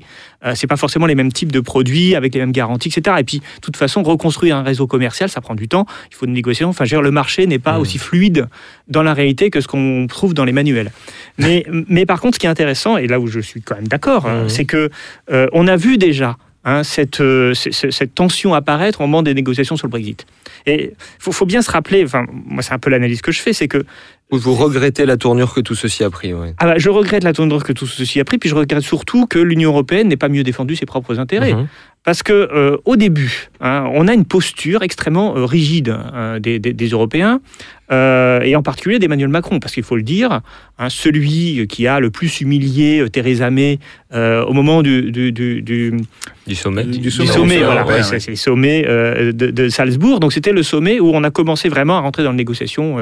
c'est 0.54 0.68
pas 0.68 0.78
forcément 0.78 1.08
les 1.08 1.16
mêmes 1.16 1.32
types 1.32 1.52
de 1.52 1.60
produits 1.60 2.16
avec 2.16 2.34
les 2.34 2.40
mêmes 2.40 2.52
garanties, 2.52 2.90
etc. 2.90 3.18
Et 3.20 3.24
puis, 3.24 3.40
de 3.40 3.62
toute 3.62 3.78
façon, 3.78 4.04
reconstruire 4.04 4.58
un 4.58 4.64
réseau 4.64 4.86
commercial, 4.86 5.30
ça 5.30 5.42
prend 5.42 5.56
du 5.56 5.68
temps. 5.68 5.86
Il 6.12 6.16
faut 6.16 6.26
une 6.26 6.34
négociation. 6.34 6.70
Enfin, 6.70 6.86
je 6.86 6.92
veux 6.92 7.02
dire, 7.02 7.04
le 7.04 7.12
marché 7.12 7.48
n'est 7.48 7.60
pas 7.60 7.78
mmh. 7.78 7.82
aussi 7.82 7.98
fluide 7.98 8.48
dans 8.88 9.04
la 9.08 9.13
réalité 9.13 9.50
que 9.50 9.62
ce 9.62 9.67
qu'on 9.67 10.08
trouve 10.08 10.34
dans 10.34 10.46
les 10.46 10.52
manuels. 10.52 10.91
Mais, 11.38 11.65
mais 11.89 12.06
par 12.06 12.22
contre, 12.22 12.36
ce 12.36 12.39
qui 12.39 12.46
est 12.46 12.50
intéressant, 12.50 12.98
et 12.98 13.08
là 13.08 13.20
où 13.20 13.28
je 13.28 13.39
suis 13.39 13.62
quand 13.62 13.76
même 13.76 13.88
d'accord, 13.88 14.28
hein, 14.28 14.46
mmh. 14.46 14.50
c'est 14.50 14.65
que 14.65 14.89
euh, 15.32 15.48
on 15.54 15.67
a 15.67 15.76
vu 15.76 15.98
déjà 15.98 16.38
hein, 16.65 16.84
cette, 16.84 17.22
euh, 17.22 17.54
cette, 17.54 18.13
tension 18.13 18.54
apparaître 18.54 19.02
au 19.02 19.08
moment 19.08 19.24
des 19.24 19.34
négociations 19.34 19.76
sur 19.76 19.88
le 19.88 19.91
Brexit. 19.91 20.26
Et 20.65 20.93
il 20.93 21.34
faut, 21.34 21.46
bien 21.46 21.62
se 21.62 21.72
rappeler, 21.72 22.04
enfin, 22.04 22.26
moi 22.30 22.62
c'est 22.62 22.74
un 22.74 22.80
peu 22.80 22.89
l'analyse 22.89 23.22
que 23.22 23.32
je 23.32 23.41
fais, 23.41 23.54
c'est 23.54 23.67
que 23.67 23.86
vous 24.30 24.56
regrettez 24.56 25.06
la 25.06 25.16
tournure 25.16 25.54
que 25.54 25.62
tout 25.62 25.76
ceci 25.76 26.04
a 26.04 26.10
pris. 26.10 26.34
Ah 26.58 26.66
bah, 26.66 26.78
je 26.78 26.90
regrette 26.90 27.24
la 27.24 27.34
tournure 27.34 27.63
que 27.63 27.74
tout 27.74 27.88
ceci 27.88 28.20
a 28.20 28.26
pris, 28.26 28.38
puis 28.38 28.50
je 28.50 28.56
regrette 28.56 28.82
surtout 28.82 29.26
que 29.26 29.40
l'Union 29.40 29.72
européenne 29.72 30.10
n'ait 30.10 30.18
pas 30.18 30.30
mieux 30.30 30.44
défendu 30.44 30.76
ses 30.76 30.86
propres 30.86 31.20
intérêts. 31.20 31.54
Mmh. 31.54 31.68
Parce 32.04 32.24
que 32.24 32.34
euh, 32.34 32.78
au 32.86 32.96
début, 32.96 33.50
hein, 33.60 33.90
on 33.94 34.08
a 34.08 34.13
une 34.13 34.26
posture 34.26 34.82
extrêmement 34.82 35.34
rigide 35.34 35.90
hein, 35.90 36.40
des, 36.40 36.60
des, 36.60 36.88
Européens, 36.88 37.42
euh, 37.90 38.42
et 38.42 38.56
en 38.56 38.63
particulier 38.63 39.00
d'Emmanuel 39.00 39.30
Macron, 39.30 39.60
parce 39.60 39.74
qu'il 39.74 39.84
faut 39.84 39.96
le 39.96 40.04
dire, 40.04 40.42
hein, 40.78 40.90
celui 40.90 41.66
qui 41.68 41.88
a 41.88 42.00
le 42.00 42.10
plus 42.10 42.42
humilié 42.42 43.00
euh, 43.00 43.10
Theresa 43.10 43.50
May 43.50 43.80
euh, 44.13 44.44
au 44.44 44.54
moment 44.54 44.82
du, 44.82 45.12
du, 45.12 45.32
du, 45.32 45.62
du 45.62 46.56
sommet. 46.56 46.84
Du, 46.84 47.12
sommet, 47.12 47.63
voilà, 47.63 48.04
c'est 48.04 48.28
le 48.28 48.36
sommet 48.36 48.84
de, 48.84 49.70
Salzbourg. 49.70 50.20
Donc 50.20 50.34
c'était 50.34 50.52
le 50.52 50.63
sommet 50.63 51.00
où 51.00 51.12
on 51.13 51.24
a 51.24 51.32
commencé 51.32 51.70
vraiment 51.70 51.98
à 51.98 52.02
rentrer 52.02 52.24
dans 52.24 52.32
les 52.32 52.38
négociations. 52.38 52.98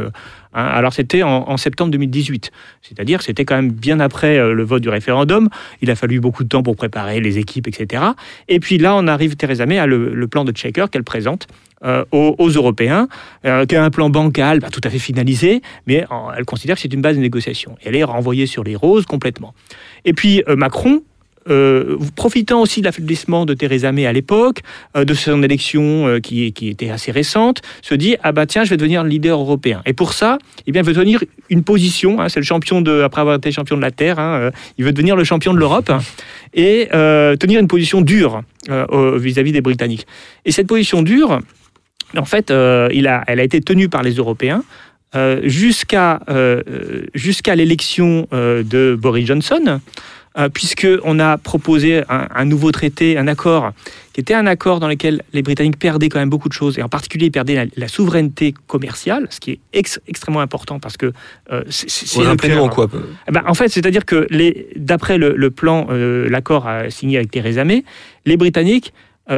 Hein. 0.55 0.65
alors 0.65 0.93
c'était 0.93 1.21
en, 1.23 1.57
septembre 1.57 1.91
2018, 1.91 2.51
c'est-à-dire 2.81 3.21
c'était 3.21 3.45
quand 3.45 3.55
même 3.55 3.71
bien 3.71 3.99
après 3.99 4.37
le 4.37 4.63
vote 4.63 4.81
du 4.81 4.89
référendum. 4.89 5.49
Il 5.81 5.91
a 5.91 5.95
fallu 5.95 6.19
beaucoup 6.19 6.43
de 6.43 6.49
temps 6.49 6.63
pour 6.63 6.75
préparer 6.75 7.19
les 7.19 7.37
équipes, 7.37 7.67
etc. 7.67 8.03
Et 8.47 8.59
puis 8.59 8.77
là, 8.77 8.95
on 8.95 9.07
arrive, 9.07 9.35
Theresa 9.35 9.65
May 9.65 9.77
à 9.77 9.85
le, 9.85 10.27
plan 10.27 10.43
de 10.43 10.51
Checker 10.51 10.85
qu'elle 10.91 11.03
présente 11.03 11.47
euh, 11.83 12.03
aux, 12.11 12.49
Européens, 12.49 13.07
euh, 13.45 13.65
qui 13.65 13.75
a 13.75 13.83
un 13.83 13.89
plan 13.89 14.09
bancal 14.09 14.61
tout 14.71 14.81
à 14.83 14.89
fait 14.89 14.99
finalisé, 14.99 15.61
mais 15.87 16.05
elle 16.37 16.45
considère 16.45 16.75
que 16.75 16.81
c'est 16.81 16.93
une 16.93 17.01
base 17.01 17.15
de 17.15 17.21
négociation. 17.21 17.77
Et 17.83 17.89
elle 17.89 17.95
est 17.95 18.03
renvoyée 18.03 18.47
sur 18.47 18.63
les 18.63 18.75
roses 18.75 19.05
complètement. 19.05 19.53
Et 20.03 20.13
puis 20.13 20.43
euh, 21.49 21.97
profitant 22.15 22.61
aussi 22.61 22.81
de 22.81 22.85
l'affaiblissement 22.85 23.45
de 23.45 23.53
Theresa 23.53 23.91
May 23.91 24.05
à 24.05 24.13
l'époque, 24.13 24.61
de 24.95 25.13
son 25.13 25.43
élection 25.43 26.19
qui, 26.21 26.51
qui, 26.53 26.69
était 26.69 26.89
assez 26.89 27.11
récente, 27.11 27.61
se 27.81 27.95
dit 27.95 28.15
ah 28.23 28.31
bah 28.31 28.45
tiens 28.45 28.63
je 28.63 28.69
vais 28.69 28.77
devenir 28.77 29.03
leader 29.03 29.39
européen. 29.39 29.81
Et 29.85 29.93
pour 29.93 30.13
ça, 30.13 30.37
eh 30.65 30.71
il 30.71 30.73
veut 30.73 30.93
devenir 30.93 31.23
une 31.49 31.63
position. 31.63 32.21
Hein, 32.21 32.29
c'est 32.29 32.39
le 32.39 32.45
champion 32.45 32.81
de 32.81 33.01
après 33.01 33.21
avoir 33.21 33.35
été 33.37 33.51
champion 33.51 33.77
de 33.77 33.81
la 33.81 33.91
terre. 33.91 34.19
Hein, 34.19 34.51
il 34.77 34.85
veut 34.85 34.91
devenir 34.91 35.15
le 35.15 35.23
champion 35.23 35.53
de 35.53 35.59
l'Europe 35.59 35.91
et 36.53 36.89
tenir 37.39 37.59
une 37.59 37.67
position 37.67 38.01
dure 38.01 38.41
vis-à-vis 38.67 39.51
-vis 39.51 39.53
des 39.53 39.61
Britanniques. 39.61 40.07
Et 40.45 40.51
cette 40.51 40.67
position 40.67 41.01
dure, 41.01 41.39
en 42.17 42.25
fait, 42.25 42.51
euh, 42.51 42.89
elle 42.91 43.39
a 43.39 43.43
été 43.43 43.61
tenue 43.61 43.89
par 43.89 44.03
les 44.03 44.13
Européens 44.13 44.63
euh, 45.15 45.41
euh, 45.93 47.03
jusqu'à 47.13 47.55
l'élection 47.55 48.27
de 48.31 48.97
Boris 48.99 49.25
Johnson, 49.27 49.79
puisqu'on 50.53 51.19
a 51.19 51.37
proposé 51.37 52.03
un, 52.09 52.45
nouveau 52.45 52.71
traité, 52.71 53.17
un 53.17 53.27
accord, 53.27 53.71
qui 54.13 54.21
était 54.21 54.33
un 54.33 54.47
accord 54.47 54.79
dans 54.79 54.87
lequel 54.87 55.23
les 55.33 55.41
Britanniques 55.41 55.79
perdaient 55.79 56.09
quand 56.09 56.19
même 56.19 56.29
beaucoup 56.29 56.49
de 56.49 56.53
choses, 56.53 56.77
et 56.77 56.83
en 56.83 56.89
particulier 56.89 57.27
ils 57.27 57.31
perdaient 57.31 57.69
la, 57.75 57.87
souveraineté 57.87 58.53
commerciale, 58.67 59.27
ce 59.29 59.39
qui 59.39 59.59
est 59.73 59.99
extrêmement 60.07 60.41
important 60.41 60.79
parce 60.79 60.97
que 60.97 61.13
c'est 61.69 62.19
le 62.19 62.59
en 62.59 62.69
quoi. 62.69 62.89
Eh 63.27 63.31
ben, 63.31 63.43
En 63.47 63.53
fait, 63.53 63.69
c'est-à-dire 63.69 64.05
que 64.05 64.27
d'après 64.75 65.17
le, 65.17 65.49
plan, 65.51 65.87
l'accord 65.89 66.69
signé 66.89 67.17
avec 67.17 67.31
Theresa 67.31 67.63
May, 67.63 67.83
les 68.25 68.37
Britanniques, 68.37 68.93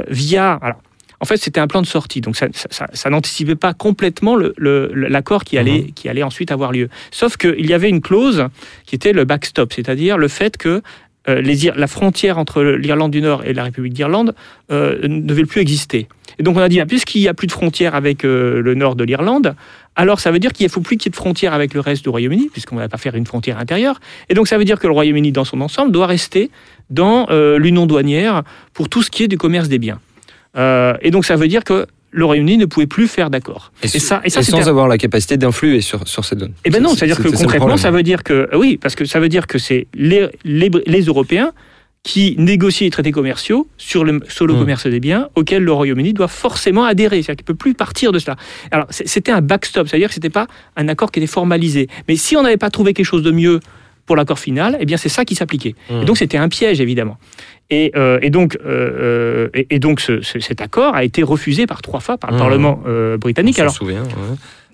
via... 0.10 0.54
Alors, 0.54 0.82
en 1.20 1.26
fait, 1.26 1.38
c'était 1.38 1.60
un 1.60 1.68
plan 1.68 1.82
de 1.82 1.88
sortie. 1.88 2.22
Donc, 2.22 2.36
ça, 2.36 3.10
n'anticipait 3.10 3.56
pas 3.56 3.74
complètement 3.74 4.38
l'accord 4.58 5.44
qui, 5.44 5.58
allait, 5.58 5.80
mhm. 5.80 5.92
qui 5.94 6.10
allait 6.10 6.24
ensuite 6.24 6.52
avoir 6.52 6.72
lieu. 6.72 6.90
Sauf 7.12 7.38
qu'il 7.38 7.66
y 7.66 7.74
avait 7.74 7.90
une 7.90 8.02
clause 8.02 8.48
qui 8.86 8.96
était 8.96 9.14
le 9.14 9.26
backstop, 9.26 9.74
c'est-à-dire 9.74 10.18
le 10.18 10.28
fait 10.28 10.58
que 10.58 10.82
euh, 11.30 11.42
les, 11.42 11.72
la 11.76 11.88
frontière 11.88 12.38
entre 12.38 12.64
l'Irlande 12.64 13.12
du 13.12 13.22
Nord 13.22 13.44
et 13.44 13.54
la 13.54 13.64
République 13.64 13.94
d'Irlande 13.94 14.34
euh, 14.72 15.08
ne 15.08 15.22
devait 15.22 15.46
plus 15.46 15.60
exister. 15.60 16.08
Et 16.40 16.44
donc 16.44 16.56
on 16.56 16.62
a 16.62 16.70
dit, 16.70 16.80
ah, 16.80 16.86
puisqu'il 16.86 17.22
n'y 17.22 17.28
a 17.28 17.34
plus 17.34 17.48
de 17.48 17.52
frontière 17.52 17.96
avec 17.96 18.24
euh, 18.24 18.62
le 18.62 18.76
nord 18.76 18.96
de 18.96 19.04
l'Irlande, 19.04 19.56
alors 19.98 20.22
ça 20.22 20.32
veut 20.32 20.40
dire 20.40 20.54
qu'il 20.54 20.66
ne 20.66 20.72
faut 20.72 20.80
plus 20.80 20.96
qu'il 20.96 21.10
y 21.10 21.12
ait 21.12 21.12
de 21.12 21.18
frontière 21.18 21.54
avec 21.54 21.74
le 21.74 21.82
reste 21.82 22.04
du 22.04 22.10
Royaume-Uni, 22.10 22.50
puisqu'on 22.52 22.76
ne 22.76 22.82
va 22.82 22.88
pas 22.88 22.98
faire 22.98 23.16
une 23.16 23.26
frontière 23.26 23.58
intérieure. 23.58 24.00
Et 24.30 24.36
donc 24.36 24.48
ça 24.48 24.58
veut 24.58 24.64
dire 24.64 24.80
que 24.80 24.88
le 24.88 24.94
Royaume-Uni 24.94 25.34
dans 25.34 25.44
son 25.44 25.60
ensemble 25.60 25.92
doit 25.92 26.08
rester 26.08 26.50
dans 26.90 27.28
l'union 27.58 27.86
douanière 27.86 28.44
pour 28.74 28.88
tout 28.88 29.02
ce 29.02 29.10
qui 29.10 29.24
est 29.24 29.28
du 29.28 29.38
commerce 29.38 29.68
des 29.68 29.80
biens. 29.80 30.00
Euh, 30.58 30.96
et 31.02 31.12
donc 31.12 31.26
ça 31.26 31.36
veut 31.36 31.48
dire 31.48 31.64
que 31.64 31.88
le 32.12 32.26
Royaume-Uni 32.26 32.58
ne 32.58 32.66
pouvait 32.66 32.88
plus 32.88 33.08
faire 33.08 33.30
d'accord. 33.30 33.72
Et, 33.84 33.88
ça, 33.88 34.22
et 34.24 34.30
ça, 34.30 34.42
sans 34.42 34.68
avoir 34.68 34.88
la 34.88 34.98
capacité 34.98 35.38
d'influer 35.38 35.82
sur, 35.82 36.08
sur 36.08 36.26
cette 36.26 36.40
donne. 36.40 36.54
Eh 36.66 36.70
bien 36.70 36.80
non, 36.80 36.96
c'est-à-dire 36.96 37.18
que 37.18 37.28
concrètement, 37.30 37.78
ça 37.78 37.92
veut 37.92 38.04
dire 38.04 38.24
que 38.24 38.50
oui, 38.56 38.78
parce 38.78 38.96
que 38.96 39.06
ça 39.06 39.20
veut 39.20 39.30
dire 39.30 39.48
que 39.48 39.58
c'est 39.58 39.88
les, 39.94 40.28
les, 40.44 41.02
Européens 41.02 41.52
qui 42.04 42.36
négocient 42.38 42.86
les 42.86 42.92
traités 42.92 43.12
commerciaux 43.12 43.68
sur 43.78 44.06
le, 44.06 44.22
sur 44.30 44.48
le 44.48 44.54
hmm. 44.54 44.60
commerce 44.60 44.88
des 44.88 45.00
biens 45.00 45.28
auxquels 45.36 45.64
le 45.64 45.74
Royaume-Uni 45.74 46.14
doit 46.14 46.30
forcément 46.30 46.86
adhérer. 46.86 47.22
C'est-à-dire 47.22 47.44
qu'il 47.44 47.54
ne 47.54 47.58
peut 47.58 47.64
plus 47.64 47.74
partir 47.74 48.12
de 48.12 48.20
cela. 48.20 48.38
Alors, 48.72 48.88
c'était 48.90 49.32
un 49.32 49.42
backstop, 49.42 49.88
c'est-à-dire 49.88 50.08
que 50.08 50.14
ce 50.14 50.20
n'était 50.20 50.30
pas 50.30 50.48
un 50.78 50.88
accord 50.88 51.12
qui 51.12 51.20
était 51.20 51.28
formalisé. 51.28 51.88
Mais 52.08 52.16
si 52.16 52.38
on 52.38 52.44
n'avait 52.44 52.58
pas 52.58 52.70
trouvé 52.70 52.94
quelque 52.94 53.06
chose 53.06 53.24
de 53.24 53.32
mieux 53.32 53.60
pour 54.08 54.16
l'accord 54.16 54.40
final, 54.40 54.78
eh 54.80 54.86
bien 54.86 54.98
c'est 54.98 55.10
ça 55.10 55.24
qui 55.26 55.36
s'appliquait. 55.36 55.76
Et 55.92 56.06
donc 56.06 56.18
c'était 56.18 56.38
un 56.38 56.50
piège, 56.50 56.82
évidemment. 56.82 57.18
Et, 57.70 57.92
euh, 57.96 58.18
et, 58.22 58.30
donc, 58.30 58.58
euh, 58.66 59.50
et, 59.54 59.80
donc 59.80 60.00
ce, 60.00 60.22
cet 60.22 60.62
accord 60.62 60.96
a 60.96 61.04
été 61.04 61.22
refusé 61.22 61.68
par 61.68 61.82
trois 61.82 62.00
fois 62.00 62.18
par 62.18 62.32
le 62.32 62.38
mmh. 62.38 62.40
Parlement 62.40 62.80
euh, 62.88 63.18
britannique. 63.18 63.58
On 63.60 63.62
Alors, 63.62 63.74
souvient, 63.74 64.04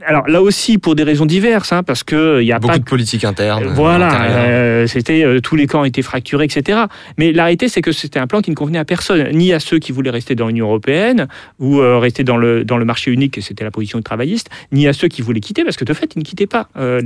alors 0.06 0.28
là 0.28 0.42
aussi 0.42 0.78
pour 0.78 0.96
des 0.96 1.04
raisons 1.04 1.26
diverses, 1.26 1.72
hein, 1.74 1.84
parce 1.84 2.04
que 2.04 2.42
il 2.42 2.46
y 2.48 2.52
a 2.52 2.60
Beaucoup 2.60 2.74
pas 2.74 2.80
de 2.80 2.84
politique 2.84 3.24
interne. 3.26 3.66
voilà, 3.74 4.08
intérieure. 4.08 4.34
euh, 4.48 4.88
c'était 4.88 5.24
euh, 5.24 5.39
tous 5.39 5.56
les 5.56 5.68
camps 5.68 5.84
étaient 5.84 6.02
fracturés, 6.02 6.46
etc. 6.46 6.80
Mais 7.18 7.32
la 7.32 7.44
réalité, 7.46 7.68
c'est 7.70 7.82
que 7.82 7.92
c'était 7.92 8.20
un 8.20 8.28
plan 8.28 8.42
qui 8.42 8.50
ne 8.52 8.56
convenait 8.56 8.80
à 8.80 8.86
personne, 8.86 9.30
ni 9.32 9.54
à 9.54 9.60
ceux 9.60 9.80
qui 9.80 9.92
voulaient 9.92 10.10
rester 10.10 10.36
dans 10.36 10.48
l'Union 10.48 10.68
européenne 10.68 11.28
ou 11.60 11.80
euh, 11.80 11.98
rester 12.00 12.24
dans 12.24 12.38
le 12.38 12.64
dans 12.64 12.78
le 12.78 12.86
marché 12.86 13.12
unique, 13.12 13.38
et 13.38 13.41
c'était 13.41 13.64
la 13.64 13.72
position 13.72 13.97
des 13.99 14.04
travaillistes, 14.04 14.49
ni 14.72 14.88
à 14.88 14.93
ceux 14.93 15.08
qui 15.08 15.22
voulaient 15.22 15.39
quitter, 15.39 15.64
parce 15.64 15.78
que 15.78 15.86
de 15.86 15.93
fait, 15.93 16.12
ils 16.16 16.20
ne 16.20 16.24
quittaient 16.24 16.47
pas 16.47 16.68
euh, 16.78 17.01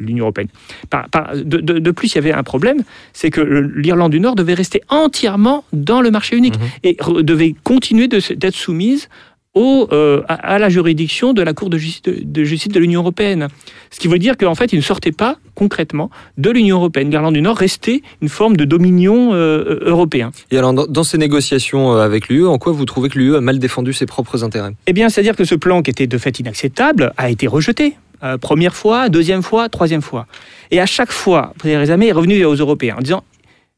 l'Union 0.00 0.24
européenne. 0.24 0.48
Par- 0.90 1.08
par- 1.08 1.34
de, 1.36 1.58
de- 1.58 1.78
de 1.78 1.90
plus, 1.90 2.12
il 2.12 2.16
y 2.16 2.18
avait 2.18 2.32
un 2.32 2.42
problème, 2.42 2.82
c'est 3.12 3.30
que 3.30 3.40
l'Irlande 3.40 4.12
du 4.12 4.20
Nord 4.20 4.34
devait 4.34 4.54
rester 4.54 4.80
entièrement 4.88 5.64
dans 5.72 6.00
le 6.00 6.10
marché 6.10 6.36
unique 6.36 6.54
Mhm. 6.58 6.66
et 6.84 6.96
devait 7.22 7.54
continuer 7.64 8.08
de 8.08 8.20
d'être 8.34 8.54
soumise 8.54 9.08
au, 9.56 9.88
euh, 9.90 10.22
à, 10.28 10.34
à 10.34 10.58
la 10.58 10.68
juridiction 10.68 11.32
de 11.32 11.42
la 11.42 11.54
Cour 11.54 11.70
de 11.70 11.78
justice 11.78 12.02
de, 12.02 12.18
de 12.22 12.44
justice 12.44 12.70
de 12.70 12.78
l'Union 12.78 13.00
européenne. 13.00 13.48
Ce 13.90 13.98
qui 13.98 14.06
veut 14.06 14.18
dire 14.18 14.36
qu'en 14.36 14.54
fait, 14.54 14.72
ils 14.72 14.76
ne 14.76 14.82
sortaient 14.82 15.12
pas 15.12 15.38
concrètement 15.54 16.10
de 16.36 16.50
l'Union 16.50 16.76
européenne. 16.76 17.10
L'Irlande 17.10 17.34
du 17.34 17.40
Nord 17.40 17.56
restait 17.56 18.02
une 18.20 18.28
forme 18.28 18.56
de 18.56 18.66
dominion 18.66 19.32
euh, 19.32 19.80
européen. 19.80 20.30
Et 20.50 20.58
alors, 20.58 20.74
dans, 20.74 20.86
dans 20.86 21.04
ces 21.04 21.16
négociations 21.18 21.94
euh, 21.94 22.00
avec 22.02 22.28
l'UE, 22.28 22.46
en 22.46 22.58
quoi 22.58 22.72
vous 22.72 22.84
trouvez 22.84 23.08
que 23.08 23.18
l'UE 23.18 23.34
a 23.34 23.40
mal 23.40 23.58
défendu 23.58 23.94
ses 23.94 24.04
propres 24.04 24.44
intérêts? 24.44 24.72
Eh 24.86 24.92
bien, 24.92 25.08
c'est-à-dire 25.08 25.34
que 25.34 25.44
ce 25.44 25.54
plan 25.54 25.82
qui 25.82 25.90
était 25.90 26.06
de 26.06 26.18
fait 26.18 26.38
inacceptable 26.38 27.12
a 27.16 27.30
été 27.30 27.46
rejeté. 27.46 27.96
Euh, 28.22 28.36
première 28.36 28.76
fois, 28.76 29.08
deuxième 29.08 29.42
fois, 29.42 29.70
troisième 29.70 30.02
fois. 30.02 30.26
Et 30.70 30.80
à 30.80 30.86
chaque 30.86 31.12
fois, 31.12 31.54
Theresa 31.62 31.96
May 31.96 32.08
est 32.08 32.12
revenue 32.12 32.44
aux 32.44 32.54
Européens 32.54 32.96
en 32.98 33.02
disant 33.02 33.24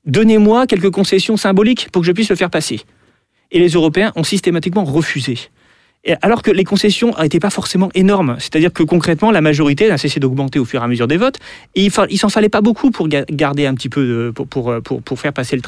Donnez-moi 0.07 0.67
quelques 0.67 0.91
concessions 0.91 1.37
symboliques 1.37 1.89
pour 1.93 2.03
que 2.03 2.07
je 2.07 2.13
puisse 2.13 2.31
le 2.31 2.37
faire 2.37 2.51
passer. 2.51 2.81
Et 3.51 3.61
les 3.61 3.69
Européens 3.69 4.13
ont 4.17 4.25
systématiquement 4.25 4.85
refusé. 4.85 5.39
Alors 6.23 6.43
que 6.43 6.51
les 6.51 6.65
concessions 6.65 7.13
n'étaient 7.21 7.41
pas 7.41 7.51
forcément 7.51 7.91
énormes, 7.95 8.37
c'est-à-dire 8.39 8.73
que 8.73 8.83
concrètement 8.83 9.31
la 9.31 9.41
majorité 9.41 9.89
n'a 9.89 9.99
cessé 9.99 10.21
d'augmenter 10.21 10.59
au 10.59 10.65
fur 10.65 10.81
et 10.81 10.85
à 10.85 10.87
mesure 10.89 11.09
des 11.09 11.17
votes, 11.17 11.39
et 11.75 11.85
il, 11.85 11.93
il 12.09 12.19
s'en 12.19 12.29
fallait 12.29 12.49
pas 12.49 12.61
beaucoup 12.61 12.91
pour 12.91 13.09
ga- 13.09 13.25
garder 13.31 13.67
un 13.67 13.75
petit 13.75 13.89
peu 13.89 14.07
de- 14.07 14.31
pour, 14.31 15.19
faire 15.21 15.33
passer 15.33 15.61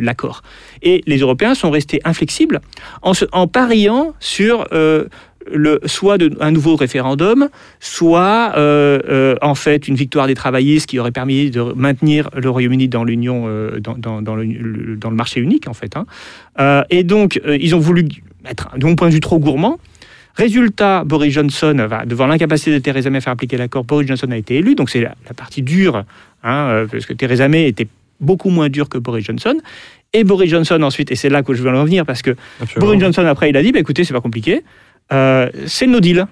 l'accord. 0.00 0.42
Et 0.82 1.02
les 1.06 1.18
Européens 1.18 1.54
sont 1.54 1.70
restés 1.70 2.00
inflexibles 2.04 2.60
en, 3.02 3.46
pariant 3.46 4.14
sur 4.20 4.66
euh, 4.72 5.04
le, 5.52 5.80
soit 5.84 6.18
un 6.40 6.50
nouveau 6.50 6.74
référendum, 6.74 7.48
soit 7.78 8.52
euh, 8.56 9.00
euh, 9.08 9.36
en 9.42 9.54
fait 9.54 9.86
une 9.86 9.96
victoire 9.96 10.26
des 10.26 10.34
travaillistes 10.34 10.86
qui 10.86 10.98
aurait 10.98 11.12
permis 11.12 11.50
de 11.50 11.60
maintenir 11.76 12.30
le 12.34 12.48
Royaume-Uni 12.48 12.88
dans 12.88 13.04
l'union, 13.04 13.44
euh, 13.46 13.78
dans, 13.80 14.34
le, 14.34 15.10
marché 15.10 15.40
unique 15.40 15.68
en 15.68 15.74
fait. 15.74 15.96
hein. 15.96 16.06
Euh, 16.58 16.82
et 16.90 17.04
donc 17.04 17.40
euh, 17.46 17.56
ils 17.60 17.74
ont 17.74 17.80
voulu 17.80 18.08
être, 18.48 18.76
de 18.76 18.86
mon 18.86 18.96
point 18.96 19.08
de 19.08 19.14
vue, 19.14 19.20
trop 19.20 19.38
gourmand. 19.38 19.78
Résultat, 20.34 21.04
Boris 21.04 21.32
Johnson, 21.32 21.86
va, 21.88 22.06
devant 22.06 22.26
l'incapacité 22.26 22.72
de 22.72 22.78
Theresa 22.78 23.10
May 23.10 23.18
à 23.18 23.20
faire 23.20 23.34
appliquer 23.34 23.58
l'accord, 23.58 23.84
Boris 23.84 24.08
Johnson 24.08 24.30
a 24.30 24.36
été 24.36 24.56
élu, 24.56 24.74
donc 24.74 24.88
c'est 24.88 25.02
la, 25.02 25.14
la 25.26 25.34
partie 25.34 25.60
dure, 25.62 26.04
hein, 26.42 26.68
euh, 26.70 26.86
parce 26.90 27.04
que 27.04 27.12
Theresa 27.12 27.48
May 27.48 27.68
était 27.68 27.86
beaucoup 28.18 28.48
moins 28.48 28.68
dure 28.70 28.88
que 28.88 28.98
Boris 28.98 29.24
Johnson. 29.26 29.58
Et 30.14 30.24
Boris 30.24 30.50
Johnson 30.50 30.82
ensuite, 30.82 31.10
et 31.10 31.16
c'est 31.16 31.28
là 31.28 31.42
que 31.42 31.52
je 31.54 31.62
veux 31.62 31.70
en 31.70 31.80
revenir, 31.80 32.06
parce 32.06 32.22
que 32.22 32.36
Boris 32.78 33.00
Johnson, 33.00 33.24
après, 33.26 33.50
il 33.50 33.56
a 33.56 33.62
dit, 33.62 33.72
bah, 33.72 33.80
écoutez, 33.80 34.04
c'est 34.04 34.14
pas 34.14 34.20
compliqué, 34.20 34.62
euh, 35.12 35.50
c'est 35.66 35.86
no 35.86 36.00
deal. 36.00 36.26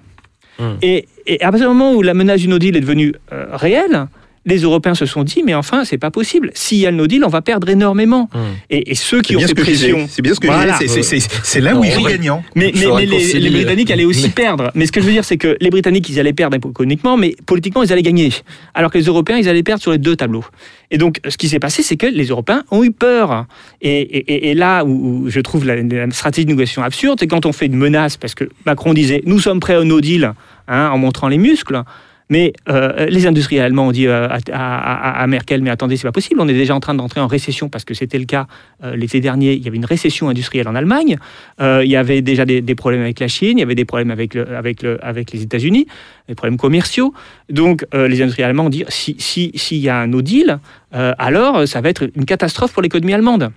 Et, 0.83 1.09
et 1.27 1.43
à 1.43 1.51
partir 1.51 1.71
du 1.71 1.75
moment 1.75 1.95
où 1.95 2.03
la 2.03 2.13
menace 2.13 2.41
du 2.41 2.49
no 2.49 2.59
deal 2.59 2.77
est 2.77 2.83
devenue 2.83 3.15
euh, 3.33 3.47
réelle, 3.53 4.09
les 4.47 4.59
Européens 4.63 4.95
se 4.95 5.05
sont 5.05 5.23
dit, 5.23 5.43
mais 5.45 5.55
enfin, 5.55 5.85
c'est 5.85 5.99
pas 5.99 6.11
possible. 6.11 6.51
S'il 6.55 6.79
y 6.79 6.87
a 6.87 6.91
le 6.91 6.97
no 6.97 7.07
deal, 7.07 7.23
on 7.25 7.29
va 7.29 7.43
perdre 7.43 7.69
énormément. 7.69 8.31
Hmm. 8.33 8.39
Et, 8.71 8.93
et 8.93 8.95
ceux 8.95 9.21
qui 9.21 9.37
ont 9.37 9.41
fait 9.41 9.55
pression. 9.55 10.07
C'est 10.09 10.23
bien 10.23 10.33
ce 10.35 10.41
que 10.41 10.47
Voilà. 10.47 10.79
C'est- 10.79 11.61
là 11.61 11.77
où 11.77 11.85
il 11.85 11.91
est 11.91 11.97
Oui. 11.97 12.05
gagnant. 12.05 12.43
Mais, 12.55 12.73
mais- 12.75 13.07
les, 13.07 13.51
Britanniques 13.51 13.91
allaient 13.91 14.05
aussi 14.07 14.29
perdre. 14.45 14.71
Mais 14.75 14.87
ce 14.87 14.93
que 14.93 15.01
je 15.03 15.07
veux 15.07 15.13
dire, 15.13 15.25
c'est 15.27 15.37
que 15.37 15.57
les 15.61 15.69
Britanniques, 15.69 16.09
ils 16.09 16.19
allaient 16.19 16.33
perdre 16.33 16.57
économiquement, 16.57 17.17
mais 17.19 17.37
politiquement, 17.45 17.83
ils 17.83 17.93
allaient 17.93 18.03
gagner. 18.03 18.31
Alors 18.73 18.91
que 18.91 18.97
les 18.99 19.05
Européens, 19.05 19.37
ils 19.37 19.49
allaient 19.49 19.63
perdre 19.63 19.83
sur 19.83 19.93
les 19.93 19.99
deux 19.99 20.17
tableaux. 20.17 20.45
Et 20.91 20.97
donc, 20.99 21.21
ce 21.29 21.37
qui 21.37 21.49
s'est 21.49 21.59
passé, 21.61 21.83
c'est 21.83 21.97
que 21.97 22.07
les 22.07 22.25
Européens 22.29 22.65
ont 22.71 22.83
eu 22.83 22.91
peur. 22.93 23.47
Et, 23.83 24.51
et- 24.51 24.55
là 24.55 24.85
où, 24.85 25.25
où 25.25 25.31
je 25.31 25.41
trouve 25.41 25.67
la, 25.67 25.77
la 25.77 26.11
stratégie 26.13 26.47
de 26.47 26.51
négociation 26.51 26.83
absurde, 26.83 27.19
c'est 27.21 27.27
quand 27.27 27.45
on 27.47 27.53
fait 27.53 27.67
une 27.67 27.77
menace, 27.77 28.17
parce 28.17 28.35
que 28.35 28.45
Macron 28.67 28.95
disait 28.95 29.23
nous 29.27 29.39
sommes 29.39 29.61
prêts 29.61 29.77
au 29.77 29.85
no 29.85 30.01
deal, 30.01 30.33
hein, 30.67 30.89
en 30.91 30.97
montrant 30.99 31.29
les 31.29 31.39
muscles. 31.39 31.83
Mais 32.31 32.53
euh, 32.69 33.07
les 33.07 33.27
industriels 33.27 33.65
allemands 33.65 33.89
ont 33.89 33.93
dit 33.93 34.07
euh, 34.07 34.29
à, 34.53 35.27
Merkel, 35.27 35.63
mais 35.63 35.71
attendez, 35.71 35.97
c'est 35.97 36.07
pas 36.07 36.13
possible, 36.13 36.41
on 36.41 36.49
est 36.49 36.55
déjà 36.55 36.75
en 36.77 36.81
train 36.81 36.95
d'entrer 36.95 37.21
en 37.21 37.27
récession 37.27 37.69
parce 37.69 37.85
que 37.85 37.93
c'était 37.93 38.19
le 38.19 38.25
cas 38.25 38.47
euh, 38.85 38.95
l'été 38.97 39.21
dernier, 39.21 39.53
il 39.55 39.63
y 39.65 39.69
avait 39.69 39.77
une 39.77 39.85
récession 39.85 40.29
industrielle 40.29 40.69
en 40.69 40.77
Allemagne, 40.77 41.19
il 41.61 41.89
y 41.91 41.97
avait 41.97 42.23
déjà 42.23 42.45
des, 42.45 42.63
problèmes 42.77 43.03
avec 43.03 43.19
la 43.21 43.29
Chine, 43.29 43.59
il 43.59 43.61
y 43.61 43.65
avait 43.65 43.75
des 43.75 43.85
problèmes 43.85 44.13
avec, 44.13 44.35
le- 44.35 44.57
avec, 44.57 44.83
le- 44.83 45.05
avec 45.05 45.33
les 45.33 45.43
États-Unis, 45.43 45.87
des 46.29 46.35
problèmes 46.37 46.57
commerciaux. 46.57 47.13
Donc 47.51 47.85
les 47.93 48.23
industriels 48.23 48.51
allemands 48.51 48.67
ont 48.67 48.71
dit, 48.71 48.85
si- 48.89 49.17
si- 49.19 49.51
s'il 49.57 49.79
y 49.79 49.89
a 49.89 49.97
un 49.99 50.07
no 50.07 50.23
deal, 50.23 50.61
alors 50.93 51.67
ça 51.67 51.81
va 51.81 51.89
être 51.89 52.09
une 52.15 52.25
catastrophe 52.25 52.73
pour 52.73 52.83
l'économie 52.83 53.13
allemande. 53.13 53.51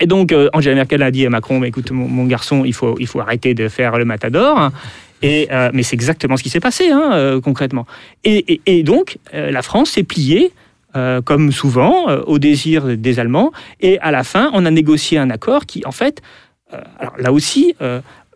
Et 0.00 0.06
donc, 0.06 0.34
Angela 0.52 0.74
Merkel 0.74 1.02
a 1.02 1.10
dit 1.10 1.26
à 1.26 1.30
Macron, 1.30 1.62
écoute, 1.64 1.90
mon, 1.92 2.26
garçon, 2.26 2.64
il 2.64 2.74
faut 2.74 3.20
arrêter 3.20 3.54
de 3.54 3.68
faire 3.68 3.96
le 3.98 4.04
matador. 4.04 4.70
Et, 5.22 5.48
euh, 5.52 5.70
mais 5.72 5.82
c'est 5.82 5.94
exactement 5.94 6.36
ce 6.36 6.42
qui 6.42 6.50
s'est 6.50 6.60
passé, 6.60 6.90
hein, 6.90 7.10
euh, 7.14 7.40
concrètement. 7.40 7.86
Et, 8.24 8.54
et- 8.54 8.60
et 8.66 8.82
donc, 8.82 9.18
euh, 9.34 9.50
la 9.50 9.62
France 9.62 9.90
s'est 9.90 10.02
pliée, 10.04 10.52
comme 11.24 11.52
souvent, 11.52 12.06
au 12.26 12.38
désir 12.38 12.98
des 12.98 13.18
Allemands. 13.18 13.50
Et 13.80 13.98
à 14.00 14.10
la 14.10 14.24
fin, 14.24 14.50
on 14.52 14.66
a 14.66 14.70
négocié 14.70 15.16
un 15.16 15.30
accord 15.30 15.64
qui, 15.64 15.82
en 15.86 15.90
fait, 15.90 16.20
alors 16.98 17.14
là 17.18 17.32
aussi, 17.32 17.74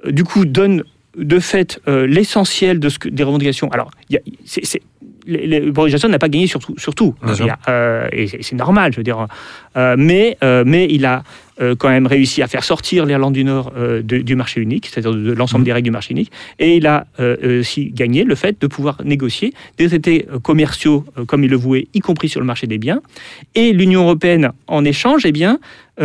du 0.07 0.25
coup, 0.25 0.47
donne 0.47 0.83
de 1.19 1.39
fait 1.39 1.79
l'essentiel 1.87 2.81
de 2.81 2.89
ce 2.89 2.99
que, 2.99 3.11
des 3.11 3.25
revendications. 3.25 3.69
Alors, 3.73 3.91
c'est- 4.47 4.81
Boris 5.71 5.91
Johnson 5.91 6.09
n'a 6.09 6.19
pas 6.19 6.31
gagné 6.31 6.47
sur 6.47 6.61
tout, 6.61 6.75
sur 6.79 6.95
euh, 7.69 8.09
et 8.13 8.27
c'est 8.27 8.55
normal, 8.57 8.93
je 8.93 8.99
veux 8.99 9.03
dire. 9.05 9.27
Euh, 9.77 9.97
mais, 9.99 10.39
mais 10.65 10.87
il 10.89 11.05
a 11.05 11.25
quand 11.79 11.89
même 11.89 12.07
réussi 12.07 12.43
à 12.43 12.47
faire 12.49 12.65
sortir 12.65 13.07
l'Irlande 13.07 13.33
du 13.35 13.45
Nord 13.45 13.73
euh, 13.77 14.03
de- 14.03 14.19
du 14.19 14.35
marché 14.37 14.61
unique, 14.61 14.87
c'est-à-dire 14.87 15.13
de, 15.13 15.33
l'ensemble 15.33 15.65
des 15.65 15.73
règles 15.73 15.87
du 15.87 15.91
marché 15.91 16.13
unique. 16.13 16.31
Et 16.59 16.77
il 16.77 16.87
a 16.87 17.07
euh, 17.21 17.61
aussi 17.61 17.91
gagné 17.91 18.25
le 18.25 18.35
fait 18.35 18.61
de 18.61 18.67
pouvoir 18.67 18.99
négocier 19.05 19.53
des 19.79 19.89
traités 19.89 20.27
euh, 20.33 20.39
commerciaux 20.39 21.05
euh, 21.19 21.25
comme 21.25 21.45
il 21.45 21.51
le 21.51 21.57
voulait, 21.57 21.89
y 21.95 22.01
compris 22.01 22.29
sur 22.29 22.41
le 22.41 22.47
marché 22.47 22.67
des 22.67 22.79
biens. 22.79 23.01
Et 23.55 23.73
l'Union 23.73 24.03
européenne, 24.03 24.51
en 24.67 24.85
échange, 24.85 25.23
eh 25.25 25.33
bien, 25.33 25.59
euh, 25.99 26.05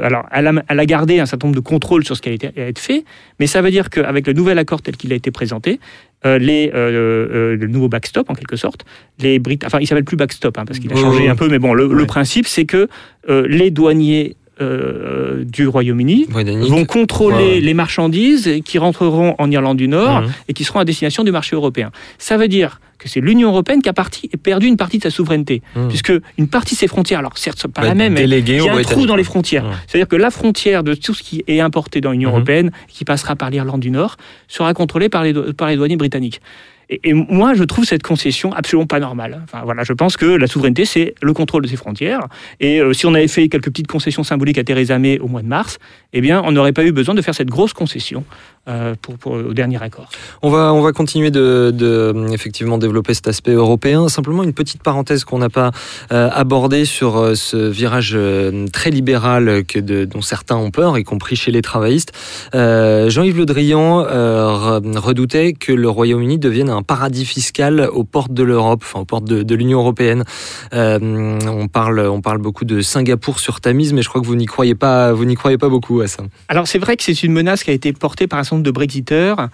euh, 0.00 0.04
alors, 0.04 0.26
elle 0.32 0.48
a, 0.48 0.52
elle 0.68 0.80
a 0.80 0.86
gardé 0.86 1.20
un 1.20 1.26
certain 1.26 1.46
nombre 1.46 1.56
de 1.60 1.64
contrôles 1.64 2.04
sur 2.04 2.16
ce 2.16 2.22
qui 2.22 2.28
a 2.28 2.32
été 2.32 2.48
a 2.60 2.68
été 2.68 2.80
fait, 2.80 3.04
mais 3.38 3.46
ça 3.46 3.62
veut 3.62 3.70
dire 3.70 3.88
qu'avec 3.88 4.26
le 4.26 4.32
nouvel 4.32 4.58
accord 4.58 4.82
tel 4.82 4.96
qu'il 4.96 5.12
a 5.12 5.16
été 5.16 5.30
présenté, 5.30 5.78
euh, 6.26 6.38
les, 6.38 6.70
euh, 6.74 6.74
euh, 6.74 7.56
le 7.56 7.66
nouveau 7.68 7.88
backstop 7.88 8.28
en 8.28 8.34
quelque 8.34 8.56
sorte, 8.56 8.84
les 9.20 9.38
Brit 9.38 9.58
enfin 9.64 9.78
il 9.80 9.86
s'appelle 9.86 10.04
plus 10.04 10.16
backstop 10.16 10.58
hein, 10.58 10.64
parce 10.66 10.78
qu'il 10.80 10.92
a 10.92 10.96
changé 10.96 11.28
un 11.28 11.36
peu, 11.36 11.48
mais 11.48 11.58
bon, 11.58 11.72
le, 11.72 12.04
principe 12.06 12.46
c'est 12.46 12.64
que 12.64 12.88
euh, 13.28 13.46
les 13.48 13.70
douaniers 13.70 14.36
euh, 14.60 15.44
du 15.44 15.66
Royaume-Uni 15.68 16.26
vont 16.68 16.84
contrôler 16.84 17.36
Ouais, 17.54 17.60
les 17.60 17.74
marchandises 17.74 18.50
qui 18.64 18.78
rentreront 18.78 19.34
en 19.38 19.50
Irlande 19.50 19.76
du 19.78 19.88
Nord 19.88 20.22
Mhm. 20.22 20.32
et 20.48 20.52
qui 20.52 20.64
seront 20.64 20.78
à 20.80 20.84
destination 20.84 21.24
du 21.24 21.32
marché 21.32 21.56
européen. 21.56 21.90
Ça 22.18 22.36
veut 22.36 22.48
dire 22.48 22.80
que 22.98 23.08
c'est 23.08 23.20
l'Union 23.20 23.48
européenne 23.48 23.80
qui 23.80 23.88
a 23.88 23.94
parti, 23.94 24.28
perdu 24.42 24.66
une 24.66 24.76
partie 24.76 24.98
de 24.98 25.02
sa 25.04 25.10
souveraineté, 25.10 25.62
Mhm. 25.74 25.88
puisque 25.88 26.12
une 26.36 26.48
partie 26.48 26.74
de 26.74 26.80
ses 26.80 26.86
frontières, 26.88 27.20
alors 27.20 27.38
certes 27.38 27.66
pas 27.66 27.80
Va 27.80 27.88
la 27.88 27.94
même, 27.94 28.12
mais 28.12 28.24
il 28.24 28.48
y 28.50 28.58
a 28.68 28.74
un 28.74 28.82
trou 28.82 29.06
dans 29.06 29.16
les 29.16 29.24
frontières. 29.24 29.64
C'est-à-dire 29.86 30.08
que 30.08 30.16
la 30.16 30.30
frontière 30.30 30.84
de 30.84 30.92
tout 30.94 31.14
ce 31.14 31.22
qui 31.22 31.42
est 31.46 31.60
importé 31.60 32.00
dans 32.02 32.12
l'Union 32.12 32.28
Mhm. 32.30 32.36
européenne, 32.36 32.70
qui 32.88 33.04
passera 33.06 33.36
par 33.36 33.48
l'Irlande 33.50 33.80
du 33.80 33.90
Nord, 33.90 34.16
sera 34.48 34.74
contrôlée 34.74 35.08
par 35.08 35.22
les, 35.24 35.32
par 35.54 35.68
les 35.68 35.76
douaniers 35.76 35.96
britanniques. 35.96 36.40
Et, 36.90 37.14
moi, 37.14 37.54
je 37.54 37.62
trouve 37.62 37.84
cette 37.84 38.02
concession 38.02 38.52
absolument 38.52 38.86
pas 38.86 38.98
normale. 38.98 39.40
Enfin, 39.44 39.62
voilà, 39.64 39.84
je 39.84 39.92
pense 39.92 40.16
que 40.16 40.26
la 40.26 40.48
souveraineté, 40.48 40.84
c'est 40.84 41.14
le 41.22 41.32
contrôle 41.32 41.62
de 41.62 41.68
ses 41.68 41.76
frontières. 41.76 42.26
Et 42.58 42.80
euh, 42.80 42.92
si 42.92 43.06
on 43.06 43.14
avait 43.14 43.28
fait 43.28 43.48
quelques 43.48 43.66
petites 43.66 43.86
concessions 43.86 44.24
symboliques 44.24 44.58
à 44.58 44.64
Theresa 44.64 44.98
May 44.98 45.20
au 45.20 45.28
mois 45.28 45.42
de 45.42 45.46
mars, 45.46 45.78
eh 46.12 46.20
bien, 46.20 46.42
on 46.44 46.50
n'aurait 46.50 46.72
pas 46.72 46.84
eu 46.84 46.90
besoin 46.90 47.14
de 47.14 47.22
faire 47.22 47.34
cette 47.34 47.48
grosse 47.48 47.72
concession 47.72 48.24
pour, 49.02 49.16
pour- 49.18 49.32
au 49.32 49.52
dernier 49.54 49.82
accord. 49.82 50.08
On 50.42 50.50
va, 50.50 50.72
on 50.72 50.80
va 50.80 50.92
continuer 50.92 51.30
de, 51.30 51.72
de, 51.74 52.14
effectivement 52.32 52.78
développer 52.78 53.14
cet 53.14 53.26
aspect 53.26 53.52
européen. 53.52 54.08
Simplement 54.08 54.42
une 54.44 54.52
petite 54.52 54.82
parenthèse 54.82 55.24
qu'on 55.24 55.38
n'a 55.38 55.48
pas 55.48 55.70
euh, 56.12 56.28
abordée 56.32 56.84
sur 56.84 57.16
euh, 57.16 57.34
ce 57.34 57.56
virage 57.56 58.12
euh, 58.14 58.66
très 58.72 58.90
libéral 58.90 59.64
que 59.64 59.78
de, 59.78 60.04
dont 60.04 60.20
certains 60.20 60.56
ont 60.56 60.70
peur, 60.70 60.98
y 60.98 61.04
compris 61.04 61.36
chez 61.36 61.50
les 61.50 61.62
travaillistes. 61.62 62.12
Euh, 62.54 63.10
Jean-Yves 63.10 63.38
Le 63.38 63.46
Drian 63.46 64.04
euh, 64.06 64.46
re- 64.46 64.98
redoutait 64.98 65.52
que 65.52 65.72
le 65.72 65.88
Royaume-Uni 65.88 66.38
devienne 66.38 66.68
un 66.70 66.82
paradis 66.82 67.24
fiscal 67.24 67.88
aux 67.92 68.04
portes 68.04 68.32
de 68.32 68.42
l'Europe, 68.42 68.82
enfin 68.84 69.00
aux 69.00 69.04
portes 69.04 69.24
de, 69.24 69.42
de 69.42 69.54
l'Union 69.54 69.80
européenne. 69.80 70.24
Euh, 70.74 71.38
on 71.48 71.66
parle, 71.66 72.00
on 72.00 72.20
parle 72.20 72.38
beaucoup 72.38 72.64
de 72.64 72.82
Singapour 72.82 73.40
sur 73.40 73.60
Tamise, 73.60 73.92
mais 73.92 74.02
je 74.02 74.08
crois 74.08 74.20
que 74.20 74.26
vous 74.26 74.36
n'y 74.36 74.46
croyez 74.46 74.74
pas, 74.74 75.12
vous 75.12 75.24
n'y 75.24 75.34
croyez 75.34 75.58
pas 75.58 75.68
beaucoup 75.68 76.00
à 76.00 76.06
ça. 76.08 76.22
Alors 76.48 76.68
c'est 76.68 76.78
vrai 76.78 76.96
que 76.96 77.02
c'est 77.02 77.22
une 77.22 77.32
menace 77.32 77.64
qui 77.64 77.70
a 77.70 77.74
été 77.74 77.92
portée 77.92 78.26
par 78.26 78.38
un 78.38 78.44
certain 78.44 78.59
nombre 78.60 78.66
de 78.66 78.70
Brexiteurs. 78.70 79.48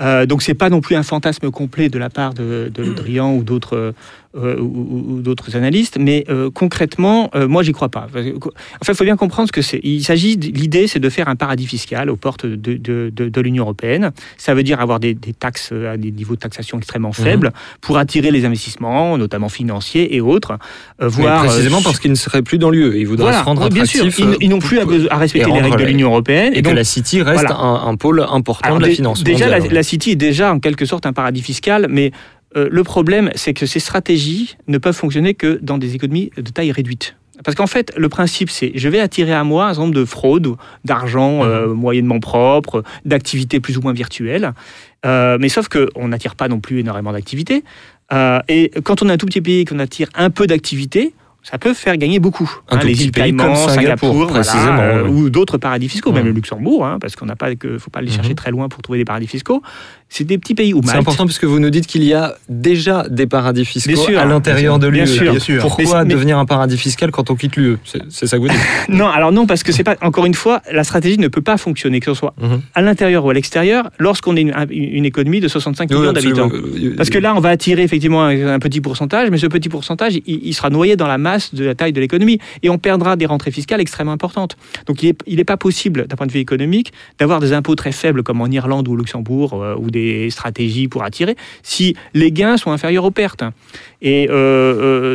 Euh, 0.00 0.26
donc 0.26 0.42
c'est 0.42 0.54
pas 0.54 0.70
non 0.70 0.80
plus 0.80 0.96
un 0.96 1.02
fantasme 1.02 1.50
complet 1.50 1.88
de 1.88 1.98
la 1.98 2.10
part 2.10 2.34
de, 2.34 2.70
de 2.72 2.82
Le 2.82 2.94
Drian 2.94 3.34
ou 3.34 3.42
d'autres 3.42 3.94
euh, 4.36 4.58
ou, 4.58 5.16
ou 5.16 5.20
d'autres 5.20 5.56
analystes, 5.56 5.98
mais 6.00 6.24
euh, 6.28 6.50
concrètement, 6.50 7.30
euh, 7.34 7.46
moi, 7.48 7.62
j'y 7.62 7.72
crois 7.72 7.88
pas. 7.90 8.06
En 8.06 8.84
fait, 8.84 8.92
il 8.92 8.94
faut 8.94 9.04
bien 9.04 9.16
comprendre 9.16 9.48
ce 9.48 9.52
que 9.52 9.62
c'est. 9.62 9.80
Il 9.82 10.02
s'agit, 10.02 10.36
l'idée, 10.36 10.86
c'est 10.86 11.00
de 11.00 11.08
faire 11.08 11.28
un 11.28 11.36
paradis 11.36 11.66
fiscal 11.66 12.10
aux 12.10 12.16
portes 12.16 12.46
de, 12.46 12.74
de, 12.74 13.10
de, 13.14 13.28
de 13.28 13.40
l'Union 13.40 13.64
européenne. 13.64 14.10
Ça 14.38 14.54
veut 14.54 14.62
dire 14.62 14.80
avoir 14.80 15.00
des, 15.00 15.14
des, 15.14 15.32
taxes 15.34 15.72
à 15.72 15.96
des 15.96 16.10
niveaux 16.10 16.34
de 16.34 16.40
taxation 16.40 16.78
extrêmement 16.78 17.12
Mhm. 17.18 17.24
faibles 17.24 17.52
pour 17.80 17.98
attirer 17.98 18.30
les 18.30 18.44
investissements, 18.44 19.18
notamment 19.18 19.48
financiers 19.48 20.14
et 20.14 20.20
autres. 20.20 20.52
Mais 20.98 21.06
Euh, 21.06 21.08
voire, 21.08 21.44
précisément 21.44 21.78
euh, 21.78 21.84
parce 21.84 21.98
qu'ils 21.98 22.10
ne 22.10 22.16
seraient 22.16 22.42
plus 22.42 22.58
dans 22.58 22.70
l'UE. 22.70 22.98
Ils 22.98 23.06
voudraient 23.06 23.24
voilà, 23.24 23.40
se 23.40 23.44
rendre 23.44 23.68
bien 23.68 23.84
sûr, 23.84 24.06
ils, 24.06 24.36
ils 24.40 24.48
n'ont 24.48 24.58
plus 24.58 24.78
à, 24.78 25.16
respecter 25.16 25.50
les 25.50 25.60
règles 25.60 25.78
de 25.78 25.84
l'Union 25.84 26.08
européenne. 26.08 26.52
Et, 26.54 26.62
que 26.62 26.70
la 26.70 26.84
City 26.84 27.22
reste 27.22 27.40
voilà. 27.46 27.56
un, 27.56 27.88
un 27.88 27.96
pôle 27.96 28.24
important 28.30 28.66
Alors, 28.66 28.78
de 28.78 28.86
la 28.86 28.92
finance 28.92 29.22
Déjà, 29.22 29.48
la, 29.48 29.58
la 29.58 29.82
City 29.82 30.12
est 30.12 30.16
déjà 30.16 30.52
en 30.52 30.60
quelque 30.60 30.84
sorte 30.84 31.06
un 31.06 31.12
paradis 31.12 31.42
fiscal, 31.42 31.86
mais 31.90 32.12
euh, 32.56 32.68
le 32.70 32.84
problème, 32.84 33.30
c'est 33.34 33.54
que 33.54 33.66
ces 33.66 33.80
stratégies 33.80 34.56
ne 34.68 34.78
peuvent 34.78 34.94
fonctionner 34.96 35.34
que 35.34 35.58
dans 35.62 35.78
des 35.78 35.94
économies 35.94 36.30
de 36.36 36.42
taille 36.50 36.72
réduite. 36.72 37.16
Parce 37.44 37.56
qu'en 37.56 37.66
fait, 37.66 37.92
le 37.96 38.08
principe, 38.08 38.50
c'est 38.50 38.70
je 38.74 38.88
vais 38.88 39.00
attirer 39.00 39.32
à 39.32 39.42
moi 39.42 39.64
un 39.64 39.68
certain 39.70 39.82
nombre 39.82 39.94
de 39.94 40.04
fraudes, 40.04 40.54
d'argent 40.84 41.42
euh, 41.44 41.72
moyennement 41.74 42.20
propre, 42.20 42.84
d'activités 43.04 43.58
plus 43.58 43.78
ou 43.78 43.80
moins 43.80 43.92
virtuelles. 43.92 44.52
Euh, 45.04 45.38
mais 45.40 45.48
sauf 45.48 45.68
qu'on 45.68 46.08
n'attire 46.08 46.36
pas 46.36 46.46
non 46.48 46.60
plus 46.60 46.80
énormément 46.80 47.12
d'activités. 47.12 47.64
Et 48.48 48.70
quand 48.84 49.02
on 49.02 49.08
est 49.08 49.12
un 49.12 49.16
tout 49.16 49.24
petit 49.26 49.40
pays 49.40 49.60
et 49.60 49.64
qu'on 49.64 49.78
attire 49.78 50.08
un 50.14 50.28
peu 50.28 50.46
d'activités, 50.46 51.14
ça 51.42 51.58
peut 51.58 51.74
faire 51.74 51.96
gagner 51.96 52.20
beaucoup. 52.20 52.48
Un 52.68 52.76
tout 52.78 52.86
les 52.86 52.92
petit 52.92 53.04
îles 53.06 53.10
pays 53.12 53.22
Caïmans, 53.34 53.54
comme 53.64 53.74
Singapour, 53.74 54.26
précisément, 54.28 54.78
euh, 54.78 55.02
oui. 55.04 55.10
ou 55.22 55.30
d'autres 55.30 55.58
paradis 55.58 55.88
fiscaux, 55.88 56.12
même 56.12 56.22
Mhm. 56.22 56.28
le 56.28 56.34
Luxembourg, 56.34 56.86
hein, 56.86 56.98
parce 57.00 57.16
qu'on 57.16 57.26
n'a 57.26 57.34
pas 57.34 57.54
que, 57.56 57.78
faut 57.78 57.90
pas 57.90 57.98
aller 57.98 58.10
chercher 58.12 58.30
Mhm. 58.30 58.36
très 58.36 58.50
loin 58.52 58.68
pour 58.68 58.80
trouver 58.82 58.98
des 58.98 59.04
paradis 59.04 59.26
fiscaux. 59.26 59.60
C'est 60.14 60.24
des 60.24 60.36
petits 60.36 60.54
pays 60.54 60.74
où 60.74 60.82
C'est 60.84 60.96
important 60.96 61.24
puisque 61.24 61.44
vous 61.44 61.58
nous 61.58 61.70
dites 61.70 61.86
qu'il 61.86 62.04
y 62.04 62.12
a 62.12 62.34
déjà 62.50 63.06
des 63.08 63.26
paradis 63.26 63.64
fiscaux 63.64 63.96
sûr, 63.96 64.18
à 64.18 64.26
l'intérieur 64.26 64.78
de 64.78 64.86
l'UE. 64.86 65.06
sûr. 65.06 65.30
Bien 65.30 65.38
sûr. 65.40 65.62
Pourquoi 65.62 66.04
Mais- 66.04 66.12
devenir 66.12 66.36
un 66.38 66.44
paradis 66.44 66.76
fiscal 66.76 67.10
quand 67.10 67.30
on 67.30 67.34
quitte 67.34 67.56
l'UE 67.56 67.78
C'est 68.10 68.26
ça 68.26 68.36
que 68.36 68.42
vous 68.42 68.48
dites 68.48 68.58
Non, 68.90 69.06
alors 69.08 69.32
non, 69.32 69.46
parce 69.46 69.62
que 69.62 69.72
c'est 69.72 69.84
pas. 69.84 69.96
Encore 70.02 70.26
une 70.26 70.34
fois, 70.34 70.60
la 70.70 70.84
stratégie 70.84 71.16
ne 71.18 71.28
peut 71.28 71.40
pas 71.40 71.56
fonctionner, 71.56 71.98
que 72.00 72.12
ce 72.12 72.14
soit 72.14 72.34
Mhm. 72.42 72.60
à 72.74 72.82
l'intérieur 72.82 73.24
ou 73.24 73.30
à 73.30 73.34
l'extérieur, 73.34 73.88
lorsqu'on 73.98 74.36
est 74.36 74.42
une, 74.42 74.54
une 74.70 75.06
économie 75.06 75.40
de 75.40 75.48
65 75.48 75.88
Oui, 75.90 75.96
millions 75.96 76.12
d'habitants. 76.12 76.50
Parce 76.98 77.08
que 77.08 77.18
là, 77.18 77.34
on 77.34 77.40
va 77.40 77.48
attirer 77.48 77.82
effectivement 77.82 78.22
un, 78.24 78.48
un 78.48 78.58
petit 78.58 78.82
pourcentage, 78.82 79.30
mais 79.30 79.38
ce 79.38 79.46
petit 79.46 79.70
pourcentage, 79.70 80.16
il, 80.16 80.22
il 80.26 80.52
sera 80.52 80.68
noyé 80.68 80.94
dans 80.96 81.06
la 81.08 81.16
masse 81.16 81.54
de 81.54 81.64
la 81.64 81.74
taille 81.74 81.94
de 81.94 82.00
l'économie, 82.00 82.38
et 82.62 82.68
on 82.68 82.76
perdra 82.76 83.16
des 83.16 83.24
rentrées 83.24 83.50
fiscales 83.50 83.80
extrêmement 83.80 84.12
importantes. 84.12 84.58
Donc, 84.86 85.02
il 85.02 85.14
n'est 85.36 85.44
pas 85.44 85.56
possible, 85.56 86.06
d'un 86.06 86.16
point 86.16 86.26
de 86.26 86.32
vue 86.32 86.40
économique, 86.40 86.92
d'avoir 87.18 87.40
des 87.40 87.54
impôts 87.54 87.76
très 87.76 87.92
faibles 87.92 88.22
comme 88.22 88.42
en 88.42 88.48
Irlande 88.48 88.88
ou 88.88 88.92
au 88.92 88.96
Luxembourg, 88.96 89.54
euh, 89.54 89.74
ou 89.78 89.90
des 89.90 90.01
stratégies 90.30 90.88
pour 90.88 91.04
attirer, 91.04 91.36
si 91.62 91.94
les 92.14 92.30
gains 92.32 92.56
sont 92.56 92.70
inférieurs 92.72 93.04
aux 93.04 93.10
pertes. 93.10 93.44
Et 94.00 94.28
euh, 94.30 94.34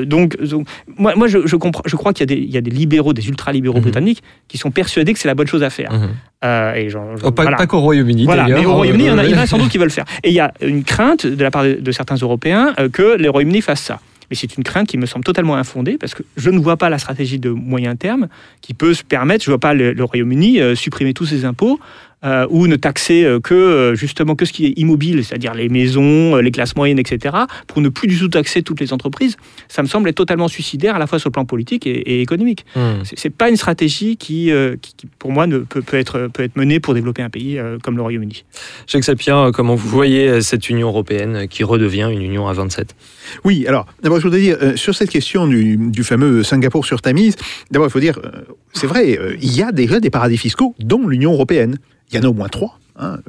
euh, 0.01 0.05
donc, 0.05 0.41
donc, 0.41 0.67
moi, 0.97 1.13
moi, 1.15 1.27
je, 1.27 1.39
je 1.45 1.55
comprends, 1.55 1.83
je 1.85 1.95
crois 1.95 2.13
qu'il 2.13 2.29
y, 2.29 2.33
a 2.33 2.35
des- 2.35 2.41
il 2.41 2.49
y 2.51 2.57
a 2.57 2.61
des 2.61 2.71
libéraux, 2.71 3.13
des 3.13 3.27
ultra-libéraux 3.27 3.77
Mhm. 3.77 3.81
britanniques, 3.83 4.23
qui 4.47 4.57
sont 4.57 4.71
persuadés 4.71 5.13
que 5.13 5.19
c'est 5.19 5.27
la 5.27 5.35
bonne 5.35 5.47
chose 5.47 5.63
à 5.63 5.69
faire. 5.69 5.91
Mhm. 5.91 6.09
Euh, 6.45 6.73
et 6.75 6.87
Oh, 7.23 7.31
pas 7.31 7.41
voilà. 7.43 7.57
pas 7.57 7.67
qu'au 7.67 7.79
Royaume-Uni 7.79 8.25
Voilà, 8.25 8.47
mais 8.47 8.65
au 8.65 8.73
Royaume-Uni, 8.75 9.05
il 9.05 9.07
y 9.07 9.11
en 9.11 9.17
a, 9.17 9.25
il 9.25 9.31
y 9.31 9.35
en 9.35 9.39
a 9.39 9.47
sans 9.47 9.57
doute 9.57 9.69
qui 9.69 9.77
veulent 9.77 9.87
le 9.87 9.93
faire. 9.93 10.05
Et 10.23 10.29
il 10.29 10.33
y 10.35 10.39
a 10.39 10.53
une 10.61 10.83
crainte 10.83 11.25
de 11.27 11.43
la 11.43 11.51
part 11.51 11.63
de, 11.63 11.73
de 11.73 11.91
certains 11.91 12.15
Européens 12.15 12.73
que 12.93 13.17
les 13.17 13.27
Royaume-Uni 13.27 13.61
fassent 13.61 13.81
ça. 13.83 13.99
Mais 14.29 14.35
c'est 14.35 14.57
une 14.57 14.63
crainte 14.65 14.87
qui 14.89 14.97
me 14.97 15.05
semble 15.05 15.23
totalement 15.23 15.55
infondée 15.55 15.97
parce 15.97 16.13
que 16.13 16.21
je 16.35 16.49
ne 16.49 16.59
vois 16.59 16.75
pas 16.75 16.89
la 16.89 16.97
stratégie 16.99 17.39
de 17.39 17.49
moyen 17.49 17.95
terme 17.95 18.27
qui 18.61 18.73
peut 18.73 18.93
se 18.93 19.03
permettre. 19.03 19.43
Je 19.45 19.49
ne 19.49 19.53
vois 19.53 19.59
pas 19.59 19.73
le, 19.73 19.93
le 19.93 20.03
Royaume-Uni 20.03 20.59
euh, 20.59 20.75
supprimer 20.75 21.13
tous 21.13 21.25
ses 21.25 21.45
impôts 21.45 21.79
euh, 22.23 22.47
ou 22.49 22.67
ne 22.67 22.75
taxer 22.75 23.23
euh, 23.23 23.39
que 23.39 23.53
euh, 23.53 23.95
justement 23.95 24.35
que 24.35 24.45
ce 24.45 24.53
qui 24.53 24.65
est 24.65 24.73
immobile, 24.77 25.23
c'est-à-dire 25.23 25.53
les 25.53 25.69
maisons, 25.69 26.35
euh, 26.35 26.41
les 26.41 26.51
classes 26.51 26.75
moyennes, 26.75 26.99
etc., 26.99 27.35
pour 27.67 27.81
ne 27.81 27.89
plus 27.89 28.07
du 28.07 28.17
tout 28.17 28.27
taxer 28.27 28.63
toutes 28.63 28.79
les 28.79 28.93
entreprises. 28.93 29.37
Ça 29.67 29.83
me 29.83 29.87
semble 29.87 30.09
être 30.09 30.15
totalement 30.15 30.47
suicidaire 30.47 30.95
à 30.95 30.99
la 30.99 31.07
fois 31.07 31.19
sur 31.19 31.29
le 31.29 31.33
plan 31.33 31.45
politique 31.45 31.85
et, 31.85 31.91
et 31.91 32.21
économique. 32.21 32.65
hmm. 32.75 33.03
C'est 33.15 33.29
pas 33.29 33.49
une 33.49 33.57
stratégie 33.57 34.17
qui, 34.17 34.51
euh, 34.51 34.75
qui, 34.81 34.93
qui, 34.95 35.07
pour 35.19 35.31
moi, 35.31 35.47
ne 35.47 35.59
peut, 35.59 35.81
peut 35.81 35.97
être, 35.97 36.27
peut 36.33 36.43
être 36.43 36.55
menée 36.55 36.79
pour 36.79 36.93
développer 36.93 37.21
un 37.21 37.29
pays 37.29 37.57
euh, 37.59 37.77
comme 37.81 37.95
le 37.95 38.01
Royaume-Uni. 38.01 38.45
Jacques 38.87 39.03
Sapir, 39.03 39.37
euh, 39.37 39.51
comment 39.51 39.75
vous 39.75 39.89
voyez 39.89 40.41
cette 40.41 40.69
Union 40.69 40.87
européenne 40.87 41.47
qui 41.47 41.63
redevient 41.63 42.09
une 42.11 42.21
union 42.21 42.47
à 42.47 42.53
27 42.53 42.95
Oui, 43.43 43.65
alors, 43.67 43.85
d'abord, 44.01 44.19
je 44.19 44.23
voudrais 44.23 44.39
dire, 44.39 44.57
euh, 44.61 44.75
sur 44.75 44.95
cette 44.95 45.09
question 45.09 45.47
du, 45.47 45.77
du 45.77 46.03
fameux 46.03 46.43
Singapour 46.43 46.85
sur 46.85 47.01
Tamise, 47.01 47.35
d'abord, 47.71 47.87
il 47.87 47.91
faut 47.91 47.99
dire, 47.99 48.19
euh, 48.23 48.31
c'est 48.73 48.87
vrai, 48.87 49.17
euh, 49.17 49.35
il 49.41 49.55
y 49.55 49.63
a 49.63 49.71
déjà 49.71 49.99
des 49.99 50.09
paradis 50.09 50.37
fiscaux, 50.37 50.75
dont 50.79 51.07
l'Union 51.07 51.33
européenne. 51.33 51.77
Il 52.11 52.15
y 52.15 52.19
en 52.19 52.23
a 52.23 52.27
au 52.27 52.33
moins 52.33 52.49
trois. 52.49 52.79
hein. 52.97 53.19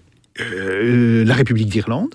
Euh, 0.41 1.24
la 1.24 1.35
République 1.35 1.68
d'Irlande, 1.68 2.14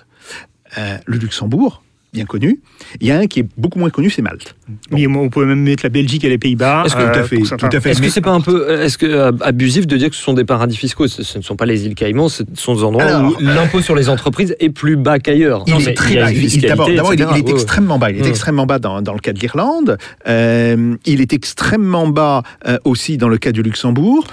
euh, 0.78 0.98
le 1.06 1.18
Luxembourg, 1.18 1.84
bien 2.14 2.26
connu. 2.26 2.60
Il 3.02 3.08
y 3.08 3.12
a 3.12 3.18
un 3.18 3.26
qui 3.28 3.40
est 3.42 3.46
beaucoup 3.58 3.80
moins 3.80 3.90
connu, 3.90 4.10
c'est 4.10 4.22
Malte. 4.22 4.56
Bon. 4.92 4.98
Mais 4.98 5.08
on 5.08 5.30
peut 5.30 5.46
même 5.46 5.62
mettre 5.62 5.84
la 5.84 5.90
Belgique 5.90 6.24
et 6.24 6.30
les 6.30 6.38
Pays-Bas. 6.38 6.84
Est-ce 6.86 6.96
que- 6.96 7.02
tout 7.14 7.20
à 7.20 7.24
fait, 7.24 7.38
pour 7.38 7.48
certains. 7.48 7.70
tout 7.70 7.78
à 7.78 7.80
fait. 7.82 7.90
Est-ce 7.92 8.00
que 8.00 8.06
mais- 8.06 8.12
c'est 8.12 8.22
pas 8.22 8.32
un 8.32 8.42
peu 8.42 8.70
euh, 8.70 8.84
est-ce 8.86 8.98
que, 8.98 9.06
euh, 9.06 9.32
abusif 9.42 9.88
de 9.88 9.98
dire 9.98 10.10
que 10.10 10.16
ce 10.16 10.22
sont 10.22 10.34
des 10.34 10.46
paradis 10.46 10.78
fiscaux? 10.78 11.08
Ce, 11.08 11.24
ce 11.24 11.38
ne 11.38 11.44
sont 11.44 11.56
pas 11.56 11.66
les 11.66 11.86
îles 11.86 11.96
Caïmans, 11.96 12.30
ce 12.30 12.44
sont 12.54 12.76
des 12.76 12.84
endroits 12.84 13.04
Alors- 13.04 13.32
où 13.34 13.36
l'impôt 13.42 13.82
sur 13.82 13.96
les 13.96 14.10
entreprises 14.10 14.56
est 14.60 14.70
plus 14.70 14.96
bas 14.96 15.20
qu'ailleurs. 15.20 15.64
Il 15.68 15.74
Non, 15.74 15.80
est 15.80 15.94
très 15.96 16.16
bas. 16.16 16.32
Il- 16.32 16.46
est- 16.46 16.66
est 16.66 17.50
extrêmement 17.50 17.98
bas. 18.00 18.12
Il 18.12 18.18
est 18.20 18.24
Mm. 18.24 18.28
extrêmement 18.28 18.66
bas 18.66 18.80
dans, 18.80 19.02
dans 19.02 19.14
le 19.14 19.20
cas 19.20 19.34
de 19.34 19.40
l'Irlande. 19.40 19.98
Euh, 20.28 20.96
il 21.06 21.20
est 21.22 21.34
extrêmement 21.34 22.08
bas 22.08 22.44
euh, 22.68 22.78
aussi 22.86 23.18
dans 23.18 23.30
le 23.30 23.38
cas 23.38 23.52
du 23.52 23.64
Luxembourg. 23.64 24.26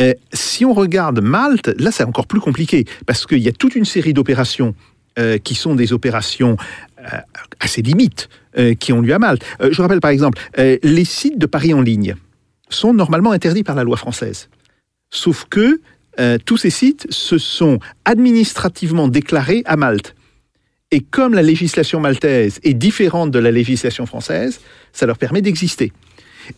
Euh, 0.00 0.14
si 0.32 0.64
on 0.64 0.72
regarde 0.72 1.20
Malte, 1.20 1.70
là, 1.78 1.90
c'est 1.92 2.04
encore 2.04 2.26
plus 2.26 2.40
compliqué 2.40 2.84
parce 3.06 3.26
qu'il 3.26 3.38
y 3.38 3.48
a 3.48 3.52
toute 3.52 3.74
une 3.74 3.84
série 3.84 4.14
d'opérations 4.14 4.74
euh, 5.18 5.38
qui 5.38 5.54
sont 5.54 5.74
des 5.74 5.92
opérations 5.92 6.56
euh, 7.00 7.18
assez 7.60 7.80
limites 7.80 8.28
euh, 8.58 8.74
qui 8.74 8.92
ont 8.92 9.00
lieu 9.00 9.14
à 9.14 9.20
Malte. 9.20 9.42
Euh, 9.60 9.68
je 9.70 9.80
rappelle 9.82 10.00
par 10.00 10.10
exemple, 10.10 10.38
les 10.56 11.04
sites 11.04 11.38
de 11.38 11.46
paris 11.46 11.72
en 11.72 11.80
ligne 11.80 12.16
sont 12.70 12.92
normalement 12.92 13.30
interdits 13.30 13.62
par 13.62 13.76
la 13.76 13.84
loi 13.84 13.96
française. 13.96 14.48
Sauf 15.10 15.46
que 15.48 15.80
tous 16.44 16.56
ces 16.56 16.70
sites 16.70 17.06
se 17.10 17.38
sont 17.38 17.78
administrativement 18.04 19.06
déclarés 19.06 19.62
à 19.66 19.76
Malte. 19.76 20.16
Et 20.90 21.00
comme 21.00 21.34
la 21.34 21.42
législation 21.42 22.00
maltaise 22.00 22.58
est 22.64 22.74
différente 22.74 23.30
de 23.30 23.38
la 23.38 23.52
législation 23.52 24.04
française, 24.04 24.60
ça 24.92 25.06
leur 25.06 25.18
permet 25.18 25.42
d'exister. 25.42 25.92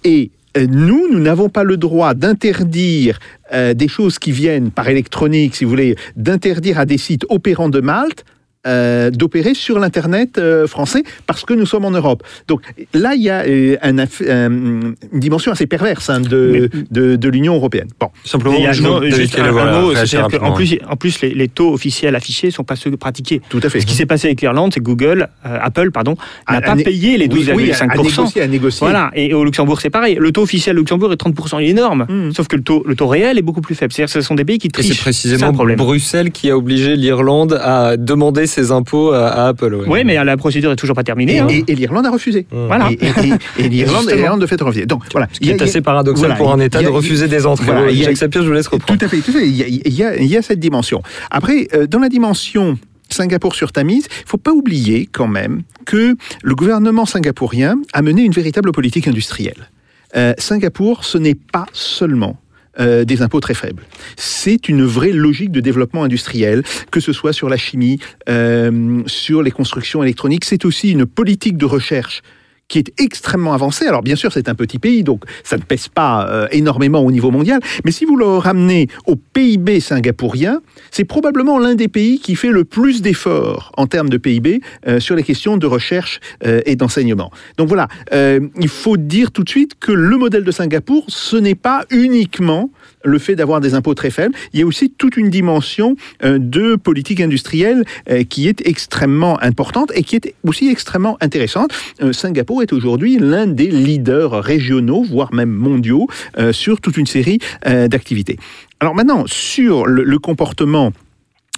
Et 0.04 0.30
nous, 0.56 1.08
nous 1.12 1.20
n'avons 1.20 1.50
pas 1.50 1.64
le 1.64 1.76
droit 1.76 2.14
d'interdire 2.14 3.18
des 3.52 3.88
choses 3.88 4.18
qui 4.18 4.32
viennent 4.32 4.70
par 4.70 4.88
électronique, 4.88 5.54
si 5.54 5.64
vous 5.64 5.70
voulez, 5.70 5.96
d'interdire 6.16 6.78
à 6.78 6.86
des 6.86 6.98
sites 6.98 7.26
opérants 7.28 7.68
de 7.68 7.80
Malte 7.80 8.24
euh, 8.66 9.10
d'opérer 9.10 9.54
sur 9.54 9.78
l'Internet 9.78 10.36
euh, 10.38 10.66
français 10.66 11.02
parce 11.26 11.44
que 11.44 11.54
nous 11.54 11.66
sommes 11.66 11.84
en 11.86 11.90
Europe. 11.90 12.22
Donc 12.46 12.60
là, 12.92 13.14
il 13.14 13.22
y 13.22 13.30
a 13.30 13.42
euh, 13.46 13.76
un 13.82 13.96
euh, 13.98 14.48
une 14.50 14.94
dimension 15.20 15.50
assez 15.52 15.66
perverse 15.66 16.10
hein, 16.10 16.20
de, 16.20 16.68
de, 16.90 17.16
de 17.16 17.28
l'Union 17.28 17.54
européenne. 17.54 17.88
Bon. 17.98 18.08
Simplement, 18.24 18.56
Il 18.58 18.64
y 18.64 18.66
a- 18.66 18.72
je 18.72 18.82
non, 18.82 19.00
David 19.00 19.14
juste 19.14 19.38
un, 19.38 19.50
mot, 19.50 19.92
rapidement. 20.22 20.52
plus, 20.52 20.78
en 20.88 20.96
plus 20.96 21.20
les, 21.22 21.32
les 21.34 21.48
taux 21.48 21.72
officiels 21.72 22.14
affichés 22.14 22.48
ne 22.48 22.52
sont 22.52 22.64
pas 22.64 22.76
ceux 22.76 22.90
pratiqués. 22.96 23.40
Tout 23.48 23.60
à 23.62 23.68
fait. 23.70 23.80
Ce 23.80 23.86
qui 23.86 23.94
s'est 23.94 24.06
passé 24.06 24.26
avec 24.28 24.40
l'Irlande, 24.42 24.72
c'est 24.74 24.80
que 24.80 24.84
Google, 24.84 25.28
euh, 25.46 25.58
Apple, 25.62 25.90
pardon, 25.90 26.14
n'a 26.48 26.58
À- 26.58 26.60
pas 26.60 26.76
payé 26.76 27.16
les 27.16 27.28
Oui, 27.28 27.48
oui, 27.54 27.72
à, 27.72 27.76
à 27.84 27.86
12,5%. 27.96 28.02
négocier, 28.02 28.42
à 28.42 28.46
négocier. 28.46 28.86
Voilà, 28.86 29.10
et 29.14 29.32
au 29.34 29.44
Luxembourg, 29.44 29.80
c'est 29.80 29.90
pareil. 29.90 30.16
Le 30.20 30.32
taux 30.32 30.42
officiel 30.42 30.76
au 30.76 30.80
Luxembourg 30.80 31.12
est 31.12 31.16
30%, 31.16 31.60
il 31.60 31.66
est 31.66 31.70
énorme. 31.70 32.06
Mm. 32.08 32.32
Sauf 32.32 32.46
que 32.48 32.56
le 32.56 32.62
taux, 32.62 32.82
le 32.86 32.94
taux 32.94 33.06
réel 33.08 33.38
est 33.38 33.42
beaucoup 33.42 33.60
plus 33.62 33.74
faible. 33.74 33.92
C'est-à-dire 33.92 34.12
que 34.14 34.20
ce 34.20 34.26
sont 34.26 34.34
des 34.34 34.44
pays 34.44 34.58
qui 34.58 34.66
Et 34.66 34.70
trichent. 34.70 34.88
c'est 34.88 34.94
ça, 34.94 35.02
précisément. 35.02 35.52
Bruxelles 35.52 36.30
qui 36.30 36.50
a 36.50 36.56
obligé 36.58 36.96
l'Irlande 36.96 37.58
à 37.62 37.96
demander 37.96 38.46
ses 38.50 38.70
impôts 38.72 39.12
à, 39.12 39.28
à 39.28 39.48
Apple. 39.48 39.74
ouais. 39.74 39.84
Oui, 39.86 40.04
mais 40.04 40.22
la 40.22 40.36
procédure 40.36 40.70
est 40.72 40.76
toujours 40.76 40.96
pas 40.96 41.02
terminée. 41.04 41.36
Et, 41.36 41.38
hein. 41.40 41.46
et- 41.48 41.64
et 41.68 41.74
l'Irlande 41.74 42.04
a 42.06 42.10
refusé. 42.10 42.46
Mmh. 42.52 42.66
Voilà. 42.66 42.90
Et, 42.90 42.94
et- 42.94 43.62
et- 43.62 43.64
et 43.64 43.68
l'Irlande, 43.70 44.40
de 44.40 44.46
fait 44.46 44.60
a 44.60 44.64
refusé. 44.64 44.86
Donc 44.86 45.04
voilà. 45.12 45.28
Ce 45.32 45.40
qui 45.40 45.50
est 45.50 45.62
assez 45.62 45.80
paradoxal 45.80 46.20
voilà, 46.26 46.34
pour 46.36 46.52
un 46.52 46.60
État 46.60 46.82
de 46.82 46.86
a- 46.88 46.90
refuser 46.90 47.28
des 47.28 47.46
entrées. 47.46 47.64
voilà, 47.66 47.82
Ouais, 47.82 47.92
il 47.92 47.98
y 47.98 48.02
a- 48.02 48.06
Jacques 48.06 48.16
Sapir, 48.18 48.42
je 48.42 48.48
vous 48.48 48.52
laisse 48.54 48.66
reprendre. 48.68 48.98
Tout 48.98 49.04
à 49.04 49.08
fait, 49.08 49.18
tout 49.18 49.30
à 49.30 49.34
fait. 49.40 49.48
Il 49.48 49.56
y 49.56 49.62
a, 49.62 49.66
il 49.66 49.92
y 49.94 50.02
a- 50.04 50.16
il 50.16 50.26
y 50.26 50.36
a 50.36 50.42
cette 50.42 50.60
dimension. 50.60 51.02
Après, 51.30 51.68
euh, 51.74 51.86
dans 51.86 51.98
la 52.00 52.08
dimension 52.08 52.78
Singapour 53.08 53.54
sur 53.56 53.72
Tamise, 53.72 54.06
il 54.08 54.28
faut 54.28 54.36
pas 54.36 54.52
oublier 54.52 55.08
quand 55.10 55.26
même 55.26 55.62
que 55.84 56.14
le 56.42 56.54
gouvernement 56.54 57.06
singapourien 57.06 57.76
a 57.92 58.02
mené 58.02 58.22
une 58.22 58.32
véritable 58.32 58.70
politique 58.72 59.08
industrielle. 59.08 59.68
Euh, 60.16 60.32
Singapour, 60.38 61.04
ce 61.04 61.18
n'est 61.18 61.34
pas 61.34 61.66
seulement 61.72 62.36
euh, 62.78 63.04
des 63.04 63.22
impôts 63.22 63.40
très 63.40 63.54
faibles. 63.54 63.82
C'est 64.16 64.68
une 64.68 64.84
vraie 64.84 65.12
logique 65.12 65.50
de 65.50 65.60
développement 65.60 66.04
industriel, 66.04 66.62
que 66.90 67.00
ce 67.00 67.12
soit 67.12 67.32
sur 67.32 67.48
la 67.48 67.56
chimie, 67.56 67.98
euh, 68.28 69.02
sur 69.06 69.42
les 69.42 69.50
constructions 69.50 70.02
électroniques. 70.02 70.44
C'est 70.44 70.64
aussi 70.64 70.90
une 70.90 71.04
politique 71.04 71.56
de 71.56 71.64
recherche 71.64 72.22
qui 72.70 72.78
est 72.78 72.92
extrêmement 72.98 73.52
avancé. 73.52 73.84
Alors 73.86 74.02
bien 74.02 74.16
sûr, 74.16 74.32
c'est 74.32 74.48
un 74.48 74.54
petit 74.54 74.78
pays, 74.78 75.02
donc 75.04 75.24
ça 75.44 75.58
ne 75.58 75.62
pèse 75.62 75.88
pas 75.88 76.26
euh, 76.30 76.46
énormément 76.52 77.00
au 77.00 77.10
niveau 77.10 77.30
mondial, 77.30 77.60
mais 77.84 77.90
si 77.90 78.06
vous 78.06 78.16
le 78.16 78.24
ramenez 78.24 78.86
au 79.06 79.16
PIB 79.16 79.80
singapourien, 79.80 80.62
c'est 80.90 81.04
probablement 81.04 81.58
l'un 81.58 81.74
des 81.74 81.88
pays 81.88 82.20
qui 82.20 82.36
fait 82.36 82.50
le 82.50 82.64
plus 82.64 83.02
d'efforts 83.02 83.72
en 83.76 83.86
termes 83.86 84.08
de 84.08 84.16
PIB 84.16 84.62
euh, 84.86 85.00
sur 85.00 85.16
les 85.16 85.24
questions 85.24 85.56
de 85.56 85.66
recherche 85.66 86.20
euh, 86.46 86.62
et 86.64 86.76
d'enseignement. 86.76 87.30
Donc 87.58 87.68
voilà, 87.68 87.88
il 88.12 88.68
faut 88.68 88.96
dire 88.96 89.32
tout 89.32 89.42
de 89.42 89.48
suite 89.48 89.78
que 89.80 89.90
le 89.90 90.16
modèle 90.16 90.44
de 90.44 90.52
Singapour, 90.52 91.04
ce 91.08 91.36
n'est 91.36 91.56
pas 91.56 91.84
uniquement 91.90 92.70
le 93.04 93.18
fait 93.18 93.36
d'avoir 93.36 93.60
des 93.60 93.74
impôts 93.74 93.94
très 93.94 94.10
faibles, 94.10 94.34
il 94.52 94.60
y 94.60 94.62
a 94.62 94.66
aussi 94.66 94.90
toute 94.90 95.16
une 95.16 95.30
dimension 95.30 95.96
de 96.22 96.76
politique 96.76 97.20
industrielle 97.20 97.84
qui 98.28 98.48
est 98.48 98.66
extrêmement 98.66 99.40
importante 99.42 99.90
et 99.94 100.02
qui 100.02 100.16
est 100.16 100.34
aussi 100.44 100.68
extrêmement 100.68 101.16
intéressante. 101.20 101.72
Singapour 102.12 102.62
est 102.62 102.72
aujourd'hui 102.72 103.18
l'un 103.18 103.46
des 103.46 103.68
leaders 103.68 104.42
régionaux, 104.42 105.02
voire 105.02 105.32
même 105.32 105.50
mondiaux, 105.50 106.08
euh, 106.38 106.52
sur 106.52 106.80
toute 106.80 106.96
une 106.96 107.06
série 107.06 107.38
euh, 107.66 107.88
d'activités. 107.88 108.38
Alors 108.80 108.94
maintenant, 108.94 109.24
sur 109.26 109.86
le, 109.86 110.18
comportement 110.18 110.92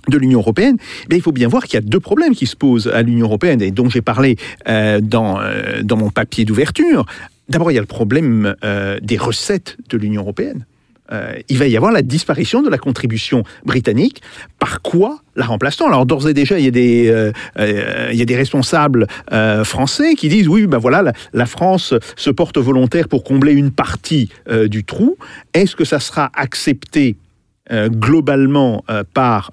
de 0.09 0.18
l'Union 0.18 0.40
européenne, 0.40 0.76
eh 1.11 1.14
il 1.14 1.22
faut 1.22 1.32
bien 1.32 1.49
voir 1.49 1.64
qu'il 1.64 1.74
y 1.74 1.78
a 1.78 1.86
deux 1.86 2.01
problèmes 2.01 2.34
qui 2.34 2.47
se 2.47 2.57
posent 2.57 2.88
à 2.88 3.03
l'Union 3.03 3.26
européenne 3.26 3.62
et 3.62 3.70
dont 3.70 3.88
j'ai 3.88 4.03
parlé 4.03 4.36
euh, 4.68 5.01
dans, 5.01 5.40
dans 5.82 5.97
mon 5.97 6.11
papier 6.11 6.45
d'ouverture. 6.45 7.07
D'abord, 7.49 7.70
il 7.70 7.74
y 7.74 7.78
a 7.78 7.82
le 7.82 7.86
problème 7.86 8.55
des 9.03 9.16
recettes 9.16 9.76
de 9.90 9.99
l'Union 9.99 10.22
européenne. 10.22 10.64
Euh, 11.11 11.34
il 11.48 11.59
va 11.59 11.66
y 11.66 11.76
avoir 11.76 11.92
la 11.92 12.03
disparition 12.03 12.62
de 12.62 12.70
la 12.70 12.78
contribution 12.78 13.42
britannique. 13.64 14.22
Par 14.59 14.82
quoi 14.82 15.20
la 15.34 15.44
remplaçant 15.44 15.88
Alors 15.88 16.07
d'ores 16.07 16.28
et 16.28 16.34
déjà, 16.34 16.59
il 16.59 16.64
y 16.64 16.68
a 16.68 16.70
des, 16.70 17.09
euh, 17.09 17.32
euh, 17.59 18.09
il 18.12 18.18
y 18.18 18.22
a 18.22 18.24
des 18.24 18.36
responsables 18.36 19.07
français 19.64 20.14
qui 20.14 20.28
disent 20.28 20.48
oui, 20.48 20.66
ben 20.66 20.78
voilà, 20.78 21.12
la, 21.32 21.46
France 21.46 21.94
se 22.16 22.30
porte 22.30 22.59
volontaire 22.59 23.09
pour 23.09 23.24
combler 23.24 23.53
une 23.53 23.70
partie 23.70 24.30
du 24.66 24.84
trou. 24.84 25.16
Est-ce 25.53 25.76
que 25.76 25.84
ça 25.84 26.00
sera 26.00 26.30
accepté 26.34 27.16
globalement 27.70 28.84
par 29.14 29.50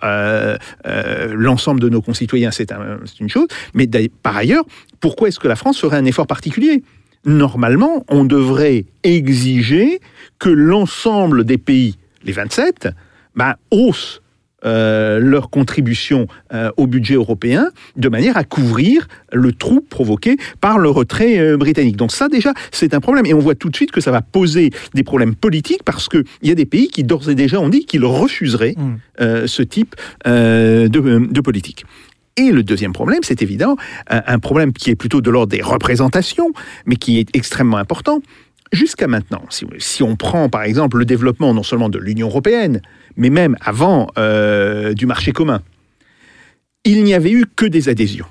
l'ensemble 1.34 1.80
de 1.80 1.90
nos 1.90 2.02
concitoyens, 2.02 2.52
c'est 2.52 2.72
une 3.20 3.30
chose. 3.30 3.48
Mais 3.74 3.88
par 4.22 4.38
ailleurs, 4.38 4.64
pourquoi 5.00 5.28
est-ce 5.28 5.40
que 5.40 5.48
la 5.48 5.56
France 5.56 5.80
ferait 5.80 5.98
un 5.98 6.06
effort 6.06 6.28
particulier? 6.28 6.84
Normalement, 7.26 8.06
on 8.10 8.24
devrait 8.24 8.86
exiger 9.04 10.00
que 10.40 10.50
l'ensemble 10.50 11.44
des 11.44 11.58
pays, 11.58 11.98
les 12.24 12.32
27, 12.32 12.90
bah, 13.36 13.58
haussent 13.72 14.22
euh, 14.66 15.20
leur 15.20 15.50
contribution 15.50 16.28
euh, 16.54 16.70
au 16.76 16.86
budget 16.86 17.14
européen 17.14 17.70
de 17.96 18.10
manière 18.10 18.36
à 18.36 18.44
couvrir 18.44 19.08
le 19.32 19.54
trou 19.54 19.80
provoqué 19.80 20.36
par 20.60 20.80
le 20.80 20.90
retrait 20.90 21.40
euh, 21.40 21.56
britannique. 21.56 21.96
Donc 21.96 22.12
ça 22.12 22.28
déjà, 22.28 22.54
c'est 22.72 22.94
un 22.94 23.00
problème. 23.00 23.26
Et 23.26 23.34
on 23.34 23.40
voit 23.40 23.56
tout 23.56 23.70
de 23.70 23.76
suite 23.78 23.92
que 23.92 24.02
ça 24.02 24.12
va 24.12 24.22
poser 24.22 24.72
des 24.94 25.04
problèmes 25.04 25.34
politiques 25.34 25.84
parce 25.86 26.10
qu'il 26.10 26.26
y 26.44 26.52
a 26.52 26.56
des 26.56 26.66
pays 26.66 26.90
qui 26.90 27.06
d'ores 27.06 27.30
et 27.30 27.36
déjà 27.36 27.62
ont 27.62 27.70
dit 27.70 27.86
qu'ils 27.86 28.04
refuseraient 28.04 28.76
mmh. 28.76 29.48
ce 29.48 29.64
type 29.64 29.96
de, 30.26 30.88
de 30.88 31.42
politique. 31.42 31.86
Et 32.40 32.52
le 32.52 32.64
deuxième 32.64 32.94
problème, 32.94 33.20
c'est 33.22 33.42
évident, 33.42 33.76
un 34.08 34.40
problème 34.40 34.72
qui 34.72 34.90
est 34.90 34.96
plutôt 34.96 35.20
de 35.20 35.30
l'ordre 35.30 35.52
des 35.52 35.62
représentations, 35.62 36.54
mais 36.86 36.96
qui 36.96 37.20
est 37.20 37.28
extrêmement 37.36 37.76
important. 37.76 38.22
Jusqu'à 38.72 39.08
maintenant, 39.08 39.44
si, 39.50 40.04
on 40.04 40.16
prend 40.16 40.48
par 40.48 40.64
exemple 40.64 41.00
le 41.00 41.06
développement 41.06 41.54
non 41.54 41.64
seulement 41.64 41.90
de 41.90 42.00
l'Union 42.00 42.28
européenne, 42.28 42.82
mais 43.18 43.30
même 43.30 43.58
avant 43.60 44.08
euh, 44.18 44.94
du 44.94 45.06
marché 45.06 45.34
commun, 45.34 45.62
il 46.86 47.04
n'y 47.04 47.14
avait 47.14 47.32
eu 47.32 47.46
que 47.58 47.66
des 47.66 47.90
adhésions. 47.90 48.28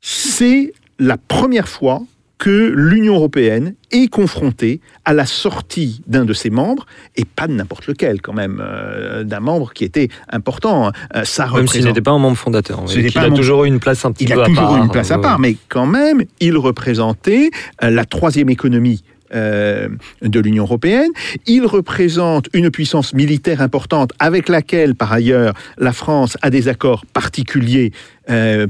C'est 0.00 0.72
la 0.98 1.16
première 1.16 1.68
fois 1.68 2.02
que 2.38 2.72
l'Union 2.76 3.14
européenne 3.14 3.74
est 3.90 4.08
confrontée 4.08 4.80
à 5.04 5.12
la 5.12 5.26
sortie 5.26 6.02
d'un 6.06 6.24
de 6.24 6.32
ses 6.32 6.50
membres, 6.50 6.86
et 7.16 7.24
pas 7.24 7.46
de 7.46 7.52
n'importe 7.52 7.86
lequel 7.86 8.20
quand 8.20 8.32
même, 8.32 8.62
euh, 8.64 9.24
d'un 9.24 9.40
membre 9.40 9.72
qui 9.72 9.84
était 9.84 10.08
important. 10.28 10.90
Euh, 11.14 11.24
ça 11.24 11.48
même 11.54 11.68
s'il 11.68 11.84
n'était 11.84 12.00
pas 12.00 12.10
un 12.10 12.18
membre 12.18 12.36
fondateur. 12.36 12.82
il 12.94 13.18
a 13.18 13.30
toujours 13.30 13.64
eu 13.64 13.68
une 13.68 13.80
place 13.80 14.04
un 14.04 14.12
petit 14.12 14.26
peu 14.26 14.32
à 14.32 14.36
part. 14.36 14.48
Il 14.48 14.58
a 14.58 14.62
toujours 14.62 14.76
eu 14.76 14.80
une 14.80 14.90
place 14.90 15.10
à 15.10 15.18
part, 15.18 15.38
mais 15.38 15.56
quand 15.68 15.86
même, 15.86 16.24
il 16.40 16.56
représentait 16.56 17.50
euh, 17.82 17.90
la 17.90 18.04
troisième 18.04 18.50
économie 18.50 19.02
de 19.32 20.38
l'Union 20.38 20.62
européenne. 20.62 21.10
Il 21.48 21.66
représente 21.66 22.48
une 22.52 22.70
puissance 22.70 23.14
militaire 23.14 23.62
importante 23.62 24.12
avec 24.20 24.48
laquelle, 24.48 24.94
par 24.94 25.12
ailleurs, 25.12 25.54
la 25.76 25.92
France 25.92 26.36
a 26.42 26.50
des 26.50 26.68
accords 26.68 27.04
particuliers 27.06 27.90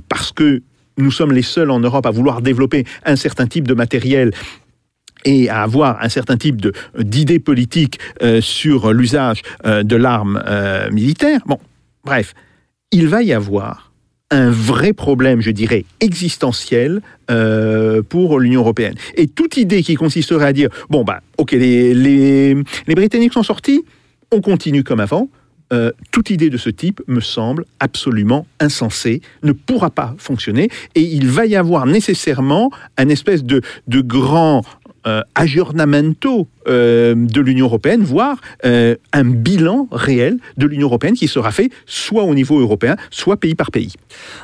parce 0.09 0.33
que 0.33 0.63
nous 0.99 1.11
sommes 1.11 1.33
les 1.33 1.43
seuls 1.43 1.71
en 1.71 1.81
Europe 1.81 2.07
à 2.07 2.11
vouloir 2.11 2.43
développer 2.43 2.85
un 3.05 3.17
certain 3.17 3.47
type 3.47 3.67
de 3.67 3.75
matériel 3.75 4.33
et 5.25 5.49
à 5.49 5.63
avoir 5.63 6.03
un 6.03 6.09
certain 6.09 6.37
type 6.37 6.67
d'idées 6.99 7.39
politiques 7.39 7.99
euh, 8.23 8.41
sur 8.41 8.93
l'usage 8.93 9.43
euh, 9.65 9.83
de 9.83 9.97
l'arme 9.97 10.43
euh, 10.47 10.91
militaire. 10.91 11.41
Bon, 11.47 11.59
bref, 12.05 12.35
il 12.93 13.09
va 13.09 13.23
y 13.23 13.33
avoir 13.33 13.93
un 14.31 14.51
vrai 14.51 14.93
problème, 14.93 15.41
je 15.41 15.51
dirais, 15.51 15.85
existentiel 16.01 17.03
pour 18.09 18.41
l'Union 18.41 18.63
européenne. 18.63 18.95
Et 19.17 19.29
toute 19.29 19.57
idée 19.57 19.83
qui 19.83 19.95
consisterait 19.95 20.47
à 20.47 20.53
dire, 20.53 20.71
bon, 20.91 21.05
bah, 21.05 21.21
ok, 21.39 21.53
les 21.53 22.65
Britanniques 22.89 23.33
sont 23.33 23.43
sortis, 23.43 23.85
on 24.33 24.41
continue 24.41 24.83
comme 24.83 25.01
avant, 25.01 25.29
euh, 25.73 25.93
toute 26.11 26.31
idée 26.31 26.51
de 26.51 26.57
ce 26.57 26.71
type 26.71 27.01
me 27.07 27.21
semble 27.21 27.65
absolument 27.81 28.47
insensée, 28.61 29.23
ne 29.43 29.53
pourra 29.53 29.91
pas 29.91 30.15
fonctionner, 30.19 30.69
et 30.95 31.01
il 31.01 31.29
va 31.29 31.47
y 31.47 31.57
avoir 31.57 31.87
nécessairement 31.87 32.71
un 32.99 33.09
espèce 33.09 33.45
de, 33.45 33.63
grand 33.89 34.63
euh, 35.07 35.23
euh, 36.67 37.15
de 37.15 37.41
l'Union 37.41 37.67
européenne, 37.67 38.03
voire 38.03 38.39
euh, 38.65 38.97
un 39.13 39.25
bilan 39.25 39.87
réel 39.93 40.39
de 40.57 40.67
l'Union 40.67 40.87
européenne 40.87 41.15
qui 41.15 41.29
sera 41.29 41.51
fait 41.51 41.71
soit 41.85 42.25
au 42.25 42.35
niveau 42.35 42.59
européen, 42.59 42.97
soit 43.11 43.37
pays 43.37 43.55
par 43.55 43.71
pays. 43.71 43.93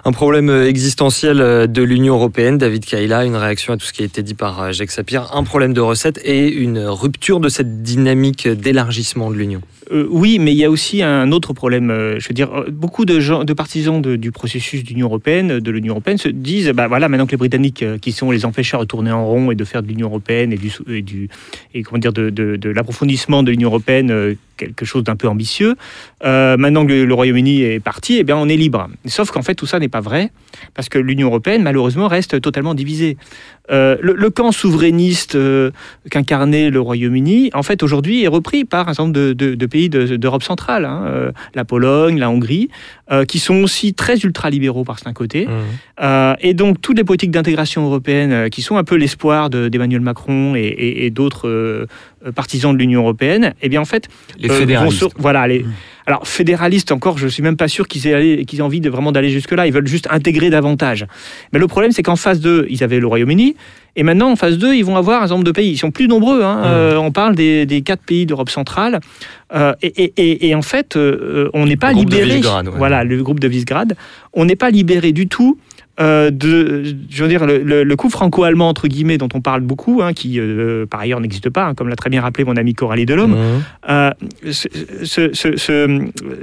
Un 0.05 0.13
problème 0.13 0.51
existentiel 0.51 1.39
de 1.39 1.83
l'Union 1.83 2.15
européenne, 2.15 2.59
David 2.59 2.85
Kaila, 2.85 3.25
une 3.25 3.37
réaction 3.37 3.73
à 3.73 3.77
tout 3.79 3.87
ce 3.87 3.93
qui 3.93 4.03
a 4.03 4.05
été 4.05 4.23
dit 4.23 4.35
par 4.35 4.73
Jacques 4.73 4.91
Sapir, 4.91 5.31
un 5.35 5.45
problème 5.45 5.73
de 5.73 5.81
recettes 5.81 6.21
et 6.25 6.49
une 6.53 6.81
rupture 6.81 7.41
de 7.41 7.49
cette 7.49 7.83
dynamique 7.83 8.47
d'élargissement 8.47 9.31
de 9.31 9.37
l'Union. 9.37 9.63
Oui, 9.93 10.39
mais 10.39 10.53
il 10.53 10.59
y 10.59 10.65
a 10.65 10.71
aussi 10.71 11.03
un 11.03 11.33
autre 11.33 11.53
problème. 11.53 11.89
je 12.19 12.29
veux 12.29 12.35
dire, 12.35 12.65
beaucoup 12.71 13.05
de 13.05 13.21
gens, 13.21 13.45
de 13.45 13.53
partisans 13.53 14.01
du 14.01 14.33
processus 14.33 14.85
d'Union 14.85 15.07
européenne, 15.07 15.61
de 15.61 15.71
l'Union 15.71 15.95
européenne, 15.95 16.19
se 16.19 16.29
disent, 16.29 16.71
bah 16.71 16.89
voilà, 16.89 17.09
maintenant 17.09 17.27
que 17.27 17.33
les 17.33 17.37
Britanniques, 17.37 17.85
qui 18.01 18.13
sont 18.13 18.31
les 18.31 18.45
empêcheurs 18.45 18.81
de 18.81 18.87
tourner 18.87 19.11
en 19.11 19.27
rond 19.27 19.51
et 19.51 19.55
de 19.55 19.65
faire 19.65 19.83
de 19.83 19.89
l'Union 19.89 20.09
européenne 20.09 20.53
et 20.53 21.03
du, 21.03 21.29
et 21.75 21.83
comment 21.83 21.99
dire 21.99 22.13
de, 22.13 22.71
l'approfondissement 22.71 23.43
de 23.43 23.51
l'Union 23.51 23.69
européenne 23.69 24.11
euh, 24.11 24.35
quelque 24.61 24.85
chose 24.85 25.05
d'un 25.05 25.17
peu 25.17 25.29
ambitieux. 25.29 25.75
Euh, 26.25 26.57
maintenant 26.57 26.87
que 26.87 26.93
le 26.93 27.15
Royaume-Uni 27.15 27.63
est 27.63 27.81
parti, 27.81 28.19
eh 28.19 28.25
bien, 28.25 28.37
on 28.37 28.49
est 28.49 28.57
libre. 28.57 28.89
Sauf 29.07 29.31
qu'en 29.31 29.43
fait, 29.43 29.55
tout 29.55 29.67
ça 29.67 29.79
n'est 29.79 29.89
pas 29.89 30.01
vrai, 30.01 30.31
parce 30.75 30.89
que 30.89 30.99
l'Union 30.99 31.29
européenne, 31.29 31.63
malheureusement, 31.63 32.09
reste 32.09 32.41
totalement 32.41 32.75
divisée. 32.75 33.17
Euh, 33.71 33.97
le, 34.01 34.31
camp 34.31 34.53
souverainiste 34.53 35.39
qu'incarnait 36.11 36.71
le 36.71 36.81
Royaume-Uni, 36.81 37.51
en 37.55 37.63
fait, 37.63 37.83
aujourd'hui, 37.83 38.25
est 38.25 38.29
repris 38.29 38.65
par 38.65 38.89
un 38.89 38.95
certain 38.95 39.05
nombre 39.05 39.33
de, 39.33 39.67
pays 39.67 39.89
d'Europe 39.89 40.43
centrale, 40.43 40.85
hein, 40.85 41.33
la 41.55 41.65
Pologne, 41.65 42.19
la 42.19 42.31
Hongrie, 42.31 42.69
qui 43.27 43.39
sont 43.39 43.63
aussi 43.63 43.93
très 43.93 44.17
ultralibéraux 44.19 44.85
par 44.85 44.99
certains 44.99 45.13
côtés. 45.13 45.47
Mmh. 45.47 46.35
et 46.41 46.55
donc, 46.55 46.81
toutes 46.81 46.97
les 46.97 47.05
politiques 47.05 47.33
d'intégration 47.33 47.85
européenne, 47.85 48.51
qui 48.51 48.63
sont 48.63 48.77
un 48.77 48.85
peu 48.85 48.95
l'espoir 48.95 49.51
d'Emmanuel 49.51 50.01
Macron 50.01 50.55
et, 50.55 51.11
d'autres 51.11 51.87
partisans 52.35 52.73
de 52.73 52.79
l'Union 52.79 53.01
européenne, 53.03 53.55
eh 53.63 53.69
bien, 53.69 53.81
en 53.81 53.85
fait, 53.85 54.09
les 54.39 54.49
fédéralistes. 54.49 55.07
voilà, 55.19 55.49
les, 55.49 55.61
mmh. 55.61 55.73
Alors 56.11 56.27
fédéralistes 56.27 56.93
encore, 56.93 57.19
je 57.19 57.29
suis 57.29 57.43
même 57.43 57.57
pas 57.57 57.69
sûr 57.69 57.87
qu'ils 57.87 58.07
aient, 58.07 58.45
qu'ils 58.45 58.59
aient 58.59 58.63
envie 58.63 58.81
de 58.81 58.91
vraiment 58.91 59.13
d'aller 59.13 59.31
jusque 59.31 59.53
là. 59.53 59.67
Ils 59.67 59.73
veulent 59.73 59.87
juste 59.87 60.09
intégrer 60.11 60.51
davantage. 60.51 61.07
Mais 61.53 61.59
le 61.59 61.69
problème, 61.69 61.93
c'est 61.93 62.03
qu'en 62.03 62.17
phase 62.17 62.41
2, 62.41 62.67
ils 62.69 62.83
avaient 62.83 62.99
le 62.99 63.07
Royaume-Uni, 63.07 63.55
et 63.97 64.03
maintenant 64.03 64.31
en 64.31 64.37
phase 64.37 64.59
2, 64.59 64.75
ils 64.75 64.85
vont 64.85 64.97
avoir 64.97 65.19
un 65.19 65.23
certain 65.23 65.35
nombre 65.35 65.47
de 65.47 65.53
pays. 65.53 65.71
Ils 65.71 65.79
sont 65.79 65.91
plus 65.91 66.09
nombreux. 66.09 66.43
Hein. 66.43 66.57
Mmh. 66.57 66.65
Euh, 66.65 66.97
on 66.99 67.13
parle 67.13 67.35
des, 67.37 67.65
des, 67.65 67.83
quatre 67.83 68.03
pays 68.03 68.27
d'Europe 68.27 68.51
centrale, 68.51 69.01
euh, 69.55 69.73
et, 69.83 70.13
et, 70.17 70.49
et, 70.49 70.55
en 70.55 70.63
fait, 70.63 70.97
euh, 70.97 71.49
on 71.55 71.67
n'est 71.67 71.77
pas 71.77 71.93
libéré. 71.93 72.41
Voilà, 72.77 73.05
le 73.05 73.23
groupe 73.23 73.41
de 73.41 73.49
Visegrad, 73.49 73.97
on 74.33 74.45
n'est 74.45 74.57
pas 74.57 74.71
libéré 74.71 75.13
du 75.13 75.29
tout 75.29 75.59
euh, 76.01 76.31
de, 76.31 76.83
je 77.11 77.23
veux 77.23 77.29
dire, 77.29 77.45
le, 77.47 77.95
coup 77.97 78.09
franco-allemand, 78.09 78.69
entre 78.69 78.89
guillemets, 78.89 79.19
dont 79.19 79.29
on 79.35 79.41
parle 79.41 79.61
beaucoup, 79.61 80.01
hein, 80.03 80.15
qui 80.15 80.41
euh, 80.41 80.87
par 80.87 81.01
ailleurs 81.01 81.21
n'existe 81.21 81.51
pas, 81.51 81.67
hein, 81.67 81.75
comme 81.75 81.89
l'a 81.89 81.97
très 81.97 82.09
bien 82.09 82.23
rappelé 82.23 82.45
mon 82.45 82.57
ami 82.57 82.73
Coralie 82.75 83.05
Delhomme, 83.05 83.37
il 83.87 84.15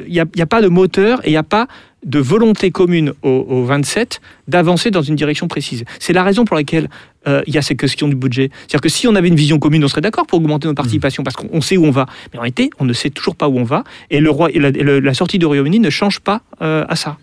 n'y 0.08 0.20
a, 0.20 0.46
pas 0.46 0.62
de 0.62 0.68
moteur 0.68 1.20
et 1.24 1.30
il 1.30 1.32
n'y 1.32 1.38
a 1.38 1.44
pas 1.44 1.68
de 2.06 2.20
volonté 2.20 2.70
commune 2.70 3.14
aux, 3.24 3.64
27 3.64 4.22
d'avancer 4.48 4.92
dans 4.92 5.02
une 5.02 5.16
direction 5.16 5.48
précise. 5.48 5.84
C'est 6.00 6.14
la 6.14 6.24
raison 6.24 6.46
pour 6.46 6.56
laquelle 6.56 6.88
euh, 7.28 7.42
il 7.48 7.56
y 7.56 7.58
a 7.58 7.64
ces 7.64 7.76
questions 7.76 8.08
du 8.08 8.16
budget. 8.16 8.52
C'est-à-dire 8.60 8.82
que 8.82 8.90
si 8.90 9.08
on 9.08 9.16
avait 9.16 9.28
une 9.28 9.36
vision 9.36 9.58
commune, 9.58 9.84
on 9.84 9.88
serait 9.88 10.02
d'accord 10.02 10.28
pour 10.28 10.40
augmenter 10.40 10.68
nos 10.68 10.76
participations, 10.76 11.24
parce 11.24 11.36
qu'on 11.36 11.62
sait 11.62 11.78
où 11.78 11.86
on 11.86 11.92
va. 11.92 12.06
Mais 12.32 12.38
en 12.38 12.44
réalité, 12.44 12.70
on 12.80 12.86
ne 12.86 12.94
sait 12.94 13.10
toujours 13.10 13.36
pas 13.36 13.50
où 13.50 13.58
on 13.58 13.64
va, 13.64 13.84
et, 14.12 14.20
le 14.20 14.30
roi, 14.30 14.50
et 14.52 14.60
la, 14.60 15.14
sortie 15.16 15.40
du 15.40 15.48
Royaume-Uni 15.48 15.80
ne 15.80 15.90
change 15.90 16.20
pas 16.20 16.42
à 16.60 16.96
ça. 16.96 17.18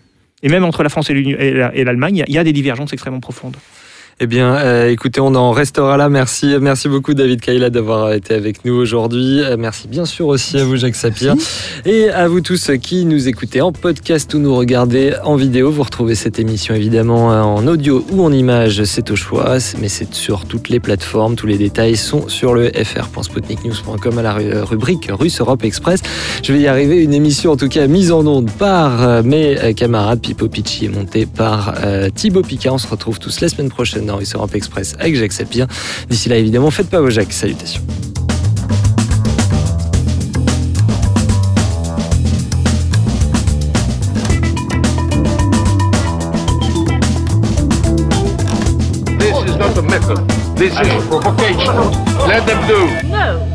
Et 0.45 0.47
même 0.47 0.63
entre 0.63 0.83
la 0.83 0.89
France 0.89 1.09
et 1.09 1.83
l'Allemagne, 1.83 2.23
il 2.27 2.33
y 2.33 2.37
a 2.37 2.43
des 2.43 2.53
divergences 2.53 2.93
extrêmement 2.93 3.19
profondes. 3.19 3.57
Eh 4.21 4.27
bien, 4.27 4.55
euh, 4.55 4.89
écoutez, 4.91 5.19
on 5.19 5.35
en 5.35 5.51
restera 5.51 5.97
là. 5.97 6.07
Merci, 6.07 6.55
merci 6.61 6.87
beaucoup 6.87 7.13
David 7.13 7.41
Kaila 7.41 7.69
d'avoir 7.69 8.13
été 8.13 8.33
avec 8.33 8.63
nous 8.63 8.73
aujourd'hui. 8.73 9.41
Euh, 9.41 9.57
merci 9.59 9.89
bien 9.89 10.05
sûr 10.05 10.27
aussi 10.27 10.57
à 10.57 10.63
vous 10.63 10.77
Jacques 10.77 10.95
Sapir 10.95 11.35
et 11.83 12.09
à 12.09 12.29
vous 12.29 12.39
tous 12.39 12.71
qui 12.81 13.03
nous 13.03 13.27
écoutez 13.27 13.59
en 13.59 13.73
podcast 13.73 14.33
ou 14.33 14.39
nous 14.39 14.55
regardez 14.55 15.13
en 15.25 15.35
vidéo. 15.35 15.69
Vous 15.69 15.83
retrouvez 15.83 16.15
cette 16.15 16.39
émission 16.39 16.73
évidemment 16.73 17.27
en 17.27 17.67
audio 17.67 18.05
ou 18.09 18.23
en 18.23 18.31
image, 18.31 18.85
c'est 18.85 19.11
au 19.11 19.17
choix, 19.17 19.57
mais 19.81 19.89
c'est 19.89 20.13
sur 20.13 20.45
toutes 20.45 20.69
les 20.69 20.79
plateformes. 20.79 21.35
Tous 21.35 21.47
les 21.47 21.57
détails 21.57 21.97
sont 21.97 22.29
sur 22.29 22.53
le 22.53 22.71
fr.sputniknews.com 22.71 24.17
à 24.17 24.21
la 24.21 24.33
rubrique 24.63 25.09
Russe 25.11 25.41
Europe 25.41 25.65
Express. 25.65 25.99
Je 26.41 26.53
vais 26.53 26.61
y 26.61 26.67
arriver. 26.67 27.03
Une 27.03 27.13
émission 27.13 27.51
en 27.51 27.57
tout 27.57 27.67
cas 27.67 27.85
mise 27.87 28.13
en 28.13 28.25
onde 28.25 28.49
par 28.49 29.03
euh, 29.03 29.23
mes 29.23 29.73
camarades 29.75 30.21
Pipo 30.21 30.47
Picci 30.47 30.85
et 30.85 30.89
montée 30.89 31.25
par 31.25 31.75
Thibaut 32.15 32.43
Picard. 32.43 32.75
On 32.75 32.77
se 32.77 32.87
retrouve 32.87 33.19
tous 33.19 33.41
la 33.41 33.49
semaine 33.49 33.67
prochaine 33.67 34.04
dans 34.05 34.19
Europe 34.19 34.55
Express 34.55 34.95
avec 34.99 35.15
Jacques 35.15 35.33
Sapir. 35.33 35.67
D'ici 36.09 36.29
là, 36.29 36.37
évidemment, 36.37 36.71
faites 36.71 36.89
pas 36.89 37.01
vos 37.01 37.09
Jacques. 37.09 37.33
Salutations. 37.33 37.81
This 49.19 49.35
is 49.49 49.55
not 49.57 49.77
a 49.77 49.81
method. 49.81 50.27
This 50.55 50.73
is 50.73 51.07
provocation. 51.07 51.75
Let 52.27 52.45
them 52.45 52.67
do. 52.67 53.07
No. 53.09 53.54